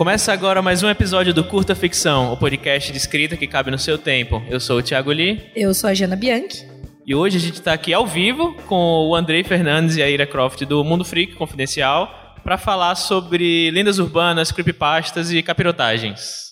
Começa 0.00 0.32
agora 0.32 0.62
mais 0.62 0.82
um 0.82 0.88
episódio 0.88 1.34
do 1.34 1.44
Curta 1.44 1.74
Ficção, 1.74 2.32
o 2.32 2.36
podcast 2.38 2.90
de 2.90 2.96
escrita 2.96 3.36
que 3.36 3.46
cabe 3.46 3.70
no 3.70 3.78
seu 3.78 3.98
tempo. 3.98 4.42
Eu 4.48 4.58
sou 4.58 4.78
o 4.78 4.82
Thiago 4.82 5.10
Lee. 5.10 5.52
Eu 5.54 5.74
sou 5.74 5.90
a 5.90 5.92
Jana 5.92 6.16
Bianchi. 6.16 6.66
E 7.06 7.14
hoje 7.14 7.36
a 7.36 7.40
gente 7.40 7.56
está 7.56 7.74
aqui 7.74 7.92
ao 7.92 8.06
vivo 8.06 8.54
com 8.66 9.10
o 9.10 9.14
Andrei 9.14 9.44
Fernandes 9.44 9.96
e 9.96 10.02
a 10.02 10.08
Ira 10.08 10.26
Croft 10.26 10.64
do 10.64 10.82
Mundo 10.82 11.04
Freak 11.04 11.34
Confidencial 11.34 12.34
para 12.42 12.56
falar 12.56 12.94
sobre 12.94 13.70
lendas 13.72 13.98
urbanas, 13.98 14.50
creepypastas 14.50 15.34
e 15.34 15.42
capirotagens. 15.42 16.46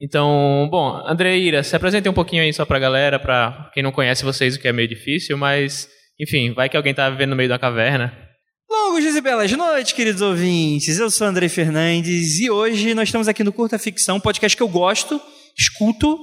Então, 0.00 0.66
bom, 0.70 0.98
Andrei 1.06 1.42
e 1.42 1.48
Ira, 1.48 1.62
se 1.62 1.76
apresentem 1.76 2.10
um 2.10 2.14
pouquinho 2.14 2.44
aí 2.44 2.52
só 2.54 2.64
para 2.64 2.78
a 2.78 2.80
galera, 2.80 3.18
para 3.18 3.70
quem 3.74 3.82
não 3.82 3.92
conhece 3.92 4.24
vocês, 4.24 4.56
o 4.56 4.58
que 4.58 4.68
é 4.68 4.72
meio 4.72 4.88
difícil, 4.88 5.36
mas, 5.36 5.86
enfim, 6.18 6.54
vai 6.54 6.70
que 6.70 6.78
alguém 6.78 6.94
tá 6.94 7.10
vivendo 7.10 7.28
no 7.28 7.36
meio 7.36 7.50
da 7.50 7.58
caverna. 7.58 8.25
Longos 8.68 9.00
dias 9.00 9.14
e 9.14 9.20
belas 9.20 9.52
noites, 9.52 9.92
queridos 9.92 10.20
ouvintes. 10.20 10.98
Eu 10.98 11.08
sou 11.08 11.26
Andrei 11.26 11.48
Fernandes 11.48 12.40
e 12.40 12.50
hoje 12.50 12.94
nós 12.94 13.08
estamos 13.08 13.28
aqui 13.28 13.44
no 13.44 13.52
Curta 13.52 13.78
Ficção, 13.78 14.18
podcast 14.18 14.56
que 14.56 14.62
eu 14.62 14.68
gosto, 14.68 15.20
escuto 15.56 16.18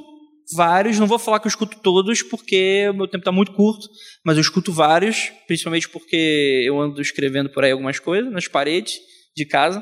vários. 0.54 1.00
Não 1.00 1.08
vou 1.08 1.18
falar 1.18 1.40
que 1.40 1.48
eu 1.48 1.50
escuto 1.50 1.78
todos, 1.80 2.22
porque 2.22 2.90
o 2.90 2.94
meu 2.94 3.08
tempo 3.08 3.22
está 3.22 3.32
muito 3.32 3.54
curto, 3.54 3.88
mas 4.26 4.36
eu 4.36 4.42
escuto 4.42 4.74
vários, 4.74 5.32
principalmente 5.48 5.88
porque 5.88 6.64
eu 6.66 6.82
ando 6.82 7.02
escrevendo 7.02 7.50
por 7.50 7.64
aí 7.64 7.72
algumas 7.72 7.98
coisas 7.98 8.30
nas 8.30 8.48
paredes 8.48 9.00
de 9.36 9.46
casa. 9.46 9.82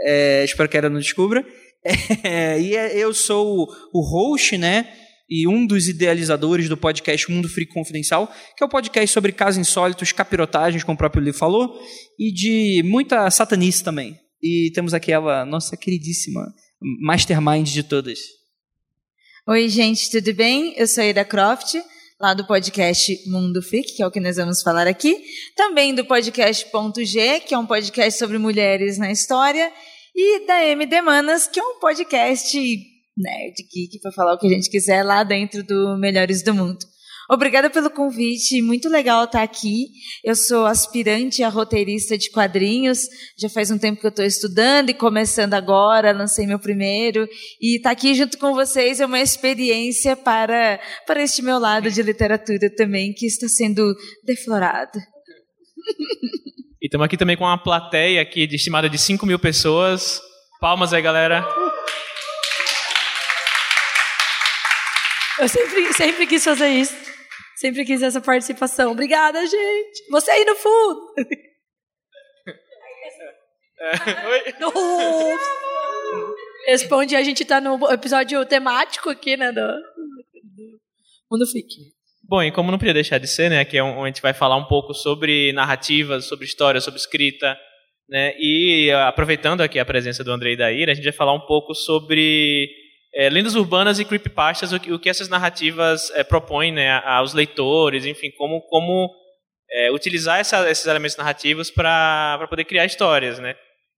É, 0.00 0.44
espero 0.44 0.68
que 0.68 0.76
ela 0.76 0.90
não 0.90 1.00
descubra. 1.00 1.44
É, 2.24 2.60
e 2.60 2.74
eu 3.00 3.14
sou 3.14 3.68
o 3.92 4.00
host, 4.00 4.58
né? 4.58 4.92
E 5.28 5.46
um 5.48 5.66
dos 5.66 5.88
idealizadores 5.88 6.68
do 6.68 6.76
podcast 6.76 7.30
Mundo 7.30 7.48
Freak 7.48 7.72
Confidencial, 7.72 8.32
que 8.56 8.62
é 8.62 8.64
o 8.64 8.68
um 8.68 8.70
podcast 8.70 9.12
sobre 9.12 9.32
casos 9.32 9.58
insólitos, 9.58 10.12
capirotagens, 10.12 10.84
como 10.84 10.94
o 10.94 10.98
próprio 10.98 11.22
livro 11.22 11.38
falou, 11.38 11.80
e 12.18 12.32
de 12.32 12.82
muita 12.84 13.28
satanice 13.30 13.82
também. 13.82 14.16
E 14.42 14.70
temos 14.74 14.94
aqui 14.94 15.10
ela, 15.10 15.44
nossa 15.44 15.76
queridíssima 15.76 16.46
mastermind 17.02 17.68
de 17.68 17.82
todas. 17.82 18.18
Oi, 19.48 19.68
gente, 19.68 20.10
tudo 20.10 20.32
bem? 20.34 20.74
Eu 20.76 20.86
sou 20.86 21.02
a 21.02 21.06
Ida 21.06 21.24
Croft, 21.24 21.74
lá 22.20 22.34
do 22.34 22.46
podcast 22.46 23.16
Mundo 23.28 23.62
Freak, 23.62 23.96
que 23.96 24.02
é 24.02 24.06
o 24.06 24.10
que 24.10 24.20
nós 24.20 24.36
vamos 24.36 24.62
falar 24.62 24.86
aqui. 24.86 25.20
Também 25.56 25.94
do 25.94 26.04
podcast 26.04 26.70
Ponto 26.70 27.04
G, 27.04 27.40
que 27.40 27.54
é 27.54 27.58
um 27.58 27.66
podcast 27.66 28.18
sobre 28.18 28.38
mulheres 28.38 28.98
na 28.98 29.10
história. 29.10 29.72
E 30.14 30.46
da 30.46 30.64
MD 30.64 31.00
Manas, 31.02 31.46
que 31.46 31.60
é 31.60 31.62
um 31.62 31.78
podcast 31.78 32.58
nerd 33.16 33.54
geek 33.72 34.00
para 34.00 34.12
falar 34.12 34.34
o 34.34 34.38
que 34.38 34.46
a 34.46 34.50
gente 34.50 34.70
quiser 34.70 35.02
lá 35.02 35.24
dentro 35.24 35.62
do 35.64 35.96
Melhores 35.98 36.42
do 36.42 36.54
Mundo. 36.54 36.78
Obrigada 37.28 37.68
pelo 37.68 37.90
convite, 37.90 38.62
muito 38.62 38.88
legal 38.88 39.24
estar 39.24 39.42
aqui. 39.42 39.86
Eu 40.22 40.36
sou 40.36 40.64
aspirante 40.64 41.42
a 41.42 41.48
roteirista 41.48 42.16
de 42.16 42.30
quadrinhos, 42.30 43.00
já 43.36 43.48
faz 43.48 43.68
um 43.68 43.78
tempo 43.78 44.00
que 44.00 44.06
eu 44.06 44.10
estou 44.10 44.24
estudando 44.24 44.90
e 44.90 44.94
começando 44.94 45.54
agora, 45.54 46.12
lancei 46.12 46.46
meu 46.46 46.58
primeiro. 46.58 47.26
E 47.60 47.78
estar 47.78 47.90
aqui 47.90 48.14
junto 48.14 48.38
com 48.38 48.54
vocês 48.54 49.00
é 49.00 49.06
uma 49.06 49.20
experiência 49.20 50.14
para, 50.14 50.78
para 51.04 51.20
este 51.20 51.42
meu 51.42 51.58
lado 51.58 51.90
de 51.90 52.00
literatura 52.00 52.72
também, 52.76 53.12
que 53.12 53.26
está 53.26 53.48
sendo 53.48 53.94
deflorado. 54.24 54.98
E 56.78 56.88
estamos 56.88 57.06
aqui 57.06 57.16
também 57.16 57.36
com 57.38 57.42
uma 57.42 57.56
plateia 57.56 58.20
aqui 58.20 58.46
de 58.46 58.54
estimada 58.54 58.88
de 58.88 58.98
5 58.98 59.24
mil 59.24 59.38
pessoas. 59.38 60.20
Palmas 60.60 60.92
aí, 60.92 61.00
galera. 61.00 61.44
Eu 65.38 65.48
sempre, 65.48 65.92
sempre 65.92 66.26
quis 66.26 66.44
fazer 66.44 66.68
isso. 66.68 66.94
Sempre 67.56 67.84
quis 67.84 68.02
essa 68.02 68.20
participação. 68.20 68.92
Obrigada, 68.92 69.44
gente. 69.46 70.10
Você 70.10 70.30
aí 70.30 70.44
no 70.44 70.56
fundo. 70.56 71.00
É, 73.78 74.28
oi? 74.28 74.54
Responde, 76.66 77.14
a 77.14 77.22
gente 77.22 77.44
tá 77.44 77.60
no 77.60 77.90
episódio 77.92 78.44
temático 78.46 79.10
aqui, 79.10 79.36
né, 79.36 79.52
do, 79.52 79.60
do 79.60 80.80
Mundo 81.30 81.46
Freak. 81.46 81.68
Bom, 82.22 82.42
e 82.42 82.50
como 82.50 82.70
não 82.70 82.78
podia 82.78 82.94
deixar 82.94 83.18
de 83.18 83.28
ser, 83.28 83.50
né, 83.50 83.64
que 83.64 83.76
é 83.76 83.82
onde 83.82 84.02
a 84.02 84.06
gente 84.06 84.22
vai 84.22 84.32
falar 84.34 84.56
um 84.56 84.64
pouco 84.64 84.94
sobre 84.94 85.52
narrativas, 85.52 86.24
sobre 86.24 86.46
história, 86.46 86.80
sobre 86.80 86.98
escrita, 86.98 87.56
né, 88.08 88.34
e 88.38 88.90
aproveitando 88.90 89.60
aqui 89.60 89.78
a 89.78 89.84
presença 89.84 90.24
do 90.24 90.32
Andrei 90.32 90.54
e 90.54 90.56
da 90.56 90.72
Ira, 90.72 90.92
a 90.92 90.94
gente 90.94 91.04
vai 91.04 91.12
falar 91.12 91.34
um 91.34 91.46
pouco 91.46 91.74
sobre 91.74 92.68
é, 93.16 93.30
lendas 93.30 93.54
urbanas 93.54 93.98
e 93.98 94.04
creepypastas, 94.04 94.72
o 94.72 94.76
o 94.76 94.98
que 94.98 95.08
essas 95.08 95.30
narrativas 95.30 96.10
é, 96.10 96.22
propõem 96.22 96.70
né, 96.70 97.00
aos 97.02 97.32
leitores, 97.32 98.04
enfim, 98.04 98.30
como, 98.36 98.60
como 98.68 99.10
é, 99.70 99.90
utilizar 99.90 100.38
essa, 100.38 100.70
esses 100.70 100.84
elementos 100.86 101.16
narrativos 101.16 101.70
para 101.70 102.46
poder 102.50 102.64
criar 102.64 102.84
histórias, 102.84 103.38
né? 103.38 103.56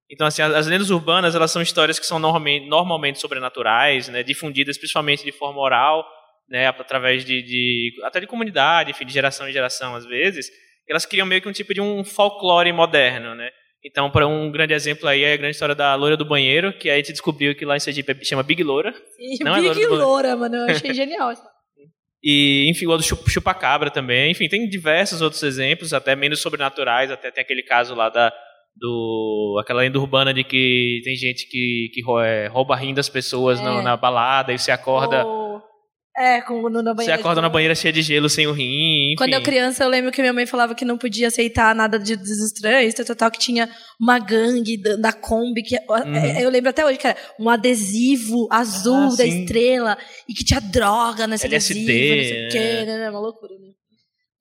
Então, 0.09 0.25
assim, 0.25 0.41
as, 0.41 0.55
as, 0.55 0.67
lendas 0.69 0.91
urbanas, 0.91 1.35
elas 1.35 1.51
são 1.51 1.61
histórias 1.61 1.99
que 1.99 2.07
são 2.07 2.21
normalmente, 2.21 2.67
normalmente 2.69 3.19
sobrenaturais, 3.19 4.09
né, 4.09 4.23
difundidas 4.23 4.79
principalmente 4.79 5.25
de 5.25 5.33
forma 5.33 5.61
oral, 5.61 6.07
né, 6.49 6.69
através 6.69 7.25
de, 7.25 7.43
de, 7.43 7.93
até 8.05 8.21
de 8.21 8.27
comunidade, 8.27 8.93
enfim, 8.93 9.05
de 9.05 9.13
geração 9.13 9.49
em 9.49 9.53
geração, 9.53 9.97
às 9.97 10.07
vezes, 10.07 10.49
elas 10.89 11.05
criam 11.05 11.27
meio 11.27 11.43
que 11.43 11.49
um 11.49 11.53
tipo 11.53 11.75
de 11.75 11.81
um 11.81 12.05
folclore 12.05 12.73
moderno, 12.73 13.35
né? 13.35 13.51
Então, 13.85 14.11
para 14.11 14.27
um 14.27 14.51
grande 14.51 14.75
exemplo 14.75 15.09
aí 15.09 15.23
é 15.23 15.35
a 15.35 15.37
grande 15.37 15.53
história 15.53 15.75
da 15.75 15.95
loira 15.95 16.17
do 16.17 16.25
banheiro, 16.25 16.73
que 16.73 16.91
a 16.91 16.97
gente 16.97 17.13
descobriu 17.13 17.55
que 17.55 17.65
lá 17.65 17.77
em 17.77 17.81
Sergipe 17.81 18.25
chama 18.25 18.43
Big 18.43 18.63
Loura. 18.63 18.93
Sim, 19.17 19.45
não 19.45 19.55
Big 19.55 19.69
é 19.69 19.87
loira, 19.87 20.05
loura 20.05 20.37
mano, 20.37 20.57
eu 20.57 20.65
achei 20.67 20.93
genial. 20.95 21.33
E, 22.23 22.69
enfim, 22.69 22.87
o 22.87 22.97
do 22.97 23.03
chupacabra 23.03 23.91
também. 23.91 24.33
Enfim, 24.33 24.49
tem 24.49 24.69
diversos 24.69 25.23
outros 25.23 25.43
exemplos, 25.43 25.95
até 25.95 26.17
menos 26.17 26.41
sobrenaturais, 26.41 27.11
até 27.11 27.31
tem 27.31 27.43
aquele 27.43 27.63
caso 27.63 27.95
lá 27.95 28.09
da 28.09 28.33
do 28.81 29.59
aquela 29.61 29.81
lenda 29.81 29.99
urbana 29.99 30.33
de 30.33 30.45
que 30.45 31.01
tem 31.03 31.17
gente 31.17 31.49
que, 31.49 31.91
que 31.93 32.01
é, 32.23 32.47
rouba 32.47 32.77
rim 32.77 32.95
das 32.95 33.09
pessoas 33.09 33.59
é. 33.59 33.63
na, 33.63 33.83
na, 33.83 33.97
balada 33.97 34.53
e 34.53 34.59
você 34.59 34.71
acorda 34.71 35.27
oh 35.27 35.61
é, 36.19 36.41
com, 36.41 36.69
no, 36.69 36.83
na 36.83 36.93
banheira. 36.93 37.15
Você 37.15 37.21
acorda 37.21 37.41
na 37.41 37.49
banheira 37.49 37.75
cheia 37.75 37.93
de 37.93 38.03
gelo, 38.03 38.29
sem 38.29 38.47
o 38.47 38.53
rim, 38.53 39.13
enfim. 39.13 39.15
Quando 39.17 39.35
eu 39.35 39.43
criança, 39.43 39.85
eu 39.85 39.89
lembro 39.89 40.11
que 40.11 40.21
minha 40.21 40.33
mãe 40.33 40.47
falava 40.47 40.75
que 40.75 40.85
não 40.85 40.99
podia 40.99 41.29
aceitar 41.29 41.75
nada 41.75 41.99
de 41.99 42.17
desestranhos, 42.17 42.93
tal, 42.95 43.15
tal, 43.15 43.31
que 43.31 43.39
tinha 43.39 43.69
uma 44.01 44.19
gangue 44.19 44.77
da, 44.77 44.97
da 44.97 45.13
Kombi, 45.13 45.63
que 45.63 45.77
uhum. 45.77 46.15
É, 46.15 46.45
eu 46.45 46.51
lembro 46.51 46.71
até 46.71 46.85
hoje 46.85 46.99
que 46.99 47.07
era 47.07 47.17
um 47.39 47.49
adesivo 47.49 48.49
azul 48.51 49.13
ah, 49.13 49.17
da 49.17 49.25
sim. 49.25 49.43
estrela, 49.43 49.97
e 50.29 50.35
que 50.35 50.45
tinha 50.45 50.61
droga 50.61 51.27
nesse 51.27 51.47
LSD, 51.47 51.81
adesivo, 51.81 52.17
não 52.17 52.25
sei 52.25 52.47
o 52.47 52.51
quê, 52.51 52.85
né? 52.85 53.05
É 53.05 53.11
uma 53.11 53.21
loucura, 53.21 53.55
né? 53.55 53.69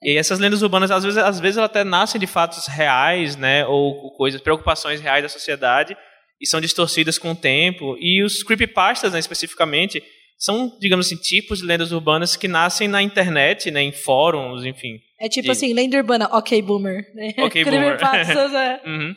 E 0.01 0.17
essas 0.17 0.39
lendas 0.39 0.61
urbanas, 0.61 0.91
às 0.91 1.03
vezes, 1.03 1.17
às 1.17 1.39
vezes 1.39 1.57
elas 1.57 1.69
até 1.69 1.83
nascem 1.83 2.19
de 2.19 2.27
fatos 2.27 2.67
reais, 2.67 3.35
né, 3.35 3.65
ou 3.65 4.11
coisas, 4.15 4.39
preocupações 4.39 5.01
reais 5.01 5.23
da 5.23 5.29
sociedade, 5.29 5.97
e 6.39 6.47
são 6.47 6.61
distorcidas 6.61 7.17
com 7.17 7.31
o 7.31 7.35
tempo. 7.35 7.97
E 7.99 8.23
os 8.23 8.43
creepypastas, 8.43 9.13
né, 9.13 9.19
especificamente, 9.19 10.01
são, 10.37 10.77
digamos 10.79 11.07
assim, 11.07 11.17
tipos 11.17 11.59
de 11.59 11.65
lendas 11.65 11.91
urbanas 11.91 12.35
que 12.35 12.47
nascem 12.47 12.87
na 12.87 13.01
internet, 13.01 13.71
né, 13.71 13.81
em 13.81 13.91
fóruns, 13.91 14.63
enfim. 14.63 14.99
É 15.19 15.27
tipo 15.27 15.51
assim, 15.51 15.73
lenda 15.73 15.97
urbana, 15.97 16.29
ok 16.31 16.61
boomer, 16.61 17.11
né? 17.15 17.33
Ok 17.39 17.63
boomer. 17.65 17.97
é. 18.01 18.81
uhum. 18.87 19.15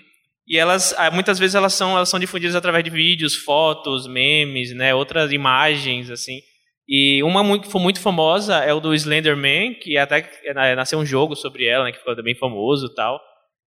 E 0.48 0.58
elas, 0.58 0.94
ah, 0.98 1.10
muitas 1.10 1.38
vezes 1.38 1.54
elas 1.54 1.74
são, 1.74 1.96
elas 1.96 2.08
são 2.08 2.18
difundidas 2.18 2.56
através 2.56 2.82
de 2.82 2.90
vídeos, 2.90 3.36
fotos, 3.36 4.08
memes, 4.08 4.74
né, 4.74 4.94
outras 4.94 5.30
imagens, 5.30 6.10
assim. 6.10 6.40
E 6.88 7.22
uma 7.22 7.44
muito, 7.44 7.66
que 7.66 7.70
foi 7.70 7.80
muito 7.80 8.00
famosa 8.00 8.56
é 8.56 8.74
o 8.74 8.80
do 8.80 8.92
Slenderman, 8.92 9.74
que 9.74 9.96
até 9.96 10.28
é, 10.44 10.74
nasceu 10.74 10.98
um 10.98 11.06
jogo 11.06 11.36
sobre 11.36 11.66
ela, 11.66 11.84
né, 11.84 11.92
que 11.92 11.98
ficou 11.98 12.20
bem 12.20 12.34
famoso 12.34 12.86
e 12.86 12.94
tal. 12.96 13.20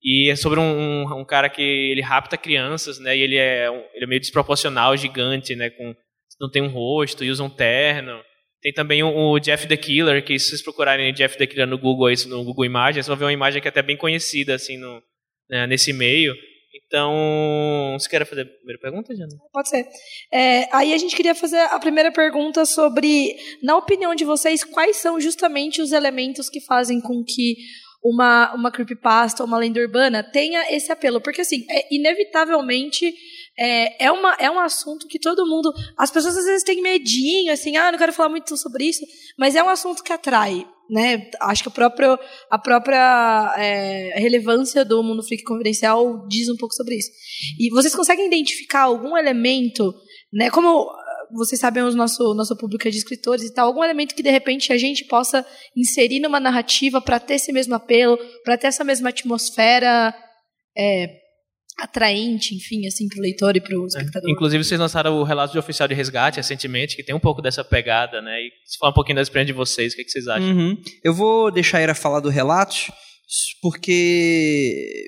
E 0.03 0.29
é 0.31 0.35
sobre 0.35 0.59
um, 0.59 1.19
um, 1.19 1.23
cara 1.23 1.47
que 1.47 1.62
ele 1.62 2.01
rapta 2.01 2.35
crianças, 2.35 2.97
né, 2.97 3.16
e 3.16 3.22
ele 3.22 3.38
é, 3.38 3.69
um, 3.69 3.83
ele 3.94 4.06
é 4.06 4.07
meio 4.07 4.22
desproporcional, 4.22 4.97
gigante, 4.97 5.56
né, 5.56 5.69
com 5.69 5.94
não 6.42 6.50
tem 6.50 6.62
um 6.62 6.68
rosto 6.68 7.24
e 7.24 7.30
usa 7.30 7.44
um 7.44 7.50
terno. 7.50 8.20
Tem 8.62 8.74
também 8.74 9.04
o, 9.04 9.40
Jeff 9.40 9.68
the 9.68 9.78
Killer, 9.78 10.24
que 10.24 10.38
se 10.38 10.50
vocês 10.50 10.62
procurarem 10.62 11.14
Jeff 11.14 11.38
the 11.38 11.48
Killer 11.48 11.68
no 11.68 11.78
Google, 11.78 12.12
no 12.28 12.44
Google 12.44 12.66
Imagens, 12.66 13.08
vão 13.08 13.16
ver 13.16 13.26
uma 13.26 13.34
imagem 13.34 13.62
que 13.62 13.68
é 13.68 13.70
até 13.70 13.82
bem 13.82 13.96
conhecida 13.96 14.56
assim 14.56 14.78
no, 14.78 15.02
né, 15.50 15.68
nesse 15.68 15.94
meio. 15.94 16.36
Então, 16.88 17.96
você 17.98 18.10
quer 18.10 18.26
fazer 18.26 18.42
a 18.42 18.46
primeira 18.46 18.80
pergunta, 18.80 19.16
Jana? 19.16 19.36
Pode 19.52 19.70
ser. 19.70 19.86
É, 20.32 20.68
aí 20.76 20.94
a 20.94 20.98
gente 20.98 21.16
queria 21.16 21.36
fazer 21.36 21.60
a 21.60 21.80
primeira 21.80 22.12
pergunta 22.12 22.66
sobre, 22.66 23.36
na 23.62 23.78
opinião 23.78 24.16
de 24.16 24.26
vocês, 24.26 24.64
quais 24.64 24.98
são 24.98 25.20
justamente 25.20 25.82
os 25.82 25.92
elementos 25.92 26.50
que 26.50 26.62
fazem 26.62 27.02
com 27.02 27.24
que 27.24 27.56
uma, 28.04 28.54
uma 28.54 28.72
creepypasta, 28.72 29.44
uma 29.44 29.58
lenda 29.58 29.80
urbana 29.80 30.24
tenha 30.24 30.74
esse 30.74 30.92
apelo? 30.92 31.22
Porque, 31.22 31.42
assim, 31.42 31.66
é, 31.70 31.94
inevitavelmente 31.94 33.14
é, 33.57 34.06
é, 34.06 34.12
uma, 34.12 34.33
é 34.39 34.50
um 34.50 34.59
assunto 34.59 35.07
que 35.07 35.19
todo 35.19 35.45
mundo. 35.45 35.71
As 35.98 36.09
pessoas 36.09 36.38
às 36.38 36.45
vezes 36.45 36.63
têm 36.63 36.81
medinho, 36.81 37.51
assim, 37.51 37.77
ah, 37.77 37.92
não 37.92 38.00
quero 38.00 38.13
falar 38.13 38.30
muito 38.30 38.56
sobre 38.57 38.86
isso, 38.86 39.06
mas 39.38 39.56
é 39.56 39.63
um 39.63 39.69
assunto 39.69 40.03
que 40.03 40.13
atrai. 40.13 40.65
Né? 40.89 41.30
Acho 41.39 41.63
que 41.63 41.69
a 41.69 41.71
própria, 41.71 42.19
a 42.50 42.59
própria 42.59 43.53
é, 43.57 44.19
relevância 44.19 44.83
do 44.83 45.01
mundo 45.01 45.24
freak 45.24 45.44
confidencial 45.44 46.27
diz 46.27 46.50
um 46.50 46.57
pouco 46.57 46.75
sobre 46.75 46.95
isso. 46.95 47.09
E 47.57 47.69
vocês 47.69 47.95
conseguem 47.95 48.27
identificar 48.27 48.81
algum 48.81 49.15
elemento, 49.15 49.94
né? 50.33 50.50
Como 50.50 50.92
vocês 51.33 51.62
sabem, 51.62 51.81
o 51.81 51.92
nosso, 51.92 52.33
nosso 52.33 52.57
público 52.57 52.86
é 52.88 52.92
de 52.92 52.97
escritores 52.97 53.45
e 53.45 53.54
tal, 53.54 53.68
algum 53.68 53.83
elemento 53.83 54.13
que 54.13 54.24
de 54.24 54.30
repente 54.30 54.74
a 54.74 54.77
gente 54.77 55.06
possa 55.06 55.45
inserir 55.75 56.19
numa 56.19 56.42
narrativa 56.42 57.00
para 57.00 57.21
ter 57.21 57.36
esse 57.36 57.54
mesmo 57.54 57.74
apelo, 57.74 58.18
para 58.44 58.57
ter 58.57 58.68
essa 58.68 58.83
mesma 58.83 59.09
atmosfera 59.09 60.13
é, 60.77 61.20
atraente, 61.81 62.56
enfim, 62.56 62.86
assim, 62.86 63.07
para 63.07 63.18
o 63.18 63.22
leitor 63.22 63.56
e 63.56 63.62
para 63.62 63.78
o 63.78 63.88
espectador. 63.88 64.30
É. 64.30 64.31
Inclusive, 64.31 64.63
vocês 64.63 64.80
lançaram 64.80 65.18
o 65.18 65.24
relato 65.24 65.51
de 65.51 65.60
oficial 65.60 65.88
de 65.88 65.95
resgate 65.95 66.38
recentemente, 66.38 66.95
que 66.95 67.04
tem 67.04 67.16
um 67.16 67.19
pouco 67.19 67.42
dessa 67.42 67.63
pegada, 67.63 68.22
né? 68.22 68.39
E 68.39 68.51
se 68.66 68.78
falar 68.78 68.92
um 68.92 68.95
pouquinho 68.95 69.16
da 69.16 69.22
experiência 69.22 69.54
de 69.54 69.57
vocês, 69.57 69.94
o 69.94 69.95
que, 69.95 70.01
é 70.01 70.06
que 70.06 70.12
vocês 70.12 70.28
acham? 70.28 70.51
Uhum. 70.51 70.78
Eu 71.04 71.13
vou 71.13 71.51
deixar 71.51 71.80
a 71.80 71.81
Ira 71.81 71.95
falar 71.95 72.19
do 72.19 72.30
relatos, 72.30 72.92
porque 73.62 75.06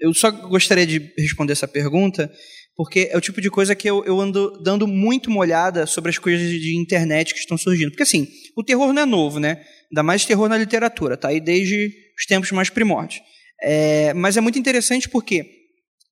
eu 0.00 0.14
só 0.14 0.30
gostaria 0.30 0.86
de 0.86 1.12
responder 1.18 1.52
essa 1.52 1.68
pergunta, 1.68 2.32
porque 2.74 3.08
é 3.12 3.16
o 3.16 3.20
tipo 3.20 3.40
de 3.40 3.50
coisa 3.50 3.74
que 3.74 3.88
eu, 3.88 4.02
eu 4.04 4.18
ando 4.18 4.62
dando 4.62 4.86
muito 4.86 5.28
uma 5.28 5.40
olhada 5.40 5.86
sobre 5.86 6.10
as 6.10 6.18
coisas 6.18 6.48
de 6.48 6.74
internet 6.74 7.34
que 7.34 7.40
estão 7.40 7.58
surgindo. 7.58 7.90
Porque 7.90 8.02
assim, 8.02 8.28
o 8.56 8.64
terror 8.64 8.92
não 8.92 9.02
é 9.02 9.06
novo, 9.06 9.38
né? 9.38 9.62
Ainda 9.90 10.02
mais 10.02 10.24
terror 10.24 10.48
na 10.48 10.56
literatura, 10.56 11.16
tá 11.16 11.28
aí 11.28 11.40
desde 11.40 11.92
os 12.18 12.24
tempos 12.26 12.50
mais 12.50 12.70
primórdios. 12.70 13.20
É, 13.62 14.12
mas 14.14 14.36
é 14.36 14.40
muito 14.40 14.58
interessante 14.58 15.08
porque 15.08 15.63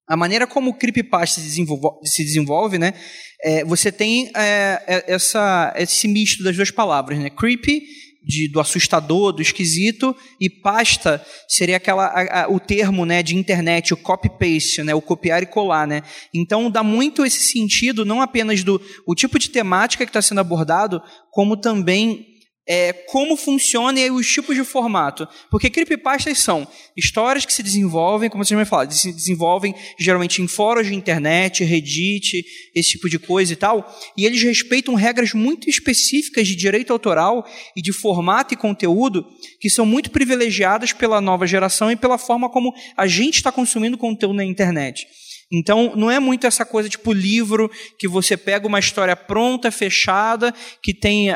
a 0.08 0.16
maneira 0.16 0.46
como 0.46 0.70
o 0.70 0.75
creepypasta 0.75 1.40
se 1.40 1.46
desenvolve, 1.46 2.06
se 2.06 2.25
desenvolve 2.25 2.78
né, 2.78 2.94
é, 3.43 3.64
você 3.64 3.90
tem 3.90 4.31
é, 4.37 4.82
é, 4.87 5.14
essa, 5.14 5.72
esse 5.76 6.06
misto 6.06 6.44
das 6.44 6.54
duas 6.54 6.70
palavras, 6.70 7.19
né, 7.19 7.28
creepy, 7.31 7.82
de, 8.25 8.49
do 8.49 8.60
assustador, 8.60 9.32
do 9.32 9.43
esquisito, 9.43 10.14
e 10.40 10.49
pasta 10.49 11.25
seria 11.49 11.76
aquela, 11.76 12.06
a, 12.06 12.44
a, 12.44 12.49
o 12.49 12.60
termo 12.60 13.04
né, 13.04 13.22
de 13.22 13.37
internet, 13.37 13.93
o 13.93 13.96
copy-paste, 13.96 14.82
né, 14.82 14.94
o 14.94 15.02
copiar 15.02 15.43
e 15.43 15.46
colar. 15.46 15.87
Né? 15.87 16.02
Então 16.32 16.70
dá 16.70 16.82
muito 16.82 17.25
esse 17.25 17.40
sentido, 17.40 18.04
não 18.04 18.22
apenas 18.22 18.62
do 18.62 18.81
o 19.06 19.14
tipo 19.14 19.38
de 19.38 19.50
temática 19.50 20.04
que 20.04 20.10
está 20.10 20.22
sendo 20.22 20.40
abordado, 20.40 21.02
como 21.31 21.56
também 21.56 22.31
é, 22.67 22.93
como 22.93 23.37
funciona 23.37 23.99
e 23.99 24.11
os 24.11 24.26
tipos 24.31 24.55
de 24.55 24.64
formato. 24.64 25.26
Porque 25.50 25.70
creepypastas 25.70 26.38
são 26.38 26.67
histórias 26.97 27.44
que 27.44 27.53
se 27.53 27.62
desenvolvem, 27.62 28.31
como 28.31 28.44
vocês 28.44 28.59
me 28.59 28.64
falaram, 28.64 28.91
se 28.91 29.12
desenvolvem 29.12 29.75
geralmente 29.99 30.41
em 30.41 30.47
fóruns 30.47 30.87
de 30.87 30.94
internet, 30.94 31.64
Reddit, 31.64 32.44
esse 32.75 32.91
tipo 32.91 33.09
de 33.09 33.19
coisa 33.19 33.53
e 33.53 33.56
tal, 33.56 33.93
e 34.17 34.25
eles 34.25 34.43
respeitam 34.43 34.94
regras 34.94 35.32
muito 35.32 35.69
específicas 35.69 36.47
de 36.47 36.55
direito 36.55 36.93
autoral 36.93 37.47
e 37.76 37.82
de 37.82 37.93
formato 37.93 38.55
e 38.55 38.56
conteúdo 38.56 39.26
que 39.61 39.69
são 39.69 39.85
muito 39.85 40.11
privilegiadas 40.11 40.93
pela 40.93 41.20
nova 41.20 41.47
geração 41.47 41.91
e 41.91 41.97
pela 41.97 42.19
forma 42.19 42.49
como 42.49 42.73
a 42.97 43.06
gente 43.06 43.37
está 43.37 43.50
consumindo 43.50 43.99
conteúdo 43.99 44.35
na 44.35 44.44
internet. 44.44 45.06
Então, 45.52 45.93
não 45.94 46.10
é 46.10 46.19
muito 46.19 46.46
essa 46.46 46.64
coisa 46.64 46.88
tipo 46.88 47.12
livro 47.12 47.70
que 47.99 48.08
você 48.08 48.37
pega 48.38 48.66
uma 48.66 48.78
história 48.78 49.14
pronta, 49.14 49.70
fechada, 49.70 50.54
que 50.82 50.94
tem 50.94 51.31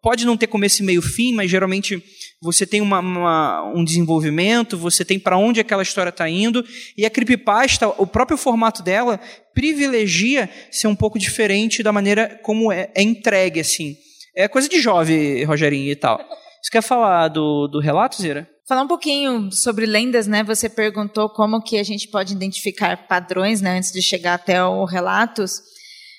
pode 0.00 0.24
não 0.24 0.36
ter 0.36 0.46
começo, 0.46 0.82
meio, 0.84 1.02
fim, 1.02 1.34
mas 1.34 1.50
geralmente 1.50 2.02
você 2.40 2.64
tem 2.64 2.80
uma, 2.80 3.00
uma, 3.00 3.72
um 3.74 3.84
desenvolvimento, 3.84 4.78
você 4.78 5.04
tem 5.04 5.18
para 5.18 5.36
onde 5.36 5.60
aquela 5.60 5.82
história 5.82 6.10
está 6.10 6.28
indo, 6.28 6.64
e 6.96 7.04
a 7.04 7.10
creepypasta, 7.10 7.88
o 7.88 8.06
próprio 8.06 8.38
formato 8.38 8.82
dela, 8.82 9.20
privilegia 9.52 10.48
ser 10.70 10.86
um 10.86 10.94
pouco 10.94 11.18
diferente 11.18 11.82
da 11.82 11.92
maneira 11.92 12.40
como 12.42 12.72
é, 12.72 12.90
é 12.94 13.02
entregue, 13.02 13.60
assim. 13.60 13.96
É 14.36 14.46
coisa 14.46 14.68
de 14.68 14.80
jovem, 14.80 15.42
Rogerinho 15.44 15.90
e 15.90 15.96
tal. 15.96 16.18
Você 16.62 16.70
quer 16.70 16.82
falar 16.82 17.28
do, 17.28 17.66
do 17.66 17.80
relato, 17.80 18.22
Zira? 18.22 18.48
Falar 18.68 18.82
um 18.82 18.86
pouquinho 18.86 19.50
sobre 19.50 19.86
lendas, 19.86 20.26
né? 20.26 20.44
Você 20.44 20.68
perguntou 20.68 21.30
como 21.30 21.62
que 21.62 21.78
a 21.78 21.82
gente 21.82 22.06
pode 22.06 22.34
identificar 22.34 23.08
padrões, 23.08 23.62
né? 23.62 23.78
Antes 23.78 23.90
de 23.90 24.02
chegar 24.02 24.34
até 24.34 24.62
o 24.62 24.84
relatos. 24.84 25.62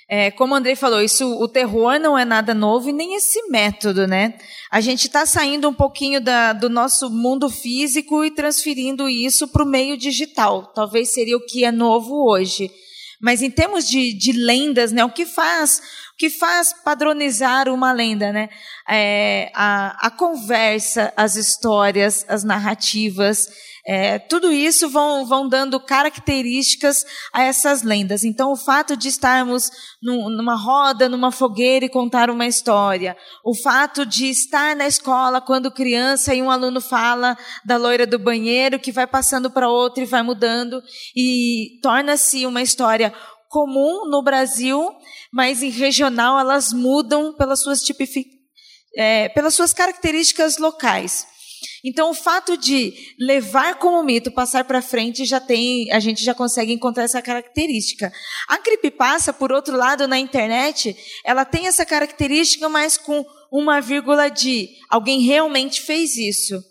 É, 0.09 0.31
como 0.31 0.55
o 0.55 0.57
Andrei 0.57 0.75
falou, 0.75 0.99
isso, 0.99 1.31
o 1.39 1.47
terror 1.47 1.99
não 1.99 2.17
é 2.17 2.25
nada 2.25 2.55
novo 2.55 2.89
e 2.89 2.91
nem 2.91 3.13
esse 3.13 3.39
método, 3.49 4.07
né? 4.07 4.33
A 4.71 4.81
gente 4.81 5.05
está 5.05 5.27
saindo 5.27 5.69
um 5.69 5.73
pouquinho 5.75 6.19
da, 6.19 6.51
do 6.51 6.69
nosso 6.69 7.11
mundo 7.11 7.51
físico 7.51 8.25
e 8.25 8.31
transferindo 8.31 9.07
isso 9.07 9.47
para 9.47 9.63
o 9.63 9.67
meio 9.67 9.95
digital. 9.95 10.73
Talvez 10.73 11.13
seria 11.13 11.37
o 11.37 11.45
que 11.45 11.63
é 11.63 11.71
novo 11.71 12.27
hoje. 12.31 12.71
Mas 13.21 13.43
em 13.43 13.51
termos 13.51 13.87
de, 13.87 14.11
de 14.11 14.31
lendas, 14.31 14.91
né? 14.91 15.05
O 15.05 15.11
que 15.11 15.27
faz, 15.27 15.83
que 16.19 16.29
faz 16.29 16.73
padronizar 16.83 17.69
uma 17.69 17.93
lenda, 17.93 18.33
né? 18.33 18.49
É, 18.87 19.49
a, 19.55 20.07
a 20.07 20.11
conversa, 20.11 21.13
as 21.15 21.37
histórias, 21.37 22.25
as 22.27 22.43
narrativas. 22.43 23.47
É, 23.87 24.19
tudo 24.19 24.51
isso 24.51 24.89
vão, 24.89 25.25
vão 25.25 25.47
dando 25.47 25.79
características 25.79 27.05
a 27.31 27.43
essas 27.43 27.83
lendas. 27.83 28.25
Então, 28.25 28.51
o 28.51 28.57
fato 28.57 28.97
de 28.97 29.07
estarmos 29.07 29.71
num, 30.03 30.29
numa 30.29 30.55
roda, 30.55 31.07
numa 31.07 31.31
fogueira 31.31 31.85
e 31.85 31.89
contar 31.89 32.29
uma 32.29 32.45
história, 32.45 33.15
o 33.43 33.55
fato 33.55 34.05
de 34.05 34.29
estar 34.29 34.75
na 34.75 34.87
escola 34.87 35.39
quando 35.39 35.71
criança 35.71 36.35
e 36.35 36.41
um 36.41 36.51
aluno 36.51 36.81
fala 36.81 37.37
da 37.63 37.77
loira 37.77 38.05
do 38.05 38.19
banheiro 38.19 38.77
que 38.77 38.91
vai 38.91 39.07
passando 39.07 39.49
para 39.49 39.69
outro 39.69 40.03
e 40.03 40.05
vai 40.05 40.21
mudando 40.21 40.83
e 41.15 41.79
torna-se 41.81 42.45
uma 42.45 42.61
história 42.61 43.13
comum 43.49 44.07
no 44.07 44.21
Brasil, 44.21 44.95
mas 45.31 45.61
em 45.63 45.69
regional 45.69 46.39
elas 46.39 46.71
mudam 46.73 47.33
pelas 47.35 47.61
suas 47.61 47.81
tipific... 47.81 48.27
É, 48.97 49.29
pelas 49.29 49.53
suas 49.53 49.71
características 49.71 50.57
locais. 50.57 51.27
Então, 51.83 52.09
o 52.09 52.13
fato 52.13 52.57
de 52.57 52.93
levar 53.19 53.75
como 53.75 54.03
mito, 54.03 54.31
passar 54.31 54.65
para 54.65 54.81
frente, 54.81 55.25
já 55.25 55.39
tem, 55.39 55.91
a 55.91 55.99
gente 55.99 56.23
já 56.23 56.33
consegue 56.33 56.73
encontrar 56.73 57.03
essa 57.03 57.21
característica. 57.21 58.11
A 58.47 58.57
creepypasta, 58.57 59.31
por 59.31 59.51
outro 59.51 59.75
lado, 59.77 60.07
na 60.07 60.17
internet, 60.17 60.95
ela 61.25 61.45
tem 61.45 61.67
essa 61.67 61.85
característica, 61.85 62.67
mas 62.67 62.97
com 62.97 63.23
uma 63.51 63.79
vírgula 63.79 64.29
de 64.29 64.69
alguém 64.89 65.21
realmente 65.21 65.81
fez 65.81 66.17
isso. 66.17 66.61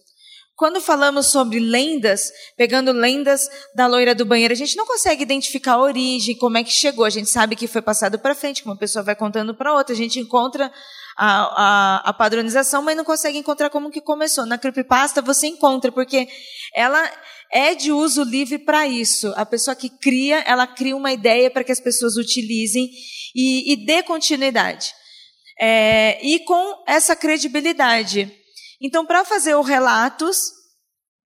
Quando 0.58 0.80
falamos 0.80 1.28
sobre 1.28 1.60
lendas, 1.60 2.32
pegando 2.56 2.90
lendas 2.90 3.48
da 3.76 3.86
loira 3.86 4.12
do 4.12 4.26
banheiro, 4.26 4.52
a 4.52 4.56
gente 4.56 4.76
não 4.76 4.84
consegue 4.84 5.22
identificar 5.22 5.74
a 5.74 5.80
origem, 5.80 6.36
como 6.36 6.58
é 6.58 6.64
que 6.64 6.72
chegou. 6.72 7.04
A 7.04 7.10
gente 7.10 7.30
sabe 7.30 7.54
que 7.54 7.68
foi 7.68 7.80
passado 7.80 8.18
para 8.18 8.34
frente, 8.34 8.62
que 8.62 8.68
uma 8.68 8.76
pessoa 8.76 9.04
vai 9.04 9.14
contando 9.14 9.54
para 9.54 9.72
outra. 9.72 9.94
A 9.94 9.96
gente 9.96 10.18
encontra 10.18 10.68
a, 11.16 11.26
a, 11.26 12.10
a, 12.10 12.12
padronização, 12.12 12.82
mas 12.82 12.96
não 12.96 13.04
consegue 13.04 13.38
encontrar 13.38 13.70
como 13.70 13.88
que 13.88 14.00
começou. 14.00 14.44
Na 14.46 14.58
creepypasta 14.58 15.22
você 15.22 15.46
encontra, 15.46 15.92
porque 15.92 16.26
ela 16.74 17.08
é 17.52 17.76
de 17.76 17.92
uso 17.92 18.24
livre 18.24 18.58
para 18.58 18.84
isso. 18.84 19.32
A 19.36 19.46
pessoa 19.46 19.76
que 19.76 19.88
cria, 19.88 20.40
ela 20.40 20.66
cria 20.66 20.96
uma 20.96 21.12
ideia 21.12 21.52
para 21.52 21.62
que 21.62 21.70
as 21.70 21.78
pessoas 21.78 22.16
utilizem 22.16 22.90
e, 23.32 23.74
e 23.74 23.86
dê 23.86 24.02
continuidade. 24.02 24.92
É, 25.60 26.18
e 26.20 26.40
com 26.40 26.82
essa 26.84 27.14
credibilidade. 27.14 28.34
Então, 28.80 29.04
para 29.04 29.24
fazer 29.24 29.54
os 29.54 29.66
relatos, 29.66 30.58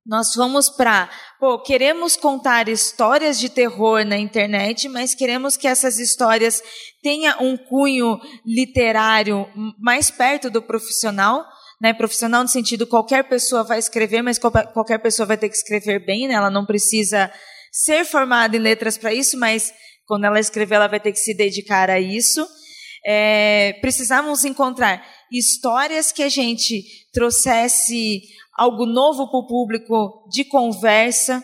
nós 0.04 0.34
vamos 0.34 0.68
para, 0.68 1.08
pô, 1.38 1.62
queremos 1.62 2.16
contar 2.16 2.68
histórias 2.68 3.38
de 3.38 3.48
terror 3.48 4.04
na 4.04 4.18
internet, 4.18 4.88
mas 4.88 5.14
queremos 5.14 5.56
que 5.56 5.68
essas 5.68 5.98
histórias 5.98 6.60
tenham 7.02 7.40
um 7.40 7.56
cunho 7.56 8.18
literário 8.44 9.46
mais 9.78 10.10
perto 10.10 10.50
do 10.50 10.60
profissional, 10.60 11.44
né? 11.80 11.94
Profissional 11.94 12.42
no 12.42 12.48
sentido 12.48 12.86
qualquer 12.86 13.28
pessoa 13.28 13.62
vai 13.62 13.78
escrever, 13.78 14.22
mas 14.22 14.38
qualquer 14.38 14.98
pessoa 14.98 15.26
vai 15.26 15.36
ter 15.36 15.48
que 15.48 15.56
escrever 15.56 16.04
bem, 16.04 16.26
né? 16.26 16.34
Ela 16.34 16.50
não 16.50 16.66
precisa 16.66 17.32
ser 17.70 18.04
formada 18.04 18.56
em 18.56 18.60
letras 18.60 18.98
para 18.98 19.14
isso, 19.14 19.38
mas 19.38 19.72
quando 20.04 20.24
ela 20.24 20.40
escrever, 20.40 20.74
ela 20.74 20.88
vai 20.88 21.00
ter 21.00 21.12
que 21.12 21.18
se 21.18 21.32
dedicar 21.32 21.88
a 21.88 22.00
isso. 22.00 22.44
É, 23.06 23.78
precisamos 23.80 24.44
encontrar 24.44 25.04
histórias 25.32 26.12
que 26.12 26.22
a 26.22 26.28
gente 26.28 26.84
trouxesse 27.12 28.22
algo 28.56 28.84
novo 28.86 29.28
para 29.30 29.40
o 29.40 29.46
público 29.46 30.28
de 30.30 30.44
conversa. 30.44 31.42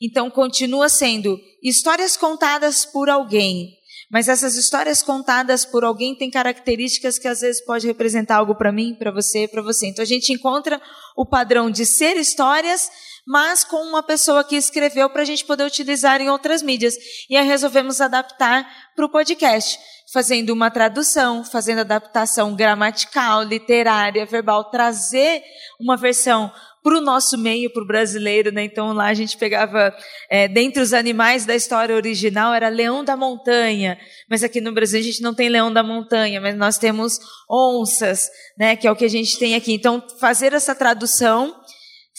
Então, 0.00 0.30
continua 0.30 0.88
sendo 0.88 1.38
histórias 1.62 2.16
contadas 2.16 2.84
por 2.84 3.10
alguém. 3.10 3.76
Mas 4.10 4.28
essas 4.28 4.54
histórias 4.54 5.02
contadas 5.02 5.64
por 5.64 5.84
alguém 5.84 6.14
têm 6.14 6.30
características 6.30 7.18
que 7.18 7.26
às 7.26 7.40
vezes 7.40 7.64
pode 7.64 7.86
representar 7.86 8.36
algo 8.36 8.54
para 8.54 8.70
mim, 8.70 8.94
para 8.94 9.10
você, 9.10 9.48
para 9.48 9.62
você. 9.62 9.88
Então 9.88 10.04
a 10.04 10.06
gente 10.06 10.32
encontra 10.32 10.80
o 11.16 11.26
padrão 11.26 11.68
de 11.70 11.84
ser 11.84 12.16
histórias, 12.16 12.88
mas 13.26 13.64
com 13.64 13.76
uma 13.78 14.02
pessoa 14.02 14.44
que 14.44 14.54
escreveu 14.54 15.10
para 15.10 15.22
a 15.22 15.24
gente 15.24 15.44
poder 15.44 15.64
utilizar 15.64 16.20
em 16.20 16.30
outras 16.30 16.62
mídias. 16.62 16.94
E 17.28 17.36
aí 17.36 17.44
resolvemos 17.44 18.00
adaptar 18.00 18.64
para 18.94 19.04
o 19.04 19.10
podcast 19.10 19.80
fazendo 20.14 20.50
uma 20.50 20.70
tradução, 20.70 21.42
fazendo 21.44 21.80
adaptação 21.80 22.54
gramatical, 22.54 23.42
literária, 23.42 24.24
verbal, 24.24 24.70
trazer 24.70 25.42
uma 25.80 25.96
versão 25.96 26.52
para 26.84 26.98
o 26.98 27.00
nosso 27.00 27.36
meio, 27.36 27.72
para 27.72 27.82
o 27.82 27.86
brasileiro, 27.86 28.52
né? 28.52 28.62
Então 28.62 28.92
lá 28.92 29.06
a 29.06 29.14
gente 29.14 29.36
pegava, 29.36 29.92
é, 30.30 30.46
dentre 30.46 30.80
os 30.80 30.92
animais 30.92 31.44
da 31.44 31.56
história 31.56 31.96
original, 31.96 32.54
era 32.54 32.68
leão 32.68 33.02
da 33.02 33.16
montanha, 33.16 33.98
mas 34.30 34.44
aqui 34.44 34.60
no 34.60 34.72
Brasil 34.72 35.00
a 35.00 35.02
gente 35.02 35.20
não 35.20 35.34
tem 35.34 35.48
leão 35.48 35.72
da 35.72 35.82
montanha, 35.82 36.40
mas 36.40 36.56
nós 36.56 36.78
temos 36.78 37.18
onças, 37.50 38.30
né? 38.56 38.76
Que 38.76 38.86
é 38.86 38.92
o 38.92 38.96
que 38.96 39.04
a 39.04 39.10
gente 39.10 39.36
tem 39.36 39.56
aqui. 39.56 39.72
Então 39.72 40.00
fazer 40.20 40.52
essa 40.52 40.76
tradução, 40.76 41.52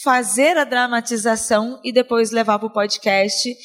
fazer 0.03 0.57
a 0.57 0.65
dramatização 0.65 1.79
e 1.81 1.93
depois 1.93 2.31
levar 2.31 2.59
para 2.59 2.67
o 2.67 2.73
podcast 2.73 3.55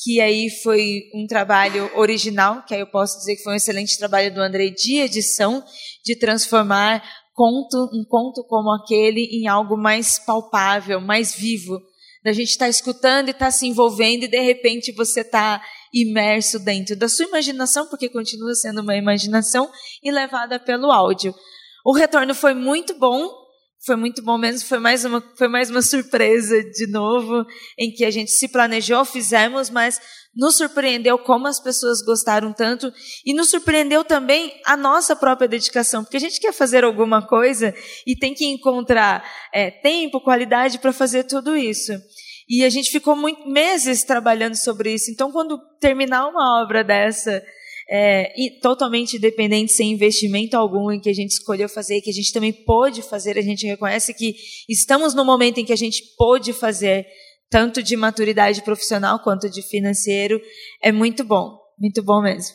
que 0.00 0.20
aí 0.20 0.48
foi 0.62 1.10
um 1.14 1.26
trabalho 1.26 1.90
original, 1.96 2.64
que 2.64 2.74
aí 2.74 2.80
eu 2.80 2.86
posso 2.86 3.18
dizer 3.18 3.36
que 3.36 3.42
foi 3.42 3.54
um 3.54 3.56
excelente 3.56 3.98
trabalho 3.98 4.32
do 4.32 4.40
André 4.40 4.70
de 4.70 4.98
edição, 4.98 5.64
de 6.04 6.16
transformar 6.16 7.02
conto, 7.34 7.90
um 7.92 8.04
conto 8.04 8.44
como 8.44 8.70
aquele 8.70 9.22
em 9.32 9.48
algo 9.48 9.76
mais 9.76 10.18
palpável, 10.18 11.00
mais 11.00 11.34
vivo. 11.34 11.80
Da 12.24 12.32
gente 12.32 12.50
estar 12.50 12.66
tá 12.66 12.68
escutando 12.68 13.28
e 13.28 13.30
estar 13.30 13.46
tá 13.46 13.50
se 13.50 13.66
envolvendo 13.66 14.24
e 14.24 14.28
de 14.28 14.40
repente 14.40 14.92
você 14.92 15.20
está 15.20 15.62
imerso 15.92 16.58
dentro 16.58 16.96
da 16.96 17.08
sua 17.08 17.26
imaginação, 17.26 17.86
porque 17.86 18.08
continua 18.08 18.54
sendo 18.54 18.82
uma 18.82 18.96
imaginação, 18.96 19.70
e 20.02 20.10
levada 20.10 20.60
pelo 20.60 20.92
áudio. 20.92 21.34
O 21.84 21.92
retorno 21.92 22.34
foi 22.34 22.54
muito 22.54 22.98
bom, 22.98 23.30
foi 23.88 23.96
muito 23.96 24.22
bom 24.22 24.36
mesmo, 24.36 24.68
foi 24.68 24.78
mais 24.78 25.02
uma, 25.06 25.24
foi 25.34 25.48
mais 25.48 25.70
uma 25.70 25.80
surpresa 25.80 26.62
de 26.62 26.86
novo, 26.86 27.46
em 27.78 27.90
que 27.90 28.04
a 28.04 28.10
gente 28.10 28.30
se 28.30 28.46
planejou, 28.46 29.02
fizemos, 29.02 29.70
mas 29.70 29.98
nos 30.36 30.58
surpreendeu 30.58 31.18
como 31.18 31.46
as 31.46 31.58
pessoas 31.58 32.02
gostaram 32.02 32.52
tanto 32.52 32.92
e 33.24 33.32
nos 33.32 33.48
surpreendeu 33.48 34.04
também 34.04 34.52
a 34.66 34.76
nossa 34.76 35.16
própria 35.16 35.48
dedicação, 35.48 36.04
porque 36.04 36.18
a 36.18 36.20
gente 36.20 36.38
quer 36.38 36.52
fazer 36.52 36.84
alguma 36.84 37.26
coisa 37.26 37.74
e 38.06 38.14
tem 38.14 38.34
que 38.34 38.44
encontrar 38.44 39.24
é, 39.54 39.70
tempo, 39.70 40.20
qualidade 40.20 40.78
para 40.78 40.92
fazer 40.92 41.24
tudo 41.24 41.56
isso. 41.56 41.92
E 42.46 42.64
a 42.66 42.68
gente 42.68 42.90
ficou 42.90 43.16
muito, 43.16 43.48
meses 43.48 44.04
trabalhando 44.04 44.54
sobre 44.54 44.92
isso. 44.92 45.10
Então, 45.10 45.32
quando 45.32 45.58
terminar 45.80 46.28
uma 46.28 46.62
obra 46.62 46.84
dessa, 46.84 47.42
é, 47.90 48.32
totalmente 48.60 49.16
independente, 49.16 49.72
sem 49.72 49.92
investimento 49.92 50.56
algum, 50.56 50.90
em 50.92 51.00
que 51.00 51.08
a 51.08 51.14
gente 51.14 51.32
escolheu 51.32 51.68
fazer, 51.68 52.00
que 52.02 52.10
a 52.10 52.12
gente 52.12 52.32
também 52.32 52.52
pôde 52.52 53.02
fazer, 53.02 53.38
a 53.38 53.42
gente 53.42 53.66
reconhece 53.66 54.12
que 54.12 54.34
estamos 54.68 55.14
no 55.14 55.24
momento 55.24 55.58
em 55.58 55.64
que 55.64 55.72
a 55.72 55.76
gente 55.76 56.02
pôde 56.16 56.52
fazer, 56.52 57.06
tanto 57.48 57.82
de 57.82 57.96
maturidade 57.96 58.62
profissional 58.62 59.20
quanto 59.20 59.48
de 59.48 59.62
financeiro, 59.62 60.38
é 60.82 60.92
muito 60.92 61.24
bom, 61.24 61.58
muito 61.78 62.02
bom 62.02 62.20
mesmo. 62.20 62.54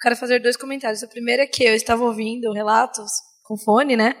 Quero 0.00 0.16
fazer 0.16 0.40
dois 0.40 0.56
comentários. 0.56 1.02
O 1.02 1.08
primeiro 1.08 1.42
é 1.42 1.46
que 1.46 1.64
eu 1.64 1.74
estava 1.74 2.04
ouvindo 2.04 2.52
relatos 2.52 3.10
com 3.42 3.58
fone, 3.58 3.96
né? 3.96 4.14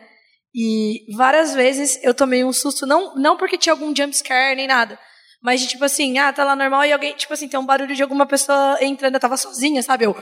E 0.54 1.04
várias 1.16 1.54
vezes 1.54 2.02
eu 2.02 2.12
tomei 2.12 2.44
um 2.44 2.52
susto, 2.52 2.84
não, 2.84 3.14
não 3.14 3.36
porque 3.36 3.56
tinha 3.56 3.72
algum 3.72 3.94
jumpscare 3.94 4.56
nem 4.56 4.66
nada, 4.66 4.98
mas 5.42 5.60
de 5.60 5.68
tipo 5.68 5.84
assim, 5.84 6.18
ah, 6.18 6.32
tá 6.32 6.44
lá 6.44 6.54
normal 6.54 6.84
e 6.84 6.92
alguém, 6.92 7.14
tipo 7.14 7.32
assim, 7.32 7.48
tem 7.48 7.58
um 7.58 7.66
barulho 7.66 7.94
de 7.94 8.02
alguma 8.02 8.26
pessoa 8.26 8.78
entrando, 8.80 9.14
eu 9.14 9.20
tava 9.20 9.36
sozinha, 9.36 9.82
sabe? 9.82 10.04
Eu. 10.04 10.14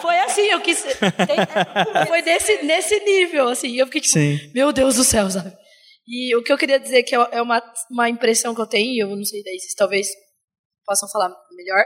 foi 0.00 0.18
assim, 0.20 0.42
eu 0.42 0.60
quis. 0.60 0.84
Foi 2.06 2.22
desse, 2.22 2.62
nesse 2.62 3.00
nível, 3.00 3.48
assim. 3.48 3.76
Eu 3.76 3.86
fiquei 3.86 4.00
tipo, 4.00 4.14
Sim. 4.14 4.38
meu 4.54 4.72
Deus 4.72 4.96
do 4.96 5.04
céu, 5.04 5.30
sabe? 5.30 5.52
E 6.06 6.34
o 6.36 6.42
que 6.42 6.50
eu 6.52 6.56
queria 6.56 6.80
dizer 6.80 7.02
que 7.02 7.14
é, 7.14 7.18
é 7.32 7.42
uma, 7.42 7.62
uma 7.90 8.08
impressão 8.08 8.54
que 8.54 8.60
eu 8.60 8.66
tenho, 8.66 9.06
eu 9.06 9.14
não 9.14 9.24
sei 9.24 9.42
daí 9.42 9.58
vocês 9.58 9.74
talvez 9.74 10.08
possam 10.86 11.08
falar 11.10 11.30
melhor, 11.54 11.84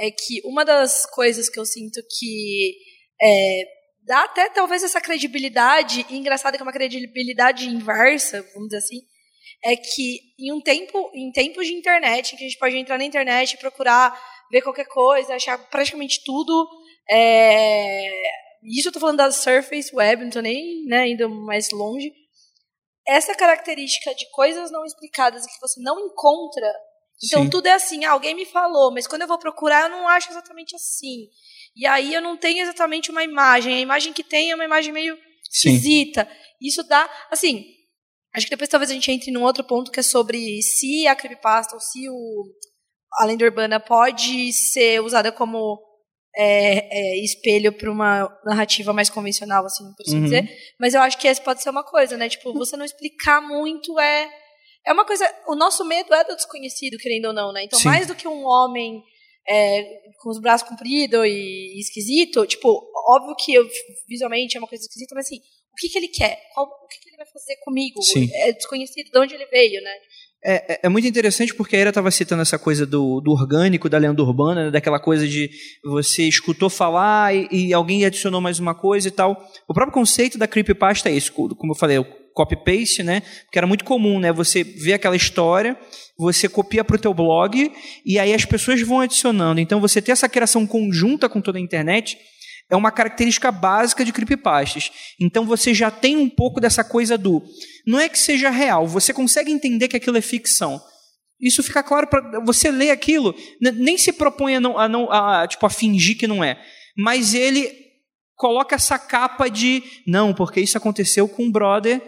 é 0.00 0.10
que 0.10 0.40
uma 0.44 0.64
das 0.64 1.06
coisas 1.06 1.48
que 1.48 1.60
eu 1.60 1.64
sinto 1.64 2.00
que 2.18 2.74
é, 3.22 3.62
dá 4.04 4.24
até 4.24 4.50
talvez 4.50 4.82
essa 4.82 5.00
credibilidade, 5.00 6.04
e 6.10 6.16
engraçado 6.16 6.56
que 6.56 6.60
é 6.60 6.64
uma 6.64 6.72
credibilidade 6.72 7.68
inversa, 7.68 8.42
vamos 8.52 8.68
dizer 8.68 8.78
assim, 8.78 9.00
é 9.64 9.76
que 9.76 10.20
em 10.38 10.52
um 10.52 10.60
tempo, 10.60 11.10
em 11.14 11.30
tempos 11.30 11.66
de 11.66 11.74
internet, 11.74 12.36
que 12.36 12.44
a 12.44 12.48
gente 12.48 12.58
pode 12.58 12.76
entrar 12.76 12.98
na 12.98 13.04
internet, 13.04 13.56
procurar, 13.58 14.18
ver 14.50 14.62
qualquer 14.62 14.86
coisa, 14.86 15.34
achar 15.34 15.58
praticamente 15.70 16.22
tudo, 16.24 16.68
é... 17.10 18.10
isso 18.64 18.88
eu 18.88 18.90
estou 18.90 19.00
falando 19.00 19.18
da 19.18 19.30
Surface 19.30 19.94
Web, 19.94 20.22
não 20.22 20.28
estou 20.28 20.42
nem 20.42 20.84
né, 20.86 21.08
indo 21.08 21.28
mais 21.28 21.70
longe, 21.70 22.12
essa 23.06 23.34
característica 23.34 24.14
de 24.14 24.28
coisas 24.30 24.70
não 24.70 24.84
explicadas 24.84 25.46
que 25.46 25.60
você 25.60 25.80
não 25.80 26.06
encontra, 26.06 26.72
então 27.24 27.44
Sim. 27.44 27.50
tudo 27.50 27.66
é 27.66 27.72
assim, 27.72 28.04
ah, 28.04 28.12
alguém 28.12 28.34
me 28.34 28.44
falou, 28.44 28.92
mas 28.92 29.06
quando 29.06 29.22
eu 29.22 29.28
vou 29.28 29.38
procurar 29.38 29.84
eu 29.84 29.90
não 29.90 30.08
acho 30.08 30.30
exatamente 30.30 30.74
assim. 30.74 31.28
E 31.74 31.86
aí 31.86 32.12
eu 32.12 32.20
não 32.20 32.36
tenho 32.36 32.60
exatamente 32.62 33.10
uma 33.10 33.22
imagem. 33.22 33.74
A 33.74 33.80
imagem 33.80 34.12
que 34.12 34.24
tem 34.24 34.50
é 34.50 34.54
uma 34.54 34.64
imagem 34.64 34.92
meio 34.92 35.16
Sim. 35.48 35.70
esquisita. 35.70 36.28
Isso 36.60 36.82
dá, 36.82 37.08
assim, 37.30 37.64
acho 38.34 38.46
que 38.46 38.50
depois 38.50 38.68
talvez 38.68 38.90
a 38.90 38.94
gente 38.94 39.10
entre 39.10 39.30
num 39.30 39.42
outro 39.42 39.64
ponto 39.64 39.90
que 39.90 40.00
é 40.00 40.02
sobre 40.02 40.62
se 40.62 41.06
a 41.06 41.14
creepypasta 41.14 41.74
ou 41.74 41.80
se 41.80 42.08
o 42.08 42.44
a 43.14 43.26
lenda 43.26 43.44
urbana 43.44 43.78
pode 43.78 44.52
ser 44.52 45.02
usada 45.02 45.30
como 45.30 45.78
é, 46.34 46.88
é, 46.90 47.22
espelho 47.22 47.72
para 47.72 47.90
uma 47.90 48.26
narrativa 48.44 48.92
mais 48.92 49.10
convencional, 49.10 49.66
assim, 49.66 49.84
por 49.94 50.02
assim 50.06 50.16
uhum. 50.16 50.24
dizer. 50.24 50.48
Mas 50.80 50.94
eu 50.94 51.02
acho 51.02 51.18
que 51.18 51.28
essa 51.28 51.42
pode 51.42 51.62
ser 51.62 51.68
uma 51.68 51.84
coisa, 51.84 52.16
né? 52.16 52.28
Tipo, 52.28 52.54
você 52.54 52.74
não 52.74 52.86
explicar 52.86 53.42
muito 53.42 53.98
é 54.00 54.30
é 54.84 54.92
uma 54.92 55.04
coisa. 55.04 55.24
O 55.46 55.54
nosso 55.54 55.84
medo 55.84 56.12
é 56.12 56.24
do 56.24 56.34
desconhecido, 56.34 56.98
querendo 56.98 57.26
ou 57.26 57.32
não, 57.32 57.52
né? 57.52 57.64
Então, 57.64 57.78
Sim. 57.78 57.88
mais 57.88 58.06
do 58.06 58.14
que 58.14 58.26
um 58.26 58.44
homem 58.44 59.02
é, 59.48 59.82
com 60.18 60.30
os 60.30 60.40
braços 60.40 60.68
compridos 60.68 61.24
e, 61.24 61.78
esquisito, 61.78 62.46
tipo, 62.46 62.82
óbvio 63.08 63.34
que 63.36 63.54
eu, 63.54 63.68
visualmente 64.08 64.56
é 64.56 64.60
uma 64.60 64.68
coisa 64.68 64.82
esquisita, 64.82 65.14
mas 65.14 65.26
assim, 65.26 65.40
o 65.72 65.76
que, 65.76 65.88
que 65.88 65.98
ele 65.98 66.08
quer? 66.08 66.38
Qual, 66.54 66.66
o 66.66 66.86
que, 66.86 67.00
que 67.00 67.08
ele 67.08 67.16
vai 67.16 67.26
fazer 67.26 67.56
comigo? 67.64 68.02
Sim. 68.02 68.28
É 68.34 68.52
desconhecido 68.52 69.10
de 69.10 69.18
onde 69.18 69.34
ele 69.34 69.46
veio, 69.46 69.82
né? 69.82 69.90
É, 70.44 70.74
é, 70.74 70.80
é 70.82 70.88
muito 70.88 71.06
interessante 71.06 71.54
porque 71.54 71.76
a 71.76 71.78
Era 71.78 71.90
estava 71.90 72.10
citando 72.10 72.42
essa 72.42 72.58
coisa 72.58 72.84
do, 72.84 73.20
do 73.20 73.30
orgânico, 73.30 73.88
da 73.88 73.96
lenda 73.96 74.22
urbana, 74.22 74.64
né, 74.64 74.70
daquela 74.72 74.98
coisa 74.98 75.26
de 75.26 75.48
você 75.84 76.24
escutou 76.24 76.68
falar 76.68 77.34
e, 77.34 77.46
e, 77.50 77.72
alguém 77.72 78.04
adicionou 78.04 78.40
mais 78.40 78.58
uma 78.58 78.74
coisa 78.74 79.06
e 79.06 79.10
tal. 79.10 79.40
O 79.68 79.72
próprio 79.72 79.94
conceito 79.94 80.36
da 80.36 80.48
creepypasta 80.48 81.08
é 81.08 81.12
isso, 81.12 81.32
como 81.32 81.72
eu 81.72 81.76
falei, 81.76 81.98
o 81.98 82.04
copy-paste, 82.34 83.02
né? 83.02 83.20
Porque 83.44 83.58
era 83.58 83.66
muito 83.66 83.84
comum, 83.84 84.18
né? 84.18 84.32
Você 84.32 84.64
vê 84.64 84.94
aquela 84.94 85.14
história, 85.14 85.78
você 86.18 86.48
copia 86.48 86.82
para 86.82 86.96
o 86.96 86.98
teu 86.98 87.14
blog 87.14 87.70
e 88.04 88.18
aí 88.18 88.34
as 88.34 88.44
pessoas 88.44 88.80
vão 88.82 89.00
adicionando. 89.00 89.60
Então 89.60 89.80
você 89.80 90.02
ter 90.02 90.12
essa 90.12 90.28
criação 90.28 90.66
conjunta 90.66 91.28
com 91.28 91.40
toda 91.40 91.58
a 91.58 91.60
internet 91.60 92.18
é 92.72 92.76
uma 92.76 92.90
característica 92.90 93.52
básica 93.52 94.02
de 94.02 94.12
creepypastas. 94.12 94.90
Então 95.20 95.44
você 95.44 95.74
já 95.74 95.90
tem 95.90 96.16
um 96.16 96.28
pouco 96.28 96.58
dessa 96.58 96.82
coisa 96.82 97.18
do 97.18 97.42
não 97.86 98.00
é 98.00 98.08
que 98.08 98.18
seja 98.18 98.48
real, 98.48 98.86
você 98.86 99.12
consegue 99.12 99.52
entender 99.52 99.88
que 99.88 99.96
aquilo 99.96 100.16
é 100.16 100.22
ficção. 100.22 100.82
Isso 101.38 101.62
fica 101.62 101.82
claro 101.82 102.06
para 102.06 102.40
você 102.40 102.70
ler 102.70 102.90
aquilo, 102.90 103.34
nem 103.60 103.98
se 103.98 104.12
propõe 104.12 104.56
a 104.56 104.60
não, 104.60 104.78
a 104.78 104.88
não 104.88 105.12
a, 105.12 105.46
tipo 105.46 105.66
a 105.66 105.70
fingir 105.70 106.16
que 106.16 106.26
não 106.26 106.42
é, 106.42 106.58
mas 106.96 107.34
ele 107.34 107.70
coloca 108.36 108.74
essa 108.74 108.98
capa 108.98 109.48
de 109.48 109.82
não, 110.06 110.32
porque 110.32 110.60
isso 110.60 110.78
aconteceu 110.78 111.28
com 111.28 111.44
um 111.44 111.52
brother 111.52 112.00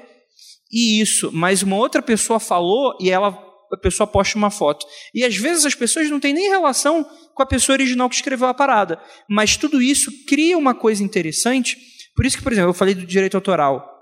e 0.72 0.98
isso, 1.00 1.30
mas 1.30 1.62
uma 1.62 1.76
outra 1.76 2.00
pessoa 2.00 2.40
falou 2.40 2.96
e 3.00 3.10
ela 3.10 3.38
a 3.74 3.78
pessoa 3.78 4.06
posta 4.06 4.38
uma 4.38 4.50
foto. 4.50 4.86
E 5.14 5.24
às 5.24 5.36
vezes 5.36 5.64
as 5.64 5.74
pessoas 5.74 6.10
não 6.10 6.20
têm 6.20 6.32
nem 6.32 6.48
relação 6.48 7.04
com 7.34 7.42
a 7.42 7.46
pessoa 7.46 7.74
original 7.74 8.08
que 8.08 8.16
escreveu 8.16 8.48
a 8.48 8.54
parada, 8.54 9.00
mas 9.28 9.56
tudo 9.56 9.82
isso 9.82 10.10
cria 10.26 10.56
uma 10.56 10.74
coisa 10.74 11.02
interessante. 11.02 11.76
Por 12.14 12.24
isso 12.24 12.36
que, 12.36 12.42
por 12.42 12.52
exemplo, 12.52 12.70
eu 12.70 12.74
falei 12.74 12.94
do 12.94 13.06
direito 13.06 13.36
autoral 13.36 13.93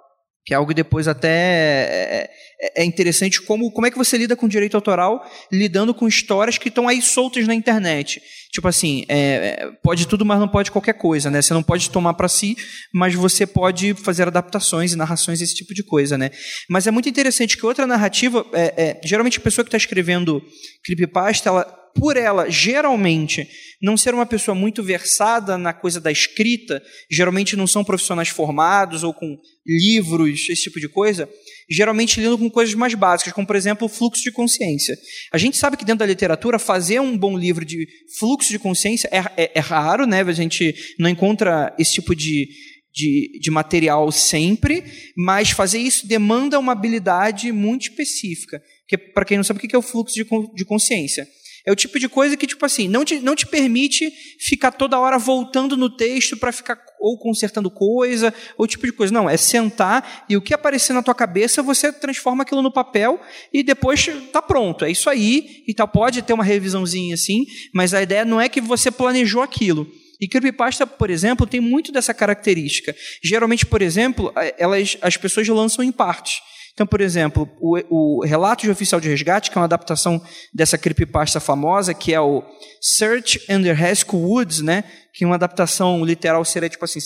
que 0.44 0.52
é 0.52 0.56
algo 0.56 0.74
depois 0.74 1.06
até 1.06 1.28
é, 1.28 2.30
é, 2.60 2.82
é, 2.82 2.84
interessante 2.84 3.40
como, 3.40 3.70
como 3.70 3.86
é 3.86 3.90
que 3.90 3.98
você 3.98 4.16
lida 4.18 4.34
com 4.34 4.48
direito 4.48 4.76
autoral 4.76 5.24
lidando 5.50 5.94
com 5.94 6.08
histórias 6.08 6.58
que 6.58 6.68
estão 6.68 6.88
aí 6.88 7.00
soltas 7.00 7.46
na 7.46 7.54
internet. 7.54 8.20
Tipo 8.52 8.68
assim, 8.68 9.04
é, 9.08 9.16
é, 9.16 9.70
pode 9.82 10.06
tudo, 10.06 10.24
mas 10.24 10.38
não 10.38 10.48
pode 10.48 10.70
qualquer 10.70 10.94
coisa, 10.94 11.30
né? 11.30 11.40
Você 11.40 11.54
não 11.54 11.62
pode 11.62 11.90
tomar 11.90 12.14
para 12.14 12.28
si, 12.28 12.56
mas 12.92 13.14
você 13.14 13.46
pode 13.46 13.94
fazer 13.94 14.28
adaptações 14.28 14.92
e 14.92 14.96
narrações, 14.96 15.40
esse 15.40 15.54
tipo 15.54 15.72
de 15.72 15.82
coisa, 15.82 16.18
né? 16.18 16.30
Mas 16.68 16.86
é 16.86 16.90
muito 16.90 17.08
interessante 17.08 17.56
que 17.56 17.64
outra 17.64 17.86
narrativa, 17.86 18.44
é, 18.52 18.74
é 18.76 19.00
geralmente 19.04 19.38
a 19.38 19.40
pessoa 19.40 19.64
que 19.64 19.68
está 19.68 19.78
escrevendo 19.78 20.42
creepypasta, 20.84 21.48
ela 21.48 21.81
por 21.94 22.16
ela 22.16 22.50
geralmente 22.50 23.48
não 23.80 23.96
ser 23.96 24.14
uma 24.14 24.26
pessoa 24.26 24.54
muito 24.54 24.82
versada 24.82 25.58
na 25.58 25.72
coisa 25.72 26.00
da 26.00 26.12
escrita, 26.12 26.82
geralmente 27.10 27.56
não 27.56 27.66
são 27.66 27.82
profissionais 27.82 28.28
formados 28.28 29.02
ou 29.02 29.12
com 29.12 29.38
livros, 29.66 30.48
esse 30.48 30.62
tipo 30.62 30.80
de 30.80 30.88
coisa, 30.88 31.28
geralmente 31.68 32.20
lidam 32.20 32.38
com 32.38 32.50
coisas 32.50 32.74
mais 32.74 32.94
básicas, 32.94 33.32
como 33.32 33.46
por 33.46 33.56
exemplo 33.56 33.88
fluxo 33.88 34.22
de 34.22 34.30
consciência. 34.30 34.96
A 35.32 35.38
gente 35.38 35.56
sabe 35.56 35.76
que 35.76 35.84
dentro 35.84 36.00
da 36.00 36.06
literatura 36.06 36.58
fazer 36.58 37.00
um 37.00 37.16
bom 37.16 37.36
livro 37.36 37.64
de 37.64 37.86
fluxo 38.18 38.50
de 38.50 38.58
consciência 38.58 39.08
é, 39.10 39.44
é, 39.44 39.52
é 39.54 39.60
raro, 39.60 40.06
né? 40.06 40.22
A 40.22 40.32
gente 40.32 40.74
não 40.98 41.08
encontra 41.08 41.74
esse 41.78 41.94
tipo 41.94 42.14
de, 42.14 42.48
de, 42.92 43.38
de, 43.40 43.50
material 43.50 44.10
sempre, 44.12 44.84
mas 45.16 45.50
fazer 45.50 45.78
isso 45.78 46.06
demanda 46.06 46.58
uma 46.58 46.72
habilidade 46.72 47.50
muito 47.50 47.82
específica. 47.82 48.62
Que 48.86 48.98
para 48.98 49.24
quem 49.24 49.36
não 49.36 49.44
sabe 49.44 49.58
o 49.58 49.68
que 49.68 49.74
é 49.74 49.78
o 49.78 49.82
fluxo 49.82 50.14
de, 50.14 50.26
de 50.54 50.64
consciência, 50.64 51.26
é 51.64 51.72
o 51.72 51.76
tipo 51.76 51.98
de 51.98 52.08
coisa 52.08 52.36
que, 52.36 52.46
tipo 52.46 52.64
assim, 52.66 52.88
não 52.88 53.04
te, 53.04 53.20
não 53.20 53.36
te 53.36 53.46
permite 53.46 54.12
ficar 54.40 54.72
toda 54.72 54.98
hora 54.98 55.18
voltando 55.18 55.76
no 55.76 55.88
texto 55.88 56.36
para 56.36 56.50
ficar 56.50 56.76
ou 57.00 57.18
consertando 57.18 57.70
coisa, 57.70 58.32
ou 58.56 58.66
tipo 58.66 58.86
de 58.86 58.92
coisa. 58.92 59.12
Não, 59.12 59.28
é 59.28 59.36
sentar 59.36 60.24
e 60.28 60.36
o 60.36 60.42
que 60.42 60.54
aparecer 60.54 60.92
na 60.92 61.02
tua 61.02 61.14
cabeça, 61.14 61.62
você 61.62 61.92
transforma 61.92 62.42
aquilo 62.42 62.62
no 62.62 62.72
papel 62.72 63.20
e 63.52 63.62
depois 63.62 64.08
tá 64.32 64.40
pronto. 64.40 64.84
É 64.84 64.90
isso 64.90 65.08
aí 65.08 65.62
e 65.66 65.74
tal. 65.74 65.88
Pode 65.88 66.22
ter 66.22 66.32
uma 66.32 66.44
revisãozinha 66.44 67.14
assim, 67.14 67.44
mas 67.72 67.94
a 67.94 68.02
ideia 68.02 68.24
não 68.24 68.40
é 68.40 68.48
que 68.48 68.60
você 68.60 68.90
planejou 68.90 69.42
aquilo. 69.42 69.86
E 70.20 70.28
creepypasta, 70.28 70.86
por 70.86 71.10
exemplo, 71.10 71.46
tem 71.46 71.60
muito 71.60 71.90
dessa 71.90 72.14
característica. 72.14 72.94
Geralmente, 73.24 73.66
por 73.66 73.82
exemplo, 73.82 74.32
elas, 74.56 74.96
as 75.02 75.16
pessoas 75.16 75.48
lançam 75.48 75.84
em 75.84 75.90
partes. 75.90 76.40
Então, 76.74 76.86
por 76.86 77.00
exemplo, 77.00 77.48
o, 77.60 78.20
o 78.20 78.24
Relato 78.24 78.62
de 78.62 78.70
Oficial 78.70 79.00
de 79.00 79.08
Resgate, 79.08 79.50
que 79.50 79.58
é 79.58 79.60
uma 79.60 79.66
adaptação 79.66 80.22
dessa 80.54 80.78
creepypasta 80.78 81.38
famosa, 81.38 81.92
que 81.92 82.14
é 82.14 82.20
o 82.20 82.42
Search 82.80 83.40
and 83.48 83.72
Rescue 83.74 84.18
Woods, 84.18 84.60
né? 84.60 84.84
Que 85.12 85.24
uma 85.24 85.34
adaptação 85.34 86.02
literal 86.04 86.42
seria 86.44 86.68
tipo 86.68 86.84
assim, 86.84 86.98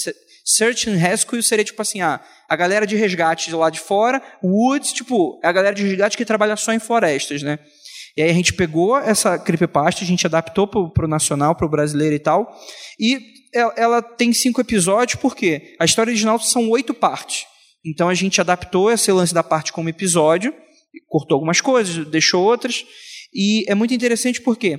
Search 0.45 0.89
and 0.89 0.97
Rescue 0.97 1.43
seria 1.43 1.65
tipo 1.65 1.83
assim, 1.83 2.01
ah, 2.01 2.21
a 2.49 2.55
galera 2.55 2.87
de 2.87 2.95
resgate 2.95 3.49
de 3.49 3.57
lá 3.57 3.69
de 3.69 3.81
fora, 3.81 4.23
Woods, 4.43 4.93
tipo, 4.93 5.41
é 5.43 5.49
a 5.49 5.53
galera 5.53 5.75
de 5.75 5.83
resgate 5.83 6.17
que 6.17 6.25
trabalha 6.25 6.57
só 6.57 6.73
em 6.73 6.79
florestas, 6.79 7.43
né? 7.43 7.59
E 8.17 8.23
aí 8.23 8.31
a 8.31 8.35
gente 8.35 8.55
pegou 8.55 8.97
essa 8.97 9.37
creepypasta, 9.37 10.05
a 10.05 10.07
gente 10.07 10.27
adaptou 10.27 10.69
para 10.69 11.05
o 11.05 11.09
nacional, 11.09 11.57
para 11.57 11.67
o 11.67 11.69
brasileiro 11.69 12.15
e 12.15 12.19
tal, 12.21 12.57
e 12.99 13.21
ela, 13.53 13.75
ela 13.77 14.03
tem 14.03 14.33
cinco 14.33 14.61
episódios, 14.61 15.21
porque 15.21 15.75
a 15.79 15.85
história 15.85 16.11
original 16.11 16.39
são 16.39 16.71
oito 16.71 16.95
partes. 16.95 17.45
Então 17.87 18.09
a 18.09 18.15
gente 18.15 18.41
adaptou 18.41 18.91
esse 18.91 19.13
lance 19.13 19.33
da 19.33 19.45
parte 19.45 19.73
como 19.73 19.89
episódio, 19.89 20.53
cortou 21.07 21.37
algumas 21.37 21.61
coisas, 21.61 22.05
deixou 22.09 22.43
outras, 22.45 22.85
e 23.33 23.65
é 23.69 23.75
muito 23.75 23.95
interessante 23.95 24.41
porque 24.41 24.79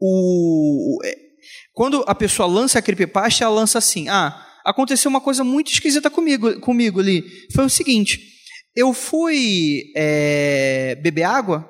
o, 0.00 0.98
é, 1.04 1.16
quando 1.72 2.02
a 2.08 2.14
pessoa 2.14 2.48
lança 2.48 2.80
a 2.80 2.82
creepypasta, 2.82 3.44
ela 3.44 3.54
lança 3.54 3.78
assim: 3.78 4.08
ah, 4.08 4.44
aconteceu 4.64 5.08
uma 5.08 5.20
coisa 5.20 5.44
muito 5.44 5.70
esquisita 5.70 6.10
comigo, 6.10 6.60
comigo 6.60 6.98
ali. 6.98 7.24
Foi 7.54 7.64
o 7.64 7.70
seguinte: 7.70 8.20
eu 8.74 8.92
fui 8.92 9.92
é, 9.96 10.96
beber 10.96 11.22
água 11.22 11.68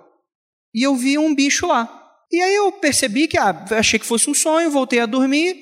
e 0.74 0.82
eu 0.82 0.96
vi 0.96 1.18
um 1.18 1.34
bicho 1.34 1.66
lá. 1.66 1.94
E 2.30 2.40
aí 2.40 2.54
eu 2.54 2.72
percebi 2.72 3.26
que, 3.26 3.36
ah, 3.36 3.64
achei 3.72 3.98
que 3.98 4.06
fosse 4.06 4.30
um 4.30 4.34
sonho, 4.34 4.70
voltei 4.70 5.00
a 5.00 5.06
dormir 5.06 5.56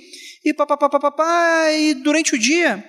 e 0.44 0.54
papapá, 0.54 1.72
e 1.72 1.94
durante 1.94 2.34
o 2.34 2.38
dia 2.38 2.84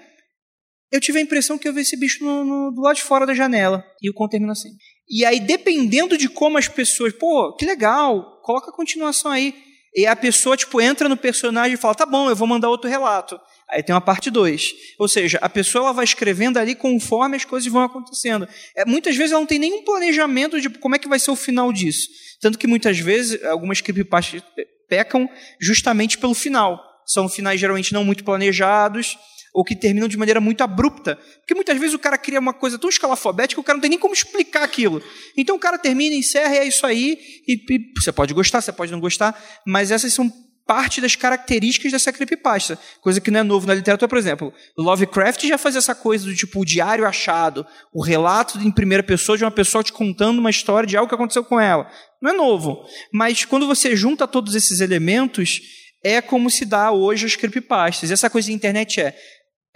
eu 0.91 1.01
tive 1.01 1.20
a 1.20 1.22
impressão 1.22 1.58
que 1.58 1.67
eu 1.67 1.74
vi 1.74 1.82
esse 1.82 1.98
bicho 1.98 2.24
no, 2.24 2.46
no, 2.46 2.72
do 2.72 2.82
lado 2.82 2.96
de 2.96 3.03
fora 3.03 3.25
da 3.25 3.34
janela. 3.34 3.84
E 4.01 4.10
o 4.10 4.13
conto 4.13 4.32
termina 4.32 4.53
assim. 4.53 4.70
E 5.10 5.25
aí, 5.25 5.39
dependendo 5.39 6.17
de 6.17 6.27
como 6.27 6.58
as 6.58 6.67
pessoas, 6.67 7.13
pô, 7.13 7.56
que 7.56 7.65
legal, 7.65 8.41
coloca 8.41 8.70
a 8.70 8.74
continuação 8.74 9.32
aí. 9.32 9.53
E 9.96 10.06
a 10.06 10.15
pessoa, 10.15 10.56
tipo, 10.56 10.79
entra 10.79 11.10
no 11.10 11.17
personagem 11.17 11.74
e 11.74 11.77
fala, 11.77 11.96
tá 11.96 12.06
bom, 12.06 12.29
eu 12.29 12.36
vou 12.36 12.48
mandar 12.48 12.70
outro 12.70 12.89
relato. 12.89 13.39
Aí 13.70 13.82
tem 13.84 13.94
uma 13.94 14.01
parte 14.01 14.29
2. 14.29 14.74
Ou 15.00 15.08
seja, 15.08 15.39
a 15.41 15.50
pessoa 15.50 15.86
ela 15.86 15.94
vai 15.94 16.06
escrevendo 16.06 16.58
ali 16.58 16.75
conforme 16.75 17.36
as 17.36 17.44
coisas 17.44 17.72
vão 17.72 17.82
acontecendo. 17.82 18.48
É, 18.75 18.86
muitas 18.86 19.15
vezes 19.15 19.32
ela 19.32 19.41
não 19.41 19.48
tem 19.48 19.60
nenhum 19.60 19.84
planejamento 19.84 20.62
de 20.62 20.70
como 20.70 20.96
é 20.96 21.00
que 21.00 21.08
vai 21.08 21.20
ser 21.20 21.32
o 21.32 21.36
final 21.36 21.74
disso. 21.74 22.08
Tanto 22.39 22.58
que 22.58 22.67
muitas 22.67 23.00
vezes 23.00 23.44
algumas 23.44 23.82
creepypastas 23.82 24.41
pecam 24.88 25.27
justamente 25.60 26.17
pelo 26.17 26.34
final. 26.34 26.82
São 27.06 27.27
finais 27.27 27.60
geralmente 27.60 27.94
não 27.94 28.06
muito 28.06 28.24
planejados 28.24 29.17
ou 29.58 29.64
que 29.64 29.76
terminam 29.76 30.08
de 30.08 30.16
maneira 30.18 30.40
muito 30.40 30.62
abrupta. 30.62 31.16
Porque 31.40 31.56
muitas 31.56 31.76
vezes 31.80 31.96
o 31.96 31.98
cara 31.98 32.16
cria 32.16 32.40
uma 32.40 32.54
coisa 32.54 32.78
tão 32.78 32.88
escalafobética 32.88 33.56
que 33.56 33.60
o 33.60 33.64
cara 33.64 33.78
não 33.78 33.82
tem 33.82 33.90
nem 33.90 33.98
como 33.98 34.14
explicar 34.14 34.62
aquilo. 34.62 35.02
Então 35.36 35.56
o 35.56 35.60
cara 35.60 35.80
termina, 35.80 36.14
encerra 36.14 36.54
e 36.54 36.58
é 36.60 36.68
isso 36.68 36.86
aí. 36.86 37.18
E, 37.48 37.54
e 37.68 37.92
você 38.00 38.12
pode 38.12 38.36
gostar, 38.36 38.62
você 38.62 38.72
pode 38.72 38.92
não 38.92 39.00
gostar, 39.00 39.36
mas 39.66 39.90
essas 39.90 40.14
são 40.14 40.32
parte 40.68 41.02
das 41.02 41.16
características 41.16 41.92
dessa 41.92 42.14
creepypasta. 42.14 42.78
Coisa 43.02 43.20
que 43.20 43.32
não 43.32 43.40
é 43.40 43.44
novo 43.44 43.66
na 43.66 43.74
literatura, 43.74 44.08
por 44.08 44.20
exemplo. 44.20 44.54
Lovecraft 44.78 45.48
já 45.48 45.58
fazia 45.58 45.80
essa 45.80 45.96
coisa 45.96 46.26
do 46.26 46.36
tipo 46.36 46.60
o 46.60 46.66
diário 46.66 47.08
achado, 47.08 47.66
o 47.92 48.04
relato 48.04 48.60
em 48.60 48.70
primeira 48.70 49.02
pessoa 49.02 49.40
de 49.40 49.44
uma 49.44 49.50
pessoa 49.50 49.84
te 49.84 49.92
contando 49.92 50.38
uma 50.38 50.52
história 50.52 50.86
de 50.86 50.96
algo 50.96 51.10
que 51.10 51.16
aconteceu 51.16 51.44
com 51.44 51.60
ela. 51.60 51.90
Não 52.22 52.30
é 52.30 52.34
novo. 52.34 52.86
Mas 53.12 53.44
quando 53.44 53.66
você 53.66 53.96
junta 53.96 54.28
todos 54.28 54.54
esses 54.54 54.82
elementos, 54.82 55.62
é 56.04 56.22
como 56.22 56.50
se 56.50 56.64
dá 56.64 56.92
hoje 56.92 57.26
as 57.26 57.36
creepypastas. 57.36 58.12
Essa 58.12 58.30
coisa 58.30 58.48
da 58.48 58.54
internet 58.54 59.02
é 59.02 59.16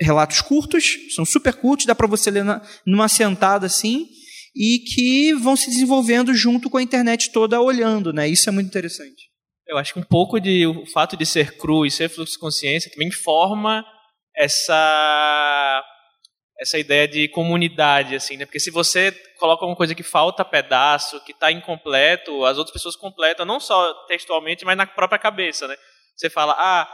relatos 0.01 0.41
curtos, 0.41 0.97
são 1.15 1.23
super 1.23 1.53
curtos, 1.53 1.85
dá 1.85 1.95
para 1.95 2.07
você 2.07 2.31
ler 2.31 2.43
na, 2.43 2.61
numa 2.85 3.07
sentada 3.07 3.65
assim, 3.65 4.07
e 4.55 4.79
que 4.79 5.33
vão 5.33 5.55
se 5.55 5.69
desenvolvendo 5.69 6.33
junto 6.33 6.69
com 6.69 6.77
a 6.77 6.81
internet 6.81 7.31
toda 7.31 7.61
olhando, 7.61 8.11
né? 8.11 8.27
Isso 8.27 8.49
é 8.49 8.51
muito 8.51 8.67
interessante. 8.67 9.29
Eu 9.67 9.77
acho 9.77 9.93
que 9.93 9.99
um 9.99 10.03
pouco 10.03 10.39
de 10.39 10.67
o 10.67 10.85
fato 10.87 11.15
de 11.15 11.25
ser 11.25 11.57
cru 11.57 11.85
e 11.85 11.91
ser 11.91 12.09
fluxo 12.09 12.33
de 12.33 12.39
consciência 12.39 12.91
também 12.91 13.11
forma 13.11 13.85
essa 14.35 15.83
essa 16.59 16.77
ideia 16.77 17.07
de 17.07 17.27
comunidade 17.29 18.15
assim, 18.15 18.37
né? 18.37 18.45
Porque 18.45 18.59
se 18.59 18.69
você 18.69 19.11
coloca 19.39 19.63
alguma 19.63 19.75
coisa 19.75 19.95
que 19.95 20.03
falta 20.03 20.45
pedaço, 20.45 21.23
que 21.23 21.31
está 21.31 21.51
incompleto, 21.51 22.45
as 22.45 22.57
outras 22.57 22.73
pessoas 22.73 22.95
completam 22.95 23.45
não 23.45 23.59
só 23.59 23.93
textualmente, 24.07 24.63
mas 24.63 24.77
na 24.77 24.85
própria 24.85 25.17
cabeça, 25.17 25.67
né? 25.67 25.75
Você 26.15 26.29
fala: 26.29 26.53
"Ah, 26.57 26.87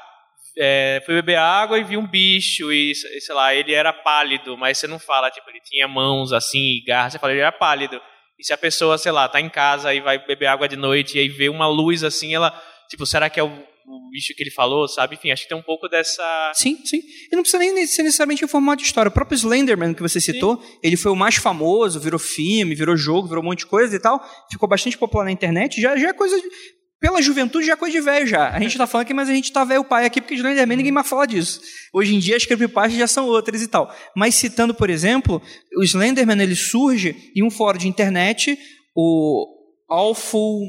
é, 0.58 1.02
fui 1.06 1.14
beber 1.16 1.38
água 1.38 1.78
e 1.78 1.84
vi 1.84 1.96
um 1.96 2.08
bicho 2.08 2.72
e, 2.72 2.94
sei 2.96 3.36
lá, 3.36 3.54
ele 3.54 3.74
era 3.74 3.94
pálido, 3.94 4.58
mas 4.58 4.78
você 4.78 4.88
não 4.88 4.98
fala, 4.98 5.30
tipo, 5.30 5.50
ele 5.50 5.62
tinha 5.64 5.88
mãos 5.88 6.34
assim 6.34 6.78
e 6.78 6.84
garras, 6.84 7.14
você 7.14 7.20
fala, 7.20 7.34
ele 7.34 7.42
era 7.42 7.52
pálido. 7.52 8.02
E 8.40 8.44
se 8.44 8.54
a 8.54 8.58
pessoa, 8.58 8.98
sei 8.98 9.12
lá, 9.12 9.28
tá 9.28 9.40
em 9.40 9.50
casa 9.50 9.94
e 9.94 10.00
vai 10.00 10.18
beber 10.26 10.48
água 10.48 10.68
de 10.68 10.76
noite 10.76 11.18
e 11.18 11.22
aí 11.22 11.30
vê 11.30 11.50
uma 11.50 11.68
luz 11.68 12.04
assim, 12.04 12.34
ela, 12.34 12.52
tipo, 12.90 13.06
será 13.06 13.30
que 13.30 13.40
é 13.40 13.44
o, 13.44 13.48
o 13.48 14.10
bicho 14.12 14.34
que 14.36 14.44
ele 14.44 14.52
falou, 14.52 14.88
sabe? 14.88 15.16
Enfim, 15.16 15.32
acho 15.32 15.44
que 15.44 15.50
tem 15.50 15.58
um 15.58 15.64
pouco 15.64 15.88
dessa... 15.88 16.52
Sim, 16.54 16.84
sim. 16.86 17.02
E 17.32 17.36
não 17.36 17.42
precisa 17.42 17.60
nem 17.60 17.88
ser 17.88 18.04
necessariamente 18.04 18.44
em 18.44 18.48
formato 18.48 18.82
de 18.82 18.88
história. 18.88 19.10
O 19.10 19.14
próprio 19.14 19.36
Slenderman, 19.36 19.94
que 19.94 20.02
você 20.02 20.20
citou, 20.20 20.62
sim. 20.62 20.80
ele 20.84 20.98
foi 20.98 21.12
o 21.12 21.16
mais 21.16 21.36
famoso, 21.36 22.00
virou 22.00 22.20
filme, 22.20 22.76
virou 22.76 22.98
jogo, 22.98 23.28
virou 23.28 23.44
um 23.44 23.48
monte 23.48 23.60
de 23.60 23.68
coisa 23.68 23.96
e 23.96 24.00
tal. 24.00 24.20
Ficou 24.52 24.68
bastante 24.68 24.98
popular 24.98 25.26
na 25.26 25.32
internet. 25.32 25.80
Já, 25.82 25.96
já 25.98 26.10
é 26.10 26.14
coisa... 26.14 26.36
De 26.40 26.48
pela 27.00 27.22
juventude 27.22 27.68
já 27.68 27.74
é 27.74 27.76
coisa 27.76 27.98
de 27.98 28.02
velho 28.04 28.26
já. 28.26 28.50
A 28.50 28.60
gente 28.60 28.72
está 28.72 28.88
falando 28.88 29.06
aqui, 29.06 29.14
mas 29.14 29.30
a 29.30 29.34
gente 29.34 29.46
está 29.46 29.64
velho 29.64 29.84
pai 29.84 30.06
aqui, 30.06 30.20
porque 30.20 30.34
Slenderman 30.36 30.78
ninguém 30.78 30.92
mais 30.92 31.08
fala 31.08 31.28
disso. 31.28 31.62
Hoje 31.94 32.16
em 32.16 32.20
dia 32.20 32.36
as 32.36 32.46
creepypastas 32.46 32.98
já 32.98 33.08
são 33.08 33.28
outras 33.28 33.62
e 33.62 33.68
tal. 33.68 33.94
Mas 34.16 34.36
citando, 34.36 34.74
por 34.74 34.90
exemplo, 34.90 35.42
o 35.78 35.84
Slenderman 35.84 36.42
ele 36.42 36.56
surge 36.56 37.32
em 37.36 37.44
um 37.44 37.52
fórum 37.52 37.78
de 37.78 37.88
internet, 37.88 38.58
o 38.96 39.46
Awful, 39.90 40.62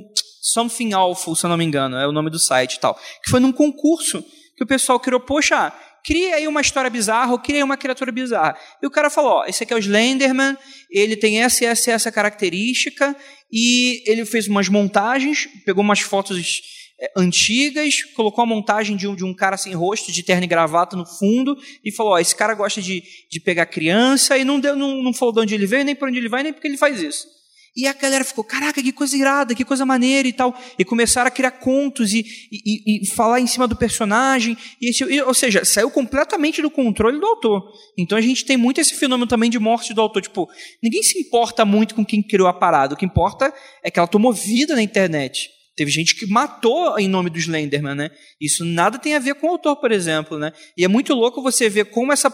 Something 0.42 0.92
Awful, 0.92 1.34
se 1.34 1.46
eu 1.46 1.50
não 1.50 1.56
me 1.56 1.64
engano, 1.64 1.96
é 1.96 2.06
o 2.06 2.12
nome 2.12 2.30
do 2.30 2.38
site 2.38 2.74
e 2.74 2.80
tal, 2.80 2.94
que 3.22 3.30
foi 3.30 3.40
num 3.40 3.52
concurso 3.52 4.22
que 4.56 4.64
o 4.64 4.66
pessoal 4.66 4.98
criou, 4.98 5.20
poxa, 5.20 5.72
cria 6.04 6.36
aí 6.36 6.48
uma 6.48 6.60
história 6.60 6.90
bizarra 6.90 7.32
ou 7.32 7.38
cria 7.38 7.58
aí 7.58 7.62
uma 7.62 7.76
criatura 7.76 8.10
bizarra. 8.12 8.56
E 8.82 8.86
o 8.86 8.90
cara 8.90 9.10
falou, 9.10 9.32
ó, 9.32 9.44
esse 9.46 9.62
aqui 9.62 9.72
é 9.72 9.76
o 9.76 9.78
Slenderman, 9.78 10.56
ele 10.90 11.16
tem 11.16 11.42
essa, 11.42 11.64
essa, 11.64 11.90
essa 11.92 12.12
característica, 12.12 13.16
e 13.50 14.02
ele 14.06 14.24
fez 14.24 14.46
umas 14.48 14.68
montagens, 14.68 15.48
pegou 15.64 15.82
umas 15.82 16.00
fotos 16.00 16.60
é, 17.00 17.12
antigas, 17.16 18.02
colocou 18.14 18.42
a 18.42 18.46
montagem 18.46 18.96
de 18.96 19.06
um, 19.06 19.14
de 19.14 19.24
um 19.24 19.34
cara 19.34 19.56
sem 19.56 19.72
rosto, 19.72 20.12
de 20.12 20.22
terno 20.22 20.44
e 20.44 20.48
gravata 20.48 20.96
no 20.96 21.06
fundo, 21.06 21.56
e 21.84 21.92
falou: 21.92 22.12
ó, 22.12 22.18
esse 22.18 22.34
cara 22.34 22.54
gosta 22.54 22.82
de, 22.82 23.02
de 23.30 23.40
pegar 23.40 23.66
criança, 23.66 24.36
e 24.36 24.44
não, 24.44 24.58
deu, 24.60 24.76
não, 24.76 25.02
não 25.02 25.14
falou 25.14 25.34
de 25.34 25.40
onde 25.40 25.54
ele 25.54 25.66
veio, 25.66 25.84
nem 25.84 25.94
por 25.94 26.08
onde 26.08 26.18
ele 26.18 26.28
vai, 26.28 26.42
nem 26.42 26.52
porque 26.52 26.66
ele 26.66 26.76
faz 26.76 27.00
isso. 27.00 27.37
E 27.78 27.86
a 27.86 27.92
galera 27.92 28.24
ficou, 28.24 28.42
caraca, 28.42 28.82
que 28.82 28.90
coisa 28.90 29.16
irada, 29.16 29.54
que 29.54 29.64
coisa 29.64 29.86
maneira 29.86 30.26
e 30.26 30.32
tal. 30.32 30.52
E 30.76 30.84
começaram 30.84 31.28
a 31.28 31.30
criar 31.30 31.52
contos 31.52 32.12
e, 32.12 32.26
e, 32.50 33.04
e 33.04 33.06
falar 33.06 33.38
em 33.38 33.46
cima 33.46 33.68
do 33.68 33.76
personagem. 33.76 34.58
E 34.82 34.90
esse, 34.90 35.04
e, 35.04 35.22
ou 35.22 35.32
seja, 35.32 35.64
saiu 35.64 35.88
completamente 35.88 36.60
do 36.60 36.72
controle 36.72 37.20
do 37.20 37.24
autor. 37.26 37.62
Então 37.96 38.18
a 38.18 38.20
gente 38.20 38.44
tem 38.44 38.56
muito 38.56 38.80
esse 38.80 38.96
fenômeno 38.96 39.28
também 39.28 39.48
de 39.48 39.60
morte 39.60 39.94
do 39.94 40.00
autor. 40.00 40.22
Tipo, 40.22 40.48
ninguém 40.82 41.04
se 41.04 41.20
importa 41.20 41.64
muito 41.64 41.94
com 41.94 42.04
quem 42.04 42.20
criou 42.20 42.48
a 42.48 42.52
parada. 42.52 42.94
O 42.94 42.96
que 42.96 43.06
importa 43.06 43.54
é 43.84 43.92
que 43.92 44.00
ela 44.00 44.08
tomou 44.08 44.32
vida 44.32 44.74
na 44.74 44.82
internet. 44.82 45.48
Teve 45.76 45.92
gente 45.92 46.16
que 46.16 46.26
matou 46.26 46.98
em 46.98 47.06
nome 47.06 47.30
do 47.30 47.38
Slenderman, 47.38 47.94
né? 47.94 48.10
Isso 48.40 48.64
nada 48.64 48.98
tem 48.98 49.14
a 49.14 49.20
ver 49.20 49.36
com 49.36 49.46
o 49.46 49.50
autor, 49.50 49.76
por 49.76 49.92
exemplo, 49.92 50.36
né? 50.36 50.52
E 50.76 50.84
é 50.84 50.88
muito 50.88 51.14
louco 51.14 51.40
você 51.40 51.70
ver 51.70 51.84
como 51.84 52.12
essa 52.12 52.26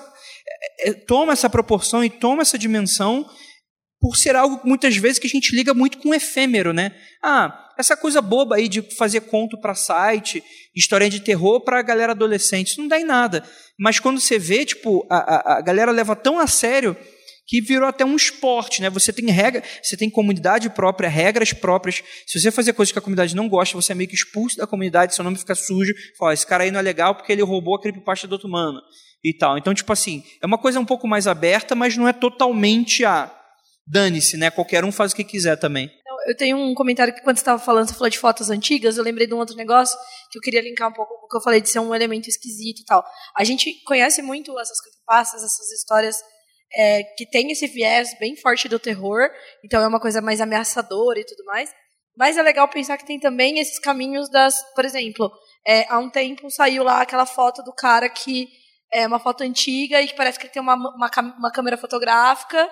é, 0.80 0.88
é 0.88 0.92
toma 0.94 1.34
essa 1.34 1.50
proporção 1.50 2.02
e 2.02 2.08
toma 2.08 2.40
essa 2.40 2.56
dimensão 2.56 3.28
por 4.04 4.18
ser 4.18 4.36
algo 4.36 4.60
muitas 4.68 4.94
vezes 4.98 5.18
que 5.18 5.26
a 5.26 5.30
gente 5.30 5.56
liga 5.56 5.72
muito 5.72 5.96
com 5.96 6.12
efêmero, 6.12 6.74
né? 6.74 6.94
Ah, 7.22 7.72
essa 7.78 7.96
coisa 7.96 8.20
boba 8.20 8.56
aí 8.56 8.68
de 8.68 8.82
fazer 8.82 9.22
conto 9.22 9.58
para 9.58 9.74
site, 9.74 10.44
história 10.76 11.08
de 11.08 11.20
terror 11.20 11.62
para 11.62 11.78
a 11.78 11.82
galera 11.82 12.12
adolescente, 12.12 12.66
isso 12.66 12.82
não 12.82 12.88
dá 12.88 13.00
em 13.00 13.04
nada. 13.04 13.42
Mas 13.78 13.98
quando 13.98 14.20
você 14.20 14.38
vê, 14.38 14.62
tipo, 14.66 15.06
a, 15.10 15.16
a, 15.16 15.56
a 15.56 15.60
galera 15.62 15.90
leva 15.90 16.14
tão 16.14 16.38
a 16.38 16.46
sério 16.46 16.94
que 17.46 17.62
virou 17.62 17.88
até 17.88 18.04
um 18.04 18.14
esporte, 18.14 18.82
né? 18.82 18.90
Você 18.90 19.10
tem 19.10 19.30
regra, 19.30 19.62
você 19.82 19.96
tem 19.96 20.10
comunidade 20.10 20.68
própria, 20.68 21.08
regras 21.08 21.54
próprias. 21.54 22.02
Se 22.26 22.38
você 22.38 22.50
fazer 22.50 22.74
coisas 22.74 22.92
que 22.92 22.98
a 22.98 23.02
comunidade 23.02 23.34
não 23.34 23.48
gosta, 23.48 23.74
você 23.74 23.92
é 23.92 23.94
meio 23.94 24.10
que 24.10 24.14
expulso 24.14 24.58
da 24.58 24.66
comunidade, 24.66 25.14
seu 25.14 25.24
nome 25.24 25.38
fica 25.38 25.54
sujo. 25.54 25.94
Fala, 26.18 26.34
esse 26.34 26.46
cara 26.46 26.64
aí 26.64 26.70
não 26.70 26.80
é 26.80 26.82
legal 26.82 27.14
porque 27.14 27.32
ele 27.32 27.42
roubou 27.42 27.74
a 27.74 27.80
creepypasta 27.80 28.28
do 28.28 28.32
outro 28.32 28.48
humano 28.48 28.82
e 29.24 29.32
tal. 29.32 29.56
Então, 29.56 29.72
tipo 29.72 29.90
assim, 29.90 30.22
é 30.42 30.46
uma 30.46 30.58
coisa 30.58 30.78
um 30.78 30.84
pouco 30.84 31.08
mais 31.08 31.26
aberta, 31.26 31.74
mas 31.74 31.96
não 31.96 32.06
é 32.06 32.12
totalmente 32.12 33.02
a 33.02 33.40
dane-se, 33.86 34.36
né? 34.36 34.50
Qualquer 34.50 34.84
um 34.84 34.92
faz 34.92 35.12
o 35.12 35.16
que 35.16 35.24
quiser 35.24 35.56
também. 35.56 35.90
Eu 36.26 36.36
tenho 36.36 36.56
um 36.56 36.74
comentário 36.74 37.14
que 37.14 37.20
quando 37.20 37.36
você 37.36 37.42
estava 37.42 37.58
falando, 37.62 37.88
você 37.88 37.94
falou 37.94 38.08
de 38.08 38.18
fotos 38.18 38.48
antigas, 38.48 38.96
eu 38.96 39.04
lembrei 39.04 39.26
de 39.26 39.34
um 39.34 39.38
outro 39.38 39.56
negócio 39.56 39.96
que 40.30 40.38
eu 40.38 40.42
queria 40.42 40.62
linkar 40.62 40.88
um 40.88 40.92
pouco 40.92 41.18
com 41.18 41.26
o 41.26 41.28
que 41.28 41.36
eu 41.36 41.42
falei 41.42 41.60
de 41.60 41.68
ser 41.68 41.80
um 41.80 41.94
elemento 41.94 42.28
esquisito 42.28 42.80
e 42.80 42.84
tal. 42.84 43.04
A 43.36 43.44
gente 43.44 43.82
conhece 43.84 44.22
muito 44.22 44.58
essas 44.58 44.80
creepypastas, 44.80 45.42
essas 45.42 45.70
histórias 45.72 46.16
é, 46.74 47.02
que 47.16 47.26
tem 47.26 47.50
esse 47.50 47.66
viés 47.66 48.16
bem 48.18 48.36
forte 48.36 48.68
do 48.68 48.78
terror, 48.78 49.28
então 49.62 49.82
é 49.82 49.86
uma 49.86 50.00
coisa 50.00 50.22
mais 50.22 50.40
ameaçadora 50.40 51.20
e 51.20 51.26
tudo 51.26 51.44
mais. 51.44 51.70
Mas 52.16 52.38
é 52.38 52.42
legal 52.42 52.68
pensar 52.68 52.96
que 52.96 53.06
tem 53.06 53.20
também 53.20 53.58
esses 53.58 53.78
caminhos 53.78 54.30
das, 54.30 54.54
por 54.74 54.84
exemplo, 54.84 55.30
é, 55.66 55.84
há 55.90 55.98
um 55.98 56.08
tempo 56.08 56.50
saiu 56.50 56.84
lá 56.84 57.02
aquela 57.02 57.26
foto 57.26 57.62
do 57.62 57.72
cara 57.72 58.08
que 58.08 58.48
é 58.92 59.06
uma 59.06 59.18
foto 59.18 59.42
antiga 59.42 60.00
e 60.00 60.06
que 60.06 60.14
parece 60.14 60.38
que 60.38 60.46
ele 60.46 60.52
tem 60.52 60.62
uma, 60.62 60.74
uma, 60.74 61.10
uma 61.38 61.50
câmera 61.50 61.76
fotográfica 61.76 62.70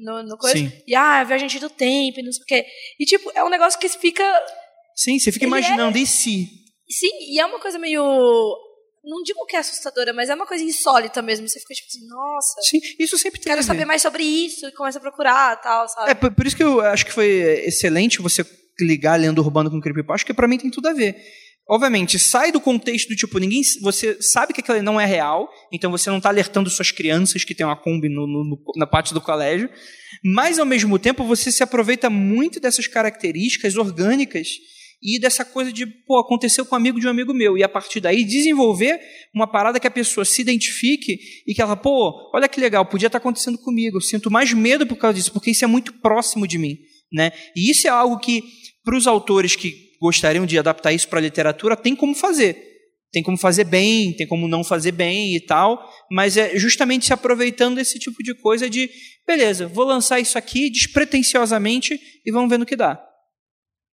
no, 0.00 0.22
no 0.22 0.36
coisa. 0.36 0.56
Sim. 0.56 0.72
E, 0.86 0.94
ah, 0.94 1.22
viajante 1.24 1.58
do 1.58 1.70
tempo 1.70 2.20
e 2.20 2.22
não 2.22 2.32
sei 2.32 2.42
o 2.42 2.46
quê. 2.46 2.66
E, 2.98 3.04
tipo, 3.04 3.30
é 3.34 3.44
um 3.44 3.48
negócio 3.48 3.78
que 3.78 3.88
fica... 3.88 4.24
Sim, 4.96 5.18
você 5.18 5.30
fica 5.30 5.44
imaginando, 5.46 5.96
é... 5.96 6.00
e 6.00 6.06
se? 6.06 6.48
Sim, 6.88 7.10
e 7.32 7.38
é 7.38 7.46
uma 7.46 7.60
coisa 7.60 7.78
meio... 7.78 8.02
Não 9.02 9.22
digo 9.22 9.46
que 9.46 9.56
é 9.56 9.60
assustadora, 9.60 10.12
mas 10.12 10.28
é 10.28 10.34
uma 10.34 10.46
coisa 10.46 10.62
insólita 10.62 11.22
mesmo. 11.22 11.48
Você 11.48 11.58
fica 11.58 11.72
tipo 11.72 11.88
assim, 11.88 12.06
nossa. 12.06 12.60
Sim, 12.60 12.80
isso 12.98 13.16
sempre 13.16 13.40
tem. 13.40 13.50
Quero 13.50 13.62
saber 13.62 13.86
mais 13.86 14.02
sobre 14.02 14.22
isso 14.22 14.66
e 14.66 14.72
começa 14.72 14.98
a 14.98 15.00
procurar 15.00 15.56
tal, 15.56 15.88
sabe? 15.88 16.10
É, 16.10 16.14
por, 16.14 16.30
por 16.30 16.46
isso 16.46 16.54
que 16.54 16.62
eu 16.62 16.82
acho 16.82 17.06
que 17.06 17.12
foi 17.12 17.26
excelente 17.64 18.20
você 18.20 18.44
ligar 18.78 19.18
lenda 19.18 19.40
urbana 19.40 19.70
com 19.70 19.80
creepypasta, 19.80 20.24
porque 20.24 20.34
para 20.34 20.46
mim 20.46 20.58
tem 20.58 20.70
tudo 20.70 20.88
a 20.88 20.92
ver. 20.92 21.16
Obviamente, 21.70 22.18
sai 22.18 22.50
do 22.50 22.60
contexto 22.60 23.10
do 23.10 23.14
tipo, 23.14 23.38
ninguém, 23.38 23.62
você 23.80 24.20
sabe 24.20 24.52
que 24.52 24.60
aquilo 24.60 24.82
não 24.82 25.00
é 25.00 25.06
real, 25.06 25.48
então 25.70 25.88
você 25.88 26.10
não 26.10 26.16
está 26.16 26.28
alertando 26.28 26.68
suas 26.68 26.90
crianças 26.90 27.44
que 27.44 27.54
tem 27.54 27.64
uma 27.64 27.76
Kombi 27.76 28.08
no, 28.08 28.26
no, 28.26 28.60
na 28.74 28.88
parte 28.88 29.14
do 29.14 29.20
colégio, 29.20 29.70
mas 30.24 30.58
ao 30.58 30.66
mesmo 30.66 30.98
tempo 30.98 31.22
você 31.22 31.52
se 31.52 31.62
aproveita 31.62 32.10
muito 32.10 32.58
dessas 32.58 32.88
características 32.88 33.76
orgânicas 33.76 34.48
e 35.00 35.20
dessa 35.20 35.44
coisa 35.44 35.72
de, 35.72 35.86
pô, 35.86 36.18
aconteceu 36.18 36.66
com 36.66 36.74
um 36.74 36.78
amigo 36.78 36.98
de 36.98 37.06
um 37.06 37.10
amigo 37.10 37.32
meu, 37.32 37.56
e 37.56 37.62
a 37.62 37.68
partir 37.68 38.00
daí 38.00 38.24
desenvolver 38.24 39.00
uma 39.32 39.46
parada 39.46 39.78
que 39.78 39.86
a 39.86 39.92
pessoa 39.92 40.24
se 40.24 40.42
identifique 40.42 41.20
e 41.46 41.54
que 41.54 41.62
ela, 41.62 41.76
pô, 41.76 42.32
olha 42.34 42.48
que 42.48 42.60
legal, 42.60 42.84
podia 42.84 43.06
estar 43.06 43.18
acontecendo 43.18 43.58
comigo, 43.58 43.98
eu 43.98 44.00
sinto 44.00 44.28
mais 44.28 44.52
medo 44.52 44.88
por 44.88 44.96
causa 44.96 45.14
disso, 45.14 45.32
porque 45.32 45.52
isso 45.52 45.64
é 45.64 45.68
muito 45.68 45.92
próximo 46.00 46.48
de 46.48 46.58
mim, 46.58 46.76
né? 47.12 47.30
E 47.54 47.70
isso 47.70 47.86
é 47.86 47.90
algo 47.90 48.18
que, 48.18 48.42
para 48.82 48.96
os 48.96 49.06
autores 49.06 49.54
que 49.54 49.89
gostariam 50.00 50.46
de 50.46 50.58
adaptar 50.58 50.92
isso 50.92 51.08
para 51.08 51.18
a 51.18 51.22
literatura, 51.22 51.76
tem 51.76 51.94
como 51.94 52.14
fazer. 52.14 52.68
Tem 53.12 53.22
como 53.22 53.36
fazer 53.36 53.64
bem, 53.64 54.12
tem 54.12 54.26
como 54.26 54.46
não 54.46 54.62
fazer 54.62 54.92
bem 54.92 55.34
e 55.34 55.40
tal, 55.40 55.84
mas 56.10 56.36
é 56.36 56.56
justamente 56.56 57.06
se 57.06 57.12
aproveitando 57.12 57.74
desse 57.74 57.98
tipo 57.98 58.22
de 58.22 58.34
coisa 58.34 58.70
de, 58.70 58.88
beleza, 59.26 59.66
vou 59.66 59.84
lançar 59.84 60.20
isso 60.20 60.38
aqui 60.38 60.70
despretensiosamente 60.70 61.98
e 62.24 62.30
vamos 62.30 62.48
ver 62.48 62.58
no 62.58 62.66
que 62.66 62.76
dá 62.76 63.04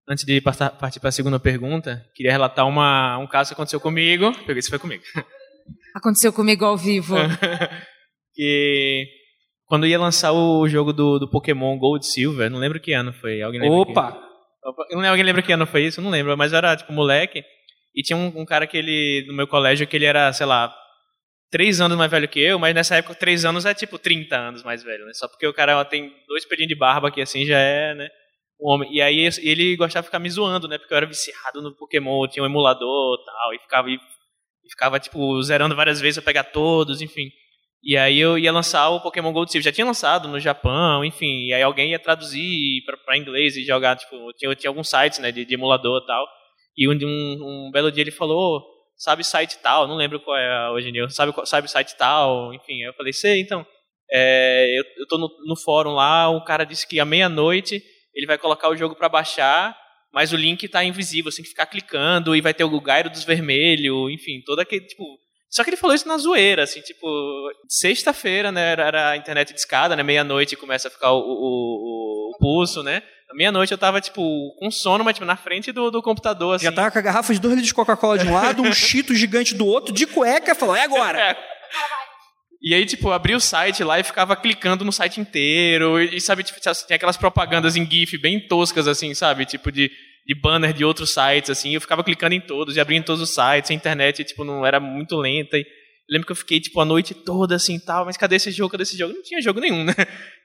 antes 0.07 0.23
de 0.23 0.39
partir 0.39 0.99
para 0.99 1.09
a 1.09 1.11
segunda 1.11 1.39
pergunta, 1.39 2.01
queria 2.15 2.31
relatar 2.31 2.65
uma, 2.65 3.17
um 3.17 3.27
caso 3.27 3.49
que 3.49 3.53
aconteceu 3.53 3.79
comigo. 3.79 4.31
Peguei, 4.45 4.59
isso 4.59 4.69
foi 4.69 4.79
comigo. 4.79 5.03
Aconteceu 5.93 6.31
comigo 6.31 6.63
ao 6.63 6.77
vivo. 6.77 7.15
que 8.33 9.05
quando 9.65 9.85
ia 9.85 9.99
lançar 9.99 10.31
o 10.31 10.67
jogo 10.67 10.93
do, 10.93 11.19
do 11.19 11.29
Pokémon 11.29 11.77
Gold 11.77 12.05
Silver, 12.05 12.49
não 12.49 12.59
lembro 12.59 12.79
que 12.79 12.93
ano 12.93 13.11
foi. 13.11 13.41
Alguém 13.41 13.59
lembra 13.59 13.77
Opa! 13.77 14.26
Que... 14.73 14.95
Não, 14.95 15.09
alguém 15.09 15.23
lembra 15.23 15.41
que 15.41 15.51
ano 15.51 15.65
foi 15.65 15.83
isso? 15.83 16.01
Não 16.01 16.09
lembro, 16.09 16.37
mas 16.37 16.51
eu 16.51 16.57
era 16.57 16.75
tipo 16.75 16.91
moleque. 16.93 17.43
E 17.95 18.03
tinha 18.03 18.17
um, 18.17 18.41
um, 18.41 18.45
cara 18.45 18.67
que 18.67 18.77
ele, 18.77 19.25
no 19.27 19.33
meu 19.33 19.47
colégio, 19.47 19.87
que 19.87 19.95
ele 19.95 20.05
era, 20.05 20.31
sei 20.31 20.45
lá, 20.45 20.73
três 21.49 21.81
anos 21.81 21.97
mais 21.97 22.11
velho 22.11 22.27
que 22.27 22.39
eu, 22.39 22.59
mas 22.59 22.75
nessa 22.75 22.95
época 22.95 23.15
três 23.15 23.45
anos 23.45 23.65
é 23.65 23.73
tipo 23.73 23.97
30 23.97 24.35
anos 24.35 24.63
mais 24.63 24.83
velho, 24.83 25.05
né? 25.05 25.13
Só 25.13 25.27
porque 25.27 25.47
o 25.47 25.53
cara 25.53 25.83
tem 25.85 26.13
dois 26.27 26.45
pelinhos 26.45 26.69
de 26.69 26.75
barba 26.75 27.11
que 27.11 27.21
assim 27.21 27.45
já 27.45 27.57
é, 27.57 27.95
né? 27.95 28.09
um 28.59 28.69
homem. 28.69 28.93
E 28.93 29.01
aí 29.01 29.29
ele 29.41 29.75
gostava 29.75 30.03
de 30.03 30.07
ficar 30.07 30.19
me 30.19 30.29
zoando, 30.29 30.67
né? 30.67 30.77
Porque 30.77 30.93
eu 30.93 30.97
era 30.97 31.05
viciado 31.05 31.61
no 31.61 31.75
Pokémon, 31.75 32.27
tinha 32.27 32.43
um 32.43 32.47
emulador 32.47 33.23
tal, 33.23 33.53
e 33.53 33.59
ficava, 33.59 33.89
e, 33.89 33.95
e 33.95 34.69
ficava, 34.69 34.99
tipo, 34.99 35.41
zerando 35.43 35.75
várias 35.75 36.01
vezes 36.01 36.17
pra 36.17 36.25
pegar 36.25 36.43
todos, 36.45 37.01
enfim. 37.01 37.29
E 37.83 37.95
aí 37.95 38.19
eu 38.19 38.37
ia 38.37 38.51
lançar 38.51 38.89
o 38.89 38.99
Pokémon 38.99 39.31
Gold 39.31 39.51
Silver. 39.51 39.63
Já 39.63 39.71
tinha 39.71 39.85
lançado 39.85 40.27
no 40.27 40.39
Japão, 40.39 41.05
enfim. 41.05 41.47
E 41.47 41.53
aí 41.53 41.61
alguém 41.61 41.91
ia 41.91 41.99
traduzir 41.99 42.83
pra, 43.05 43.17
inglês 43.17 43.55
e 43.55 43.63
jogar, 43.63 43.95
tipo, 43.95 44.33
tinha, 44.33 44.53
tinha 44.55 44.69
alguns 44.69 44.89
sites, 44.89 45.19
né, 45.19 45.31
de, 45.31 45.45
de 45.45 45.53
emulador 45.53 46.01
e 46.03 46.05
tal. 46.05 46.27
E 46.77 46.87
um, 46.87 46.93
um, 46.93 47.67
um, 47.67 47.71
belo 47.71 47.91
dia 47.91 48.03
ele 48.03 48.11
falou, 48.11 48.63
sabe 48.95 49.23
site 49.23 49.57
tal, 49.59 49.87
não 49.87 49.95
lembro 49.95 50.19
qual 50.19 50.37
é 50.37 50.71
hoje 50.71 50.89
em 50.89 50.93
dia, 50.93 51.09
sabe, 51.09 51.33
sabe 51.45 51.69
site 51.69 51.95
tal, 51.97 52.53
enfim. 52.53 52.81
Eu 52.81 52.93
falei, 52.93 53.13
sei, 53.13 53.41
então. 53.41 53.65
É, 54.09 54.79
eu, 54.79 54.83
eu 54.99 55.07
tô 55.07 55.17
no, 55.17 55.29
no 55.45 55.55
fórum 55.57 55.91
lá, 55.91 56.29
o 56.29 56.43
cara 56.43 56.63
disse 56.63 56.87
que 56.87 56.99
à 56.99 57.03
meia-noite 57.03 57.83
ele 58.15 58.25
vai 58.25 58.37
colocar 58.37 58.69
o 58.69 58.75
jogo 58.75 58.95
para 58.95 59.09
baixar, 59.09 59.77
mas 60.13 60.31
o 60.31 60.37
link 60.37 60.63
está 60.63 60.83
invisível, 60.83 61.29
você 61.31 61.37
tem 61.37 61.43
que 61.43 61.49
ficar 61.49 61.65
clicando 61.65 62.35
e 62.35 62.41
vai 62.41 62.53
ter 62.53 62.63
o 62.63 62.81
Gairo 62.81 63.09
dos 63.09 63.23
Vermelhos, 63.23 64.11
enfim, 64.11 64.41
todo 64.45 64.59
aquele, 64.59 64.85
tipo... 64.85 65.03
Só 65.49 65.63
que 65.63 65.69
ele 65.69 65.77
falou 65.77 65.95
isso 65.95 66.07
na 66.07 66.17
zoeira, 66.17 66.63
assim, 66.63 66.81
tipo, 66.81 67.07
sexta-feira, 67.69 68.51
né, 68.51 68.71
era 68.71 69.11
a 69.11 69.17
internet 69.17 69.53
de 69.53 69.59
escada, 69.59 69.95
né, 69.95 70.03
meia-noite 70.03 70.55
começa 70.57 70.87
a 70.87 70.91
ficar 70.91 71.11
o, 71.11 71.19
o, 71.19 72.31
o 72.33 72.37
pulso, 72.37 72.83
né, 72.83 73.01
meia-noite 73.33 73.71
eu 73.71 73.77
tava, 73.77 74.01
tipo, 74.01 74.21
com 74.59 74.69
sono, 74.69 75.03
mas 75.03 75.13
tipo, 75.13 75.25
na 75.25 75.37
frente 75.37 75.71
do, 75.71 75.89
do 75.89 76.01
computador, 76.01 76.55
assim. 76.55 76.65
Já 76.65 76.71
tava 76.71 76.91
com 76.91 76.99
a 76.99 77.01
garrafa 77.01 77.33
de 77.33 77.39
dois 77.39 77.53
litros 77.53 77.67
de 77.67 77.73
Coca-Cola 77.73 78.17
de 78.17 78.27
um 78.27 78.33
lado, 78.33 78.61
um 78.61 78.73
chito 78.73 79.15
gigante 79.15 79.55
do 79.55 79.65
outro, 79.65 79.93
de 79.93 80.05
cueca, 80.05 80.53
falou, 80.53 80.75
é 80.75 80.83
agora! 80.83 81.37
É. 81.69 82.07
E 82.61 82.73
aí, 82.73 82.85
tipo, 82.85 83.11
abri 83.11 83.35
o 83.35 83.39
site 83.39 83.83
lá 83.83 83.99
e 83.99 84.03
ficava 84.03 84.35
clicando 84.35 84.83
no 84.83 84.91
site 84.91 85.21
inteiro. 85.21 86.01
E, 86.01 86.19
sabe, 86.19 86.43
tipo, 86.43 86.59
tem 86.87 86.95
aquelas 86.95 87.17
propagandas 87.17 87.75
em 87.75 87.89
GIF 87.89 88.17
bem 88.17 88.39
toscas, 88.47 88.87
assim, 88.87 89.13
sabe? 89.13 89.45
Tipo, 89.45 89.71
de, 89.71 89.91
de 90.27 90.35
banner 90.35 90.73
de 90.73 90.83
outros 90.83 91.11
sites, 91.11 91.49
assim. 91.49 91.73
Eu 91.73 91.79
ficava 91.79 92.03
clicando 92.03 92.35
em 92.35 92.41
todos 92.41 92.75
e 92.75 92.79
abrindo 92.81 93.05
todos 93.05 93.21
os 93.21 93.29
sites. 93.29 93.71
A 93.71 93.73
internet, 93.73 94.25
tipo, 94.25 94.43
não 94.43 94.65
era 94.65 94.77
muito 94.77 95.15
lenta. 95.15 95.57
E 95.57 95.65
lembro 96.09 96.25
que 96.25 96.33
eu 96.33 96.35
fiquei, 96.35 96.59
tipo, 96.59 96.81
a 96.81 96.85
noite 96.85 97.13
toda, 97.13 97.55
assim, 97.55 97.79
tal. 97.79 98.05
Mas 98.05 98.17
cadê 98.17 98.35
esse 98.35 98.51
jogo? 98.51 98.71
Cadê 98.71 98.83
esse 98.83 98.97
jogo? 98.97 99.13
Não 99.13 99.23
tinha 99.23 99.41
jogo 99.41 99.61
nenhum, 99.61 99.85
né? 99.85 99.93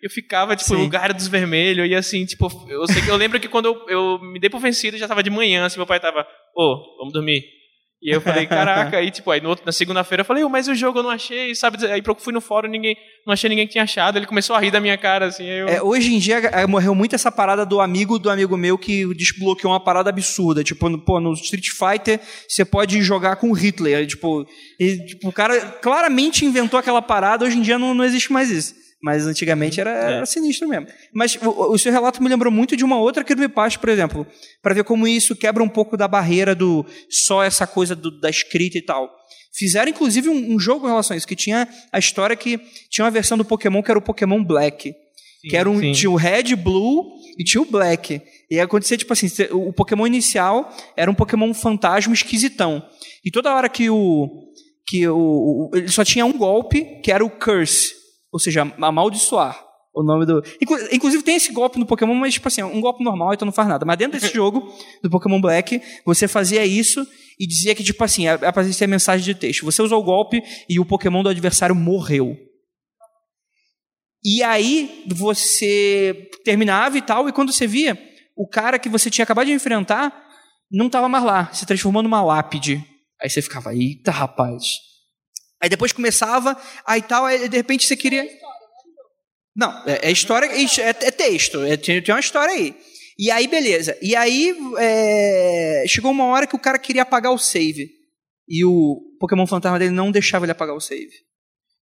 Eu 0.01 0.09
ficava, 0.09 0.55
tipo, 0.55 0.75
no 0.75 0.83
lugar 0.83 1.13
dos 1.13 1.27
vermelhos. 1.27 1.91
E, 1.91 1.95
assim, 1.97 2.25
tipo, 2.25 2.49
eu, 2.69 2.87
sei 2.87 3.03
que, 3.03 3.09
eu 3.09 3.17
lembro 3.17 3.41
que 3.41 3.49
quando 3.49 3.67
eu, 3.67 3.87
eu 3.89 4.19
me 4.21 4.39
dei 4.39 4.49
por 4.49 4.61
vencido, 4.61 4.97
já 4.97 5.09
tava 5.09 5.23
de 5.23 5.31
manhã, 5.31 5.65
assim, 5.65 5.79
meu 5.79 5.87
pai 5.87 5.99
tava, 5.99 6.27
ô, 6.57 6.63
oh, 6.63 6.97
vamos 6.99 7.13
dormir. 7.13 7.43
E 8.03 8.11
eu 8.11 8.21
falei, 8.21 8.47
caraca, 8.47 8.97
aí 8.97 9.13
tipo, 9.13 9.31
aí 9.31 9.41
no 9.41 9.49
outro, 9.49 9.65
na 9.65 9.71
segunda-feira 9.71 10.23
eu 10.23 10.25
falei, 10.25 10.45
mas 10.47 10.67
o 10.67 10.75
jogo 10.75 10.99
eu 10.99 11.03
não 11.05 11.11
achei, 11.11 11.55
sabe? 11.55 11.87
Aí 11.87 12.03
fui 12.19 12.33
no 12.33 12.41
fórum, 12.41 12.69
ninguém, 12.69 12.97
não 13.25 13.33
achei 13.33 13.49
ninguém 13.49 13.65
que 13.65 13.73
tinha 13.73 13.85
achado, 13.85 14.19
ele 14.19 14.27
começou 14.27 14.57
a 14.57 14.59
rir 14.59 14.73
da 14.73 14.81
minha 14.81 14.99
cara, 14.99 15.27
assim. 15.27 15.45
Eu... 15.45 15.69
É, 15.69 15.81
hoje 15.81 16.13
em 16.13 16.19
dia 16.19 16.39
é, 16.39 16.67
morreu 16.67 16.97
muito 16.97 17.15
essa 17.15 17.31
parada 17.31 17.65
do 17.65 17.81
amigo 17.81 18.19
do 18.19 18.29
amigo 18.29 18.57
meu 18.57 18.77
que 18.77 19.15
desbloqueou 19.15 19.73
uma 19.73 19.79
parada 19.79 20.11
absurda. 20.11 20.65
Tipo, 20.65 20.89
no, 20.89 20.99
pô, 20.99 21.21
no 21.21 21.33
Street 21.35 21.69
Fighter 21.69 22.19
você 22.49 22.65
pode 22.65 23.01
jogar 23.03 23.37
com 23.37 23.53
Hitler. 23.53 24.05
Tipo, 24.05 24.45
e, 24.81 24.97
tipo, 25.07 25.29
o 25.29 25.33
cara 25.33 25.61
claramente 25.81 26.45
inventou 26.45 26.81
aquela 26.81 27.01
parada, 27.01 27.45
hoje 27.45 27.57
em 27.57 27.63
dia 27.63 27.79
não, 27.79 27.95
não 27.95 28.05
existe 28.05 28.33
mais 28.33 28.51
isso. 28.51 28.82
Mas 29.03 29.27
antigamente 29.27 29.81
era, 29.81 29.91
é. 29.91 30.17
era 30.17 30.27
sinistro 30.27 30.69
mesmo. 30.69 30.87
Mas 31.13 31.37
o, 31.43 31.73
o, 31.73 31.79
seu 31.79 31.91
relato 31.91 32.23
me 32.23 32.29
lembrou 32.29 32.53
muito 32.53 32.77
de 32.77 32.85
uma 32.85 33.01
outra 33.01 33.25
creepypasta, 33.25 33.81
por 33.81 33.89
exemplo, 33.89 34.25
para 34.63 34.75
ver 34.75 34.85
como 34.85 35.09
isso 35.09 35.35
quebra 35.35 35.63
um 35.63 35.69
pouco 35.69 35.97
da 35.97 36.07
barreira 36.07 36.55
do 36.55 36.87
só 37.11 37.43
essa 37.43 37.67
coisa 37.67 37.97
do, 37.97 38.21
da 38.21 38.31
escrita 38.31 38.79
e 38.79 38.83
tal. 38.83 39.13
Fizeram 39.53 39.91
inclusive 39.91 40.29
um, 40.29 40.55
um, 40.55 40.59
jogo 40.59 40.87
em 40.87 40.91
relação 40.91 41.15
a 41.15 41.19
isso, 41.19 41.27
que 41.27 41.35
tinha 41.35 41.69
a 41.91 41.99
história 41.99 42.37
que 42.37 42.61
tinha 42.89 43.05
uma 43.05 43.11
versão 43.11 43.37
do 43.37 43.45
Pokémon 43.45 43.83
que 43.83 43.91
era 43.91 43.99
o 43.99 44.03
Pokémon 44.03 44.43
Black. 44.43 44.93
Sim, 44.93 45.49
que 45.49 45.57
era 45.57 45.69
um, 45.69 45.93
tinha 45.93 46.09
o 46.09 46.15
Red, 46.15 46.55
Blue 46.55 47.17
e 47.37 47.43
tinha 47.43 47.61
o 47.61 47.67
Black. 47.67 48.23
E 48.49 48.61
acontecia, 48.61 48.97
tipo 48.97 49.13
assim, 49.13 49.27
o 49.51 49.73
Pokémon 49.73 50.07
inicial 50.07 50.73
era 50.97 51.11
um 51.11 51.15
Pokémon 51.15 51.53
fantasma 51.53 52.15
esquisitão. 52.15 52.81
E 53.25 53.33
toda 53.33 53.53
hora 53.53 53.69
que 53.69 53.91
o. 53.91 54.49
que 54.87 55.09
o, 55.09 55.73
ele 55.75 55.89
só 55.89 56.05
tinha 56.05 56.25
um 56.25 56.33
golpe, 56.33 57.01
que 57.03 57.11
era 57.11 57.25
o 57.25 57.31
Curse 57.31 58.02
ou 58.33 58.39
seja, 58.39 58.63
amaldiçoar. 58.81 59.63
O 59.95 60.03
nome 60.03 60.25
do. 60.25 60.43
Inclusive 60.91 61.23
tem 61.23 61.37
esse 61.37 61.53
golpe 61.53 61.79
no 61.79 61.85
Pokémon, 61.85 62.15
mas 62.15 62.33
tipo 62.33 62.49
assim, 62.49 62.63
um 62.63 62.81
golpe 62.81 63.05
normal, 63.05 63.35
então 63.35 63.45
não 63.45 63.53
faz 63.53 63.69
nada. 63.69 63.85
Mas 63.85 63.99
dentro 63.99 64.19
desse 64.19 64.33
jogo, 64.35 64.73
do 65.03 65.11
Pokémon 65.11 65.39
Black, 65.39 65.83
você 66.07 66.27
fazia 66.27 66.65
isso 66.65 67.07
e 67.39 67.47
dizia 67.47 67.75
que, 67.75 67.85
tipo 67.85 68.03
assim, 68.03 68.27
aparecia 68.27 68.87
a 68.87 68.89
mensagem 68.89 69.23
de 69.23 69.35
texto. 69.35 69.67
Você 69.67 69.83
usou 69.83 70.01
o 70.01 70.05
golpe 70.05 70.43
e 70.67 70.81
o 70.81 70.87
Pokémon 70.87 71.23
do 71.23 71.29
adversário 71.29 71.75
morreu. 71.75 72.35
E 74.25 74.43
aí 74.43 75.05
você 75.09 76.31
terminava 76.43 76.97
e 76.97 77.03
tal, 77.03 77.29
e 77.29 77.33
quando 77.33 77.53
você 77.53 77.67
via, 77.67 77.99
o 78.37 78.49
cara 78.49 78.79
que 78.79 78.89
você 78.89 79.11
tinha 79.11 79.25
acabado 79.25 79.47
de 79.47 79.53
enfrentar 79.53 80.27
não 80.71 80.87
estava 80.87 81.09
mais 81.09 81.25
lá, 81.25 81.53
se 81.53 81.67
transformou 81.67 82.03
numa 82.03 82.23
lápide. 82.23 82.83
Aí 83.21 83.29
você 83.29 83.43
ficava, 83.43 83.75
eita 83.75 84.11
rapaz, 84.11 84.65
Aí 85.63 85.69
depois 85.69 85.93
começava, 85.93 86.61
aí 86.85 87.01
tal, 87.01 87.25
aí 87.25 87.49
de 87.49 87.57
repente 87.57 87.87
você 87.87 87.97
queria. 87.97 88.29
Não, 89.55 89.71
é, 89.87 90.09
é 90.09 90.11
história, 90.11 90.47
é, 90.47 90.89
é 90.89 91.11
texto, 91.11 91.63
é, 91.63 91.77
tem, 91.77 92.03
tem 92.03 92.15
uma 92.15 92.21
história 92.21 92.53
aí. 92.53 92.75
E 93.19 93.31
aí, 93.31 93.47
beleza. 93.47 93.97
E 94.03 94.17
aí, 94.17 94.57
é, 94.79 95.85
chegou 95.87 96.11
uma 96.11 96.25
hora 96.27 96.47
que 96.47 96.57
o 96.57 96.59
cara 96.59 96.79
queria 96.79 97.03
apagar 97.03 97.33
o 97.33 97.39
save. 97.39 97.91
E 98.49 98.65
o 98.65 99.01
Pokémon 99.21 99.47
Fantasma 99.47 99.79
dele 99.79 99.93
não 99.93 100.11
deixava 100.11 100.45
ele 100.45 100.53
apagar 100.53 100.75
o 100.75 100.81
save 100.81 101.13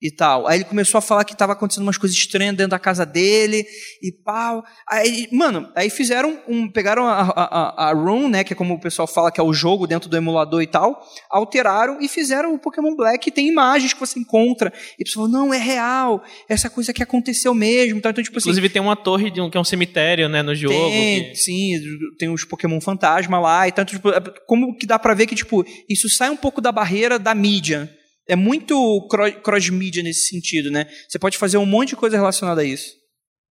e 0.02 0.12
tal. 0.12 0.48
Aí 0.48 0.58
ele 0.58 0.66
começou 0.66 1.00
a 1.00 1.02
falar 1.02 1.24
que 1.24 1.34
estava 1.34 1.54
acontecendo 1.54 1.84
umas 1.84 1.98
coisas 1.98 2.16
estranhas 2.16 2.56
dentro 2.56 2.72
da 2.72 2.80
casa 2.80 3.06
dele 3.06 3.66
e 4.02 4.12
pau. 4.12 4.64
Aí, 4.88 5.28
mano, 5.32 5.72
aí 5.76 5.90
fizeram 5.90 6.40
um. 6.48 6.70
Pegaram 6.70 7.06
a, 7.08 7.22
a, 7.22 7.90
a 7.90 7.94
Room, 7.94 8.30
né? 8.30 8.44
Que 8.44 8.54
é 8.54 8.56
como 8.56 8.76
o 8.76 8.80
pessoal 8.80 9.08
fala 9.08 9.32
que 9.32 9.40
é 9.40 9.44
o 9.44 9.54
jogo 9.54 9.88
dentro 9.88 10.10
do 10.10 10.16
emulador 10.16 10.62
e 10.62 10.68
tal. 10.68 11.02
Alteraram 11.30 12.00
e 12.00 12.08
fizeram 12.08 12.54
o 12.54 12.60
Pokémon 12.60 12.96
Black. 12.96 13.32
Tem 13.32 13.48
imagens 13.48 13.94
que 13.94 14.00
você 14.00 14.20
encontra. 14.20 14.72
E 15.00 15.04
a 15.04 15.06
pessoa 15.06 15.28
falou, 15.28 15.46
não, 15.46 15.54
é 15.54 15.58
real. 15.58 16.24
Essa 16.48 16.70
coisa 16.70 16.94
que 16.94 17.02
aconteceu 17.02 17.54
mesmo. 17.54 17.98
Então, 17.98 18.14
tipo, 18.14 18.38
assim, 18.38 18.50
Inclusive 18.50 18.70
tem 18.70 18.82
uma 18.82 18.96
torre 18.96 19.32
de 19.32 19.42
um, 19.42 19.50
que 19.50 19.58
é 19.58 19.60
um 19.60 19.64
cemitério, 19.64 20.30
né, 20.30 20.44
no 20.44 20.54
jogo. 20.54 20.74
Tem, 20.74 21.30
que... 21.30 21.36
sim. 21.36 21.72
Tem 22.20 22.30
os 22.30 22.44
Pokémon 22.44 22.80
fantasma 22.80 23.40
lá. 23.40 23.68
E 23.68 23.72
tanto, 23.72 23.94
tipo, 23.94 24.10
é, 24.10 24.22
como 24.46 24.76
que 24.78 24.86
dá 24.86 25.00
pra 25.00 25.16
ver 25.16 25.26
que, 25.26 25.36
tipo, 25.36 25.66
isso 25.90 26.08
sai 26.08 26.30
um 26.30 26.38
pouco 26.38 26.62
da 26.62 26.72
barreira 26.72 27.18
da 27.18 27.34
mídia 27.34 27.97
é 28.28 28.36
muito 28.36 29.08
cross-mídia 29.44 30.04
nesse 30.04 30.28
sentido, 30.28 30.70
né? 30.70 30.86
Você 31.08 31.18
pode 31.18 31.38
fazer 31.38 31.58
um 31.58 31.66
monte 31.66 31.90
de 31.90 31.96
coisa 31.96 32.18
relacionada 32.18 32.62
a 32.62 32.66
isso. 32.66 32.94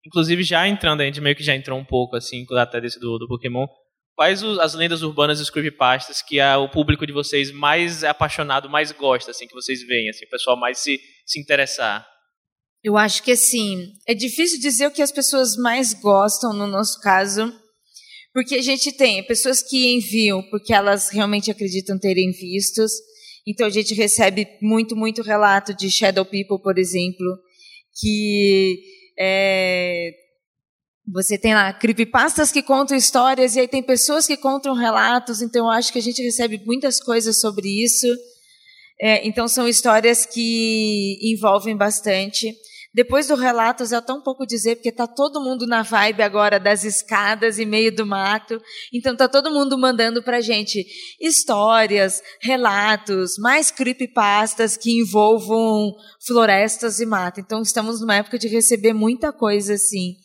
Inclusive, 0.06 0.42
já 0.42 0.66
entrando, 0.66 1.02
a 1.02 1.04
gente 1.04 1.20
meio 1.20 1.36
que 1.36 1.42
já 1.42 1.54
entrou 1.54 1.78
um 1.78 1.84
pouco, 1.84 2.16
assim, 2.16 2.46
até 2.52 2.80
desse 2.80 2.98
do, 2.98 3.18
do 3.18 3.28
Pokémon. 3.28 3.66
Quais 4.14 4.42
os, 4.42 4.58
as 4.58 4.74
lendas 4.74 5.02
urbanas 5.02 5.38
e 5.38 5.42
os 5.42 5.50
creepypastas 5.50 6.22
que 6.22 6.40
a, 6.40 6.58
o 6.58 6.70
público 6.70 7.06
de 7.06 7.12
vocês 7.12 7.50
mais 7.50 8.02
é 8.02 8.08
apaixonado, 8.08 8.68
mais 8.68 8.92
gosta, 8.92 9.30
assim, 9.30 9.46
que 9.46 9.54
vocês 9.54 9.82
veem, 9.86 10.08
assim, 10.08 10.24
o 10.24 10.30
pessoal 10.30 10.58
mais 10.58 10.78
se, 10.78 10.98
se 11.26 11.40
interessar? 11.40 12.06
Eu 12.82 12.96
acho 12.96 13.22
que, 13.22 13.32
assim, 13.32 13.92
é 14.06 14.14
difícil 14.14 14.58
dizer 14.58 14.86
o 14.86 14.90
que 14.90 15.02
as 15.02 15.12
pessoas 15.12 15.56
mais 15.56 15.92
gostam, 15.94 16.54
no 16.54 16.66
nosso 16.66 16.98
caso, 17.00 17.52
Porque 18.32 18.54
a 18.54 18.62
gente 18.62 18.92
tem 18.92 19.26
pessoas 19.26 19.62
que 19.62 19.92
enviam 19.92 20.42
porque 20.50 20.72
elas 20.72 21.10
realmente 21.10 21.50
acreditam 21.50 21.98
terem 21.98 22.30
vistos. 22.30 22.92
Então 23.46 23.66
a 23.66 23.70
gente 23.70 23.94
recebe 23.94 24.46
muito, 24.60 24.94
muito 24.96 25.22
relato 25.22 25.74
de 25.74 25.90
Shadow 25.90 26.24
People, 26.24 26.60
por 26.62 26.78
exemplo, 26.78 27.38
que 28.00 28.82
é, 29.18 30.12
você 31.12 31.36
tem 31.36 31.54
lá 31.54 31.72
creepypastas 31.72 32.52
que 32.52 32.62
contam 32.62 32.96
histórias 32.96 33.56
e 33.56 33.60
aí 33.60 33.68
tem 33.68 33.82
pessoas 33.82 34.26
que 34.26 34.36
contam 34.36 34.74
relatos. 34.74 35.42
Então 35.42 35.66
eu 35.66 35.70
acho 35.70 35.92
que 35.92 35.98
a 35.98 36.02
gente 36.02 36.22
recebe 36.22 36.62
muitas 36.64 37.00
coisas 37.00 37.40
sobre 37.40 37.68
isso. 37.82 38.06
É, 39.00 39.26
então 39.26 39.48
são 39.48 39.66
histórias 39.66 40.26
que 40.26 41.18
envolvem 41.22 41.76
bastante. 41.76 42.54
Depois 42.92 43.28
do 43.28 43.36
relatos, 43.36 43.92
é 43.92 43.98
um 43.98 44.20
pouco 44.20 44.44
dizer, 44.44 44.76
porque 44.76 44.90
tá 44.90 45.06
todo 45.06 45.40
mundo 45.40 45.64
na 45.64 45.82
vibe 45.82 46.22
agora 46.22 46.58
das 46.58 46.82
escadas 46.82 47.56
e 47.58 47.64
meio 47.64 47.94
do 47.94 48.04
mato. 48.04 48.60
Então 48.92 49.14
tá 49.16 49.28
todo 49.28 49.50
mundo 49.50 49.78
mandando 49.78 50.22
pra 50.24 50.40
gente 50.40 50.84
histórias, 51.20 52.20
relatos, 52.42 53.38
mais 53.38 53.70
creepypastas 53.70 54.76
que 54.76 54.90
envolvam 54.98 55.92
florestas 56.26 56.98
e 56.98 57.06
mato. 57.06 57.38
Então 57.38 57.62
estamos 57.62 58.00
numa 58.00 58.16
época 58.16 58.36
de 58.36 58.48
receber 58.48 58.92
muita 58.92 59.32
coisa 59.32 59.74
assim. 59.74 60.16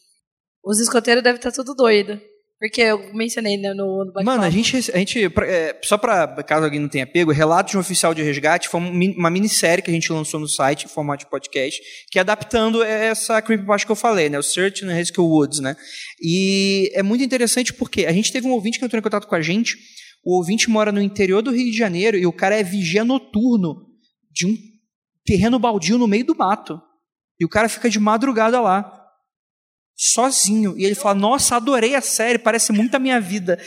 Os 0.63 0.79
escoteiros 0.79 1.23
devem 1.23 1.37
estar 1.37 1.51
tudo 1.51 1.75
doido. 1.75 2.19
Porque 2.65 2.81
eu 2.81 3.13
mencionei 3.13 3.57
né, 3.57 3.75
no, 3.75 4.05
no 4.05 4.23
Mano, 4.23 4.43
a 4.43 4.49
gente, 4.49 4.75
a 4.75 4.97
gente 4.97 5.23
é, 5.43 5.79
só 5.83 5.99
para 5.99 6.41
caso 6.41 6.63
alguém 6.63 6.79
não 6.79 6.89
tenha 6.89 7.05
pego, 7.05 7.31
Relatos 7.31 7.69
de 7.69 7.77
um 7.77 7.79
Oficial 7.79 8.11
de 8.11 8.23
Resgate 8.23 8.69
foi 8.69 8.81
uma 8.81 9.29
minissérie 9.29 9.83
que 9.83 9.91
a 9.91 9.93
gente 9.93 10.11
lançou 10.11 10.39
no 10.39 10.47
site, 10.47 10.85
em 10.85 10.87
formato 10.87 11.25
de 11.25 11.29
podcast, 11.29 11.79
que 12.09 12.17
é 12.17 12.21
adaptando 12.21 12.81
essa 12.81 13.39
creepypasta 13.39 13.85
que 13.85 13.91
eu 13.91 13.95
falei, 13.95 14.29
né? 14.29 14.39
O 14.39 14.41
Search 14.41 14.83
and 14.83 14.91
Rescue 14.91 15.23
Woods, 15.23 15.59
né? 15.59 15.75
E 16.19 16.89
é 16.95 17.03
muito 17.03 17.23
interessante 17.23 17.71
porque 17.71 18.07
a 18.07 18.11
gente 18.11 18.31
teve 18.31 18.47
um 18.47 18.51
ouvinte 18.51 18.79
que 18.79 18.85
entrou 18.85 18.99
em 18.99 19.03
contato 19.03 19.27
com 19.27 19.35
a 19.35 19.41
gente, 19.41 19.77
o 20.25 20.35
ouvinte 20.35 20.67
mora 20.67 20.91
no 20.91 20.99
interior 20.99 21.43
do 21.43 21.51
Rio 21.51 21.71
de 21.71 21.77
Janeiro 21.77 22.17
e 22.17 22.25
o 22.25 22.33
cara 22.33 22.59
é 22.59 22.63
vigia 22.63 23.05
noturno 23.05 23.75
de 24.31 24.47
um 24.47 24.57
terreno 25.23 25.59
baldio 25.59 25.99
no 25.99 26.07
meio 26.07 26.25
do 26.25 26.35
mato. 26.35 26.81
E 27.39 27.45
o 27.45 27.49
cara 27.49 27.69
fica 27.69 27.91
de 27.91 27.99
madrugada 27.99 28.59
lá 28.59 29.04
sozinho. 29.95 30.75
E 30.77 30.85
ele 30.85 30.95
fala: 30.95 31.15
Nossa, 31.15 31.55
adorei 31.55 31.95
a 31.95 32.01
série, 32.01 32.37
parece 32.37 32.71
muito 32.71 32.95
a 32.95 32.99
minha 32.99 33.19
vida. 33.19 33.59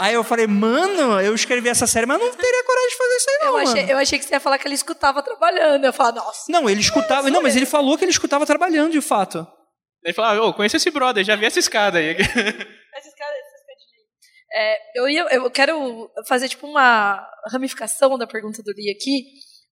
Aí 0.00 0.14
eu 0.14 0.22
falei, 0.22 0.46
mano, 0.46 1.20
eu 1.20 1.34
escrevi 1.34 1.68
essa 1.68 1.84
série, 1.84 2.06
mas 2.06 2.20
não 2.20 2.30
teria 2.30 2.64
coragem 2.64 2.88
de 2.88 2.96
fazer 2.96 3.16
isso 3.16 3.30
aí, 3.30 3.38
não. 3.40 3.46
Eu 3.46 3.56
achei, 3.56 3.80
mano. 3.80 3.92
eu 3.92 3.98
achei 3.98 4.18
que 4.20 4.24
você 4.24 4.34
ia 4.34 4.40
falar 4.40 4.56
que 4.56 4.68
ele 4.68 4.76
escutava 4.76 5.20
trabalhando. 5.24 5.84
Eu 5.84 5.92
falei, 5.92 6.20
nossa. 6.20 6.44
Não, 6.48 6.70
ele 6.70 6.80
escutava. 6.80 7.28
Não, 7.28 7.42
mas 7.42 7.56
ele 7.56 7.66
falou 7.66 7.98
que 7.98 8.04
ele 8.04 8.12
escutava 8.12 8.46
trabalhando, 8.46 8.92
de 8.92 9.00
fato. 9.00 9.44
Ele 10.04 10.14
falou, 10.14 10.46
ô, 10.46 10.48
oh, 10.48 10.54
conheço 10.54 10.76
esse 10.76 10.90
brother, 10.92 11.24
já 11.24 11.34
vi 11.34 11.46
essa 11.46 11.58
escada 11.58 11.98
aí. 11.98 12.14
Essa 12.14 13.08
escada, 13.10 13.32
essa 13.32 13.56
escadinha. 13.56 14.00
É, 14.52 14.98
eu, 14.98 15.08
ia, 15.08 15.22
eu 15.30 15.50
quero 15.50 16.10
fazer 16.26 16.48
tipo 16.48 16.66
uma 16.66 17.24
ramificação 17.52 18.18
da 18.18 18.26
pergunta 18.26 18.60
do 18.60 18.72
Lee 18.72 18.90
aqui, 18.90 19.24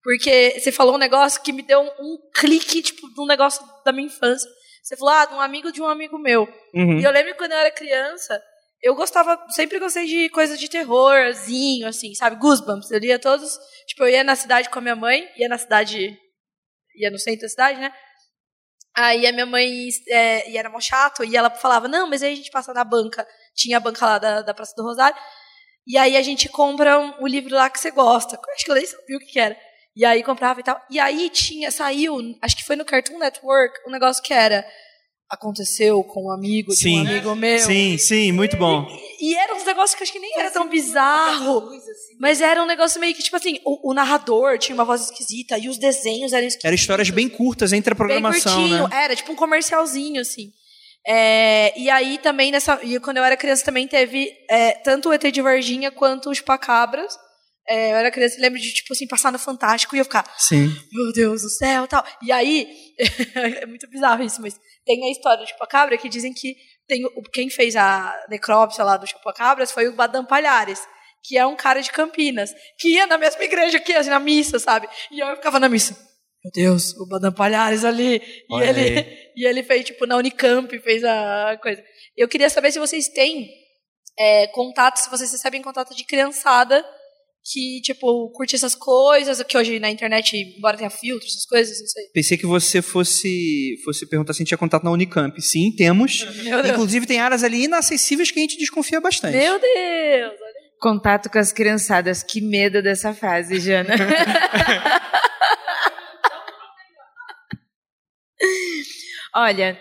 porque 0.02 0.60
você 0.60 0.70
falou 0.70 0.94
um 0.94 0.98
negócio 0.98 1.42
que 1.42 1.52
me 1.52 1.62
deu 1.62 1.80
um, 1.80 1.86
um 1.86 2.18
clique, 2.32 2.82
tipo, 2.82 3.12
de 3.12 3.20
um 3.20 3.26
negócio 3.26 3.66
da 3.84 3.90
minha 3.90 4.06
infância. 4.06 4.48
Você 4.86 4.96
falou, 4.96 5.12
ah, 5.14 5.24
de 5.24 5.34
um 5.34 5.40
amigo 5.40 5.72
de 5.72 5.82
um 5.82 5.88
amigo 5.88 6.16
meu. 6.16 6.42
Uhum. 6.72 7.00
E 7.00 7.02
eu 7.02 7.10
lembro 7.10 7.32
que 7.32 7.38
quando 7.38 7.50
eu 7.50 7.58
era 7.58 7.72
criança, 7.72 8.40
eu 8.80 8.94
gostava, 8.94 9.36
sempre 9.48 9.80
gostei 9.80 10.06
de 10.06 10.28
coisa 10.28 10.56
de 10.56 10.68
terrorzinho, 10.68 11.88
assim, 11.88 12.14
sabe? 12.14 12.36
Goosebumps. 12.36 12.92
Eu 12.92 13.00
lia 13.00 13.18
todos. 13.18 13.58
Tipo, 13.88 14.04
eu 14.04 14.10
ia 14.10 14.22
na 14.22 14.36
cidade 14.36 14.70
com 14.70 14.78
a 14.78 14.82
minha 14.82 14.94
mãe, 14.94 15.28
ia 15.36 15.48
na 15.48 15.58
cidade, 15.58 16.16
ia 16.94 17.10
no 17.10 17.18
centro 17.18 17.40
da 17.40 17.48
cidade, 17.48 17.80
né? 17.80 17.92
Aí 18.94 19.26
a 19.26 19.32
minha 19.32 19.44
mãe, 19.44 19.88
é, 20.08 20.48
e 20.48 20.56
era 20.56 20.70
mó 20.70 20.78
chato, 20.78 21.24
e 21.24 21.36
ela 21.36 21.50
falava, 21.50 21.88
não, 21.88 22.08
mas 22.08 22.22
aí 22.22 22.32
a 22.32 22.36
gente 22.36 22.52
passa 22.52 22.72
na 22.72 22.84
banca, 22.84 23.26
tinha 23.56 23.78
a 23.78 23.80
banca 23.80 24.06
lá 24.06 24.18
da, 24.18 24.42
da 24.42 24.54
Praça 24.54 24.72
do 24.76 24.84
Rosário, 24.84 25.18
e 25.84 25.98
aí 25.98 26.16
a 26.16 26.22
gente 26.22 26.48
compra 26.48 26.96
um, 26.96 27.24
um 27.24 27.26
livro 27.26 27.56
lá 27.56 27.68
que 27.68 27.80
você 27.80 27.90
gosta. 27.90 28.40
Acho 28.54 28.64
que 28.64 28.70
eu 28.70 28.76
nem 28.76 28.86
sabia 28.86 29.16
o 29.16 29.20
que, 29.20 29.26
que 29.26 29.40
era. 29.40 29.56
E 29.96 30.04
aí 30.04 30.22
comprava 30.22 30.60
e 30.60 30.62
tal. 30.62 30.78
E 30.90 30.98
aí 31.00 31.30
tinha, 31.30 31.70
saiu, 31.70 32.18
acho 32.42 32.56
que 32.56 32.64
foi 32.64 32.76
no 32.76 32.84
Cartoon 32.84 33.18
Network, 33.18 33.74
um 33.88 33.90
negócio 33.90 34.22
que 34.22 34.34
era 34.34 34.64
aconteceu 35.28 36.04
com 36.04 36.26
um 36.26 36.30
amigo 36.30 36.70
de 36.70 36.78
sim, 36.78 36.98
um 36.98 37.00
amigo 37.00 37.34
meu. 37.34 37.58
Sim, 37.58 37.98
sim, 37.98 38.30
muito 38.30 38.56
bom. 38.56 38.86
E, 39.18 39.32
e 39.32 39.34
eram 39.34 39.56
uns 39.56 39.64
negócios 39.64 39.96
que 39.96 40.02
acho 40.02 40.12
que 40.12 40.18
nem 40.18 40.38
era 40.38 40.50
tão 40.50 40.68
bizarro. 40.68 41.68
Mas 42.20 42.40
era 42.40 42.62
um 42.62 42.66
negócio 42.66 43.00
meio 43.00 43.14
que, 43.14 43.22
tipo 43.22 43.36
assim, 43.36 43.58
o, 43.64 43.90
o, 43.90 43.94
narrador 43.94 44.58
tinha 44.58 44.74
uma 44.74 44.84
voz 44.84 45.02
esquisita 45.02 45.58
e 45.58 45.68
os 45.68 45.78
desenhos 45.78 46.32
eram 46.32 46.46
esquisitos. 46.46 46.64
Eram 46.64 46.74
histórias 46.74 47.10
bem 47.10 47.28
curtas 47.28 47.72
entre 47.72 47.92
a 47.92 47.96
programação, 47.96 48.56
bem 48.56 48.68
curtinho, 48.68 48.88
né? 48.88 49.04
Era 49.04 49.16
tipo 49.16 49.32
um 49.32 49.36
comercialzinho, 49.36 50.20
assim. 50.20 50.52
É, 51.06 51.72
e 51.78 51.88
aí 51.88 52.18
também, 52.18 52.50
nessa, 52.50 52.80
e 52.82 52.98
quando 53.00 53.16
eu 53.16 53.24
era 53.24 53.36
criança, 53.36 53.64
também 53.64 53.86
teve 53.86 54.32
é, 54.50 54.72
tanto 54.72 55.08
o 55.08 55.12
ET 55.12 55.22
de 55.22 55.42
Varginha 55.42 55.90
quanto 55.90 56.30
os 56.30 56.38
Chupacabras. 56.38 57.16
É, 57.68 57.92
eu 57.92 57.96
era 57.96 58.10
criança 58.10 58.38
e 58.38 58.40
lembro 58.40 58.60
de, 58.60 58.72
tipo 58.72 58.92
assim, 58.92 59.08
passar 59.08 59.32
no 59.32 59.38
Fantástico 59.38 59.96
e 59.96 59.98
eu 59.98 60.04
ficar, 60.04 60.24
Sim. 60.38 60.68
meu 60.92 61.12
Deus 61.12 61.42
do 61.42 61.50
céu 61.50 61.86
tal. 61.88 62.04
E 62.22 62.30
aí, 62.30 62.94
é 63.60 63.66
muito 63.66 63.88
bizarro 63.88 64.22
isso, 64.22 64.40
mas 64.40 64.58
tem 64.84 65.04
a 65.04 65.10
história 65.10 65.42
do 65.44 65.48
Chupacabra 65.48 65.98
que 65.98 66.08
dizem 66.08 66.32
que 66.32 66.54
tem, 66.86 67.02
quem 67.32 67.50
fez 67.50 67.74
a 67.74 68.14
necrópsia 68.28 68.84
lá 68.84 68.96
do 68.96 69.06
Chupacabras 69.06 69.72
foi 69.72 69.88
o 69.88 69.96
Badam 69.96 70.24
Palhares, 70.24 70.80
que 71.24 71.36
é 71.36 71.44
um 71.44 71.56
cara 71.56 71.82
de 71.82 71.90
Campinas, 71.90 72.54
que 72.78 72.94
ia 72.94 73.06
na 73.06 73.18
mesma 73.18 73.42
igreja 73.42 73.80
que 73.80 73.92
assim, 73.92 74.10
na 74.10 74.20
missa, 74.20 74.60
sabe? 74.60 74.88
E 75.10 75.18
eu 75.18 75.34
ficava 75.34 75.58
na 75.58 75.68
missa. 75.68 75.96
Meu 76.44 76.52
Deus, 76.52 76.94
o 76.94 77.08
Badam 77.08 77.32
Palhares 77.32 77.84
ali. 77.84 78.22
E 78.48 78.62
ele, 78.62 79.32
e 79.34 79.44
ele 79.44 79.64
fez, 79.64 79.86
tipo, 79.86 80.06
na 80.06 80.16
Unicamp, 80.16 80.78
fez 80.78 81.02
a 81.02 81.58
coisa. 81.60 81.82
Eu 82.16 82.28
queria 82.28 82.48
saber 82.48 82.70
se 82.70 82.78
vocês 82.78 83.08
têm 83.08 83.50
é, 84.16 84.46
contato, 84.48 84.98
se 84.98 85.10
vocês 85.10 85.32
recebem 85.32 85.60
contato 85.60 85.96
de 85.96 86.04
criançada 86.04 86.84
que, 87.52 87.80
tipo, 87.80 88.28
curte 88.30 88.56
essas 88.56 88.74
coisas, 88.74 89.40
que 89.42 89.56
hoje 89.56 89.78
na 89.78 89.88
internet, 89.88 90.36
embora 90.36 90.76
tenha 90.76 90.90
filtros, 90.90 91.30
essas 91.30 91.46
coisas, 91.46 91.80
não 91.80 91.86
sei. 91.86 92.08
Pensei 92.12 92.36
que 92.36 92.44
você 92.44 92.82
fosse, 92.82 93.76
fosse 93.84 94.04
perguntar 94.06 94.32
se 94.32 94.38
a 94.38 94.40
gente 94.40 94.48
tinha 94.48 94.58
contato 94.58 94.82
na 94.82 94.90
Unicamp. 94.90 95.40
Sim, 95.40 95.70
temos. 95.70 96.26
Inclusive, 96.68 97.06
tem 97.06 97.20
áreas 97.20 97.44
ali 97.44 97.64
inacessíveis 97.64 98.32
que 98.32 98.40
a 98.40 98.42
gente 98.42 98.58
desconfia 98.58 99.00
bastante. 99.00 99.36
Meu 99.36 99.60
Deus! 99.60 100.34
Contato 100.80 101.30
com 101.30 101.38
as 101.38 101.52
criançadas. 101.52 102.22
Que 102.22 102.40
medo 102.40 102.82
dessa 102.82 103.14
fase, 103.14 103.60
Jana. 103.60 103.94
Olha, 109.34 109.80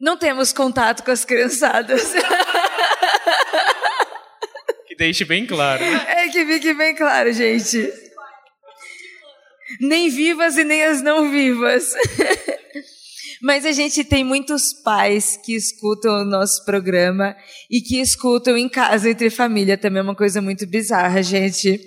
não 0.00 0.16
temos 0.16 0.52
contato 0.52 1.04
com 1.04 1.10
as 1.10 1.24
criançadas. 1.24 2.12
deixe 4.98 5.24
bem 5.24 5.46
claro. 5.46 5.82
É 5.84 6.28
que 6.28 6.44
fique 6.44 6.74
bem 6.74 6.94
claro, 6.94 7.32
gente. 7.32 7.92
Nem 9.80 10.08
vivas 10.08 10.56
e 10.56 10.64
nem 10.64 10.84
as 10.84 11.02
não 11.02 11.30
vivas. 11.30 11.92
Mas 13.42 13.66
a 13.66 13.72
gente 13.72 14.02
tem 14.02 14.24
muitos 14.24 14.72
pais 14.72 15.38
que 15.44 15.54
escutam 15.54 16.22
o 16.22 16.24
nosso 16.24 16.64
programa 16.64 17.36
e 17.70 17.80
que 17.80 18.00
escutam 18.00 18.56
em 18.56 18.68
casa 18.68 19.10
entre 19.10 19.28
família 19.28 19.76
também 19.76 20.00
é 20.00 20.02
uma 20.02 20.14
coisa 20.14 20.40
muito 20.40 20.66
bizarra, 20.66 21.22
gente. 21.22 21.78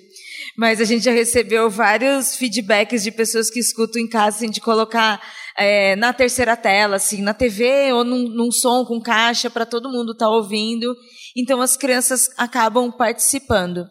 Mas 0.55 0.79
a 0.79 0.85
gente 0.85 1.05
já 1.05 1.11
recebeu 1.11 1.69
vários 1.69 2.35
feedbacks 2.35 3.03
de 3.03 3.11
pessoas 3.11 3.49
que 3.49 3.59
escutam 3.59 4.01
em 4.01 4.07
casa, 4.07 4.37
assim, 4.37 4.49
de 4.49 4.61
colocar 4.61 5.21
é, 5.57 5.95
na 5.95 6.13
terceira 6.13 6.55
tela, 6.55 6.97
assim, 6.97 7.21
na 7.21 7.33
TV 7.33 7.91
ou 7.93 8.03
num, 8.03 8.29
num 8.29 8.51
som 8.51 8.85
com 8.85 9.01
caixa 9.01 9.49
para 9.49 9.65
todo 9.65 9.91
mundo 9.91 10.11
estar 10.11 10.25
tá 10.25 10.31
ouvindo. 10.31 10.95
Então 11.35 11.61
as 11.61 11.77
crianças 11.77 12.29
acabam 12.37 12.91
participando. 12.91 13.85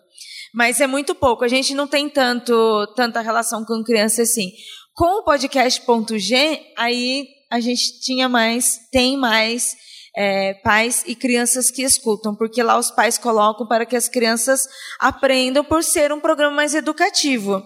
Mas 0.55 0.81
é 0.81 0.87
muito 0.87 1.15
pouco. 1.15 1.45
A 1.45 1.49
gente 1.49 1.75
não 1.75 1.87
tem 1.87 2.09
tanto 2.09 2.87
tanta 2.97 3.21
relação 3.21 3.65
com 3.65 3.83
criança 3.83 4.23
assim. 4.23 4.53
Com 4.95 5.21
o 5.21 5.25
podcast.g, 5.25 6.61
aí 6.77 7.27
a 7.51 7.61
gente 7.61 8.01
tinha 8.01 8.29
mais, 8.29 8.79
tem 8.91 9.17
mais 9.17 9.77
é, 10.17 10.55
pais 10.55 11.05
e 11.07 11.15
crianças 11.15 11.71
que 11.71 11.83
escutam, 11.83 12.35
porque 12.35 12.63
lá 12.63 12.77
os 12.77 12.91
pais 12.91 13.17
colocam 13.17 13.67
para 13.67 13.87
que 13.87 13.95
as 13.95 14.09
crianças 14.09 14.67
aprendam 14.99 15.65
por 15.65 15.85
ser 15.85 16.13
um 16.13 16.21
programa 16.21 16.57
mais 16.57 16.75
educativo. 16.75 17.63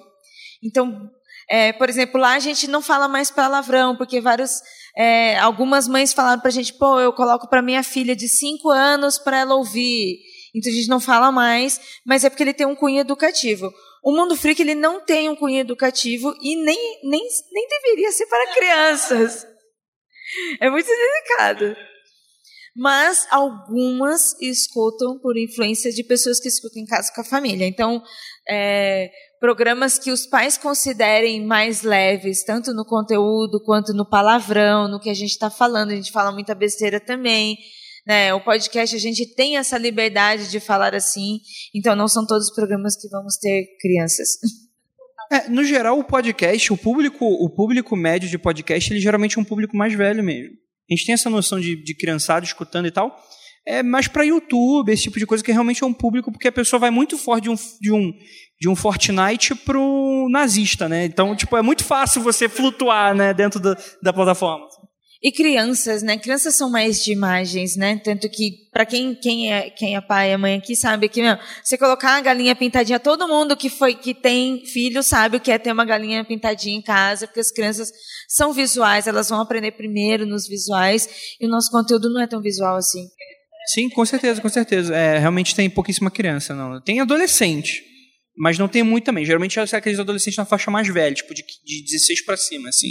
Então, 0.62 1.10
é, 1.48 1.72
por 1.72 1.88
exemplo, 1.88 2.20
lá 2.20 2.34
a 2.34 2.38
gente 2.38 2.68
não 2.68 2.82
fala 2.82 3.08
mais 3.08 3.30
palavrão, 3.30 3.96
porque 3.96 4.20
vários, 4.20 4.60
é, 4.96 5.38
algumas 5.38 5.88
mães 5.88 6.12
falaram 6.12 6.40
para 6.40 6.48
a 6.48 6.52
gente, 6.52 6.74
pô, 6.74 7.00
eu 7.00 7.12
coloco 7.12 7.48
para 7.48 7.62
minha 7.62 7.82
filha 7.82 8.14
de 8.14 8.28
5 8.28 8.68
anos 8.70 9.18
para 9.18 9.38
ela 9.38 9.54
ouvir. 9.54 10.18
Então 10.54 10.70
a 10.70 10.74
gente 10.74 10.88
não 10.88 11.00
fala 11.00 11.32
mais, 11.32 11.80
mas 12.04 12.24
é 12.24 12.30
porque 12.30 12.42
ele 12.42 12.52
tem 12.52 12.66
um 12.66 12.74
cunho 12.74 13.00
educativo. 13.00 13.72
O 14.04 14.12
Mundo 14.12 14.36
Freak 14.36 14.60
ele 14.60 14.74
não 14.74 15.00
tem 15.00 15.28
um 15.28 15.36
cunho 15.36 15.60
educativo 15.60 16.34
e 16.42 16.56
nem, 16.56 17.00
nem, 17.04 17.26
nem 17.52 17.68
deveria 17.68 18.12
ser 18.12 18.26
para 18.26 18.52
crianças. 18.52 19.46
É 20.60 20.68
muito 20.68 20.86
delicado. 20.86 21.76
Mas 22.74 23.26
algumas 23.30 24.34
escutam 24.40 25.18
por 25.18 25.36
influência 25.36 25.92
de 25.92 26.02
pessoas 26.02 26.40
que 26.40 26.48
escutam 26.48 26.82
em 26.82 26.86
casa 26.86 27.12
com 27.14 27.20
a 27.20 27.24
família. 27.24 27.66
Então, 27.66 28.02
é, 28.48 29.10
programas 29.38 29.98
que 29.98 30.10
os 30.10 30.26
pais 30.26 30.56
considerem 30.56 31.44
mais 31.44 31.82
leves, 31.82 32.44
tanto 32.44 32.72
no 32.72 32.84
conteúdo 32.84 33.62
quanto 33.62 33.92
no 33.92 34.08
palavrão, 34.08 34.88
no 34.88 35.00
que 35.00 35.10
a 35.10 35.14
gente 35.14 35.32
está 35.32 35.50
falando. 35.50 35.90
A 35.90 35.96
gente 35.96 36.12
fala 36.12 36.32
muita 36.32 36.54
besteira 36.54 36.98
também. 36.98 37.58
Né? 38.06 38.32
O 38.34 38.40
podcast 38.40 38.96
a 38.96 38.98
gente 38.98 39.26
tem 39.34 39.56
essa 39.56 39.76
liberdade 39.76 40.50
de 40.50 40.58
falar 40.58 40.94
assim, 40.94 41.40
então 41.74 41.94
não 41.94 42.08
são 42.08 42.26
todos 42.26 42.48
os 42.48 42.54
programas 42.54 42.96
que 42.96 43.08
vamos 43.08 43.36
ter 43.36 43.66
crianças. 43.80 44.38
É, 45.30 45.48
no 45.48 45.64
geral, 45.64 45.98
o 45.98 46.04
podcast, 46.04 46.72
o 46.72 46.76
público, 46.76 47.24
o 47.24 47.48
público 47.48 47.96
médio 47.96 48.28
de 48.28 48.38
podcast, 48.38 48.92
ele 48.92 49.00
geralmente 49.00 49.38
é 49.38 49.40
um 49.40 49.44
público 49.44 49.76
mais 49.76 49.94
velho 49.94 50.22
mesmo. 50.22 50.61
A 50.90 50.94
gente 50.94 51.06
tem 51.06 51.12
essa 51.14 51.30
noção 51.30 51.60
de, 51.60 51.76
de 51.76 51.94
criançado 51.94 52.44
escutando 52.44 52.86
e 52.86 52.90
tal, 52.90 53.16
é 53.66 53.82
mais 53.82 54.08
para 54.08 54.24
YouTube, 54.24 54.92
esse 54.92 55.04
tipo 55.04 55.18
de 55.18 55.26
coisa, 55.26 55.42
que 55.42 55.52
realmente 55.52 55.84
é 55.84 55.86
um 55.86 55.92
público, 55.94 56.32
porque 56.32 56.48
a 56.48 56.52
pessoa 56.52 56.80
vai 56.80 56.90
muito 56.90 57.16
forte 57.16 57.44
de 57.44 57.50
um, 57.50 57.54
de 57.80 57.92
um, 57.92 58.12
de 58.60 58.68
um 58.68 58.74
Fortnite 58.74 59.54
pro 59.54 60.28
nazista, 60.30 60.88
né? 60.88 61.04
Então, 61.04 61.34
tipo, 61.36 61.56
é 61.56 61.62
muito 61.62 61.84
fácil 61.84 62.22
você 62.22 62.48
flutuar, 62.48 63.14
né, 63.14 63.32
dentro 63.32 63.60
da, 63.60 63.76
da 64.02 64.12
plataforma. 64.12 64.66
E 65.24 65.30
crianças, 65.30 66.02
né? 66.02 66.18
Crianças 66.18 66.56
são 66.56 66.68
mais 66.68 67.04
de 67.04 67.12
imagens, 67.12 67.76
né? 67.76 67.96
Tanto 68.02 68.28
que, 68.28 68.68
para 68.72 68.84
quem, 68.84 69.14
quem, 69.14 69.52
é, 69.52 69.70
quem 69.70 69.94
é 69.94 70.00
pai 70.00 70.32
e 70.32 70.36
mãe 70.36 70.56
aqui, 70.56 70.74
sabe 70.74 71.08
que, 71.08 71.22
meu, 71.22 71.38
você 71.62 71.78
colocar 71.78 72.16
a 72.16 72.20
galinha 72.20 72.56
pintadinha, 72.56 72.98
todo 72.98 73.28
mundo 73.28 73.56
que 73.56 73.68
foi 73.68 73.94
que 73.94 74.12
tem 74.12 74.66
filho 74.66 75.00
sabe 75.00 75.36
o 75.36 75.40
que 75.40 75.52
é 75.52 75.58
ter 75.58 75.70
uma 75.70 75.84
galinha 75.84 76.24
pintadinha 76.24 76.76
em 76.76 76.82
casa, 76.82 77.28
porque 77.28 77.38
as 77.38 77.52
crianças 77.52 77.92
são 78.32 78.52
visuais, 78.52 79.06
elas 79.06 79.28
vão 79.28 79.40
aprender 79.40 79.72
primeiro 79.72 80.24
nos 80.24 80.48
visuais, 80.48 81.36
e 81.38 81.46
o 81.46 81.50
nosso 81.50 81.70
conteúdo 81.70 82.10
não 82.10 82.22
é 82.22 82.26
tão 82.26 82.40
visual 82.40 82.76
assim. 82.76 83.06
Sim, 83.66 83.90
com 83.90 84.04
certeza, 84.06 84.40
com 84.40 84.48
certeza. 84.48 84.96
É, 84.96 85.18
realmente 85.18 85.54
tem 85.54 85.68
pouquíssima 85.68 86.10
criança, 86.10 86.54
não. 86.54 86.80
Tem 86.80 86.98
adolescente, 86.98 87.84
mas 88.36 88.58
não 88.58 88.68
tem 88.68 88.82
muito 88.82 89.04
também. 89.04 89.24
Geralmente 89.24 89.58
é 89.58 89.62
aqueles 89.62 89.98
adolescentes 89.98 90.38
na 90.38 90.46
faixa 90.46 90.70
mais 90.70 90.88
velha, 90.88 91.14
tipo 91.14 91.34
de, 91.34 91.42
de 91.42 91.84
16 91.84 92.24
para 92.24 92.36
cima, 92.38 92.70
assim. 92.70 92.90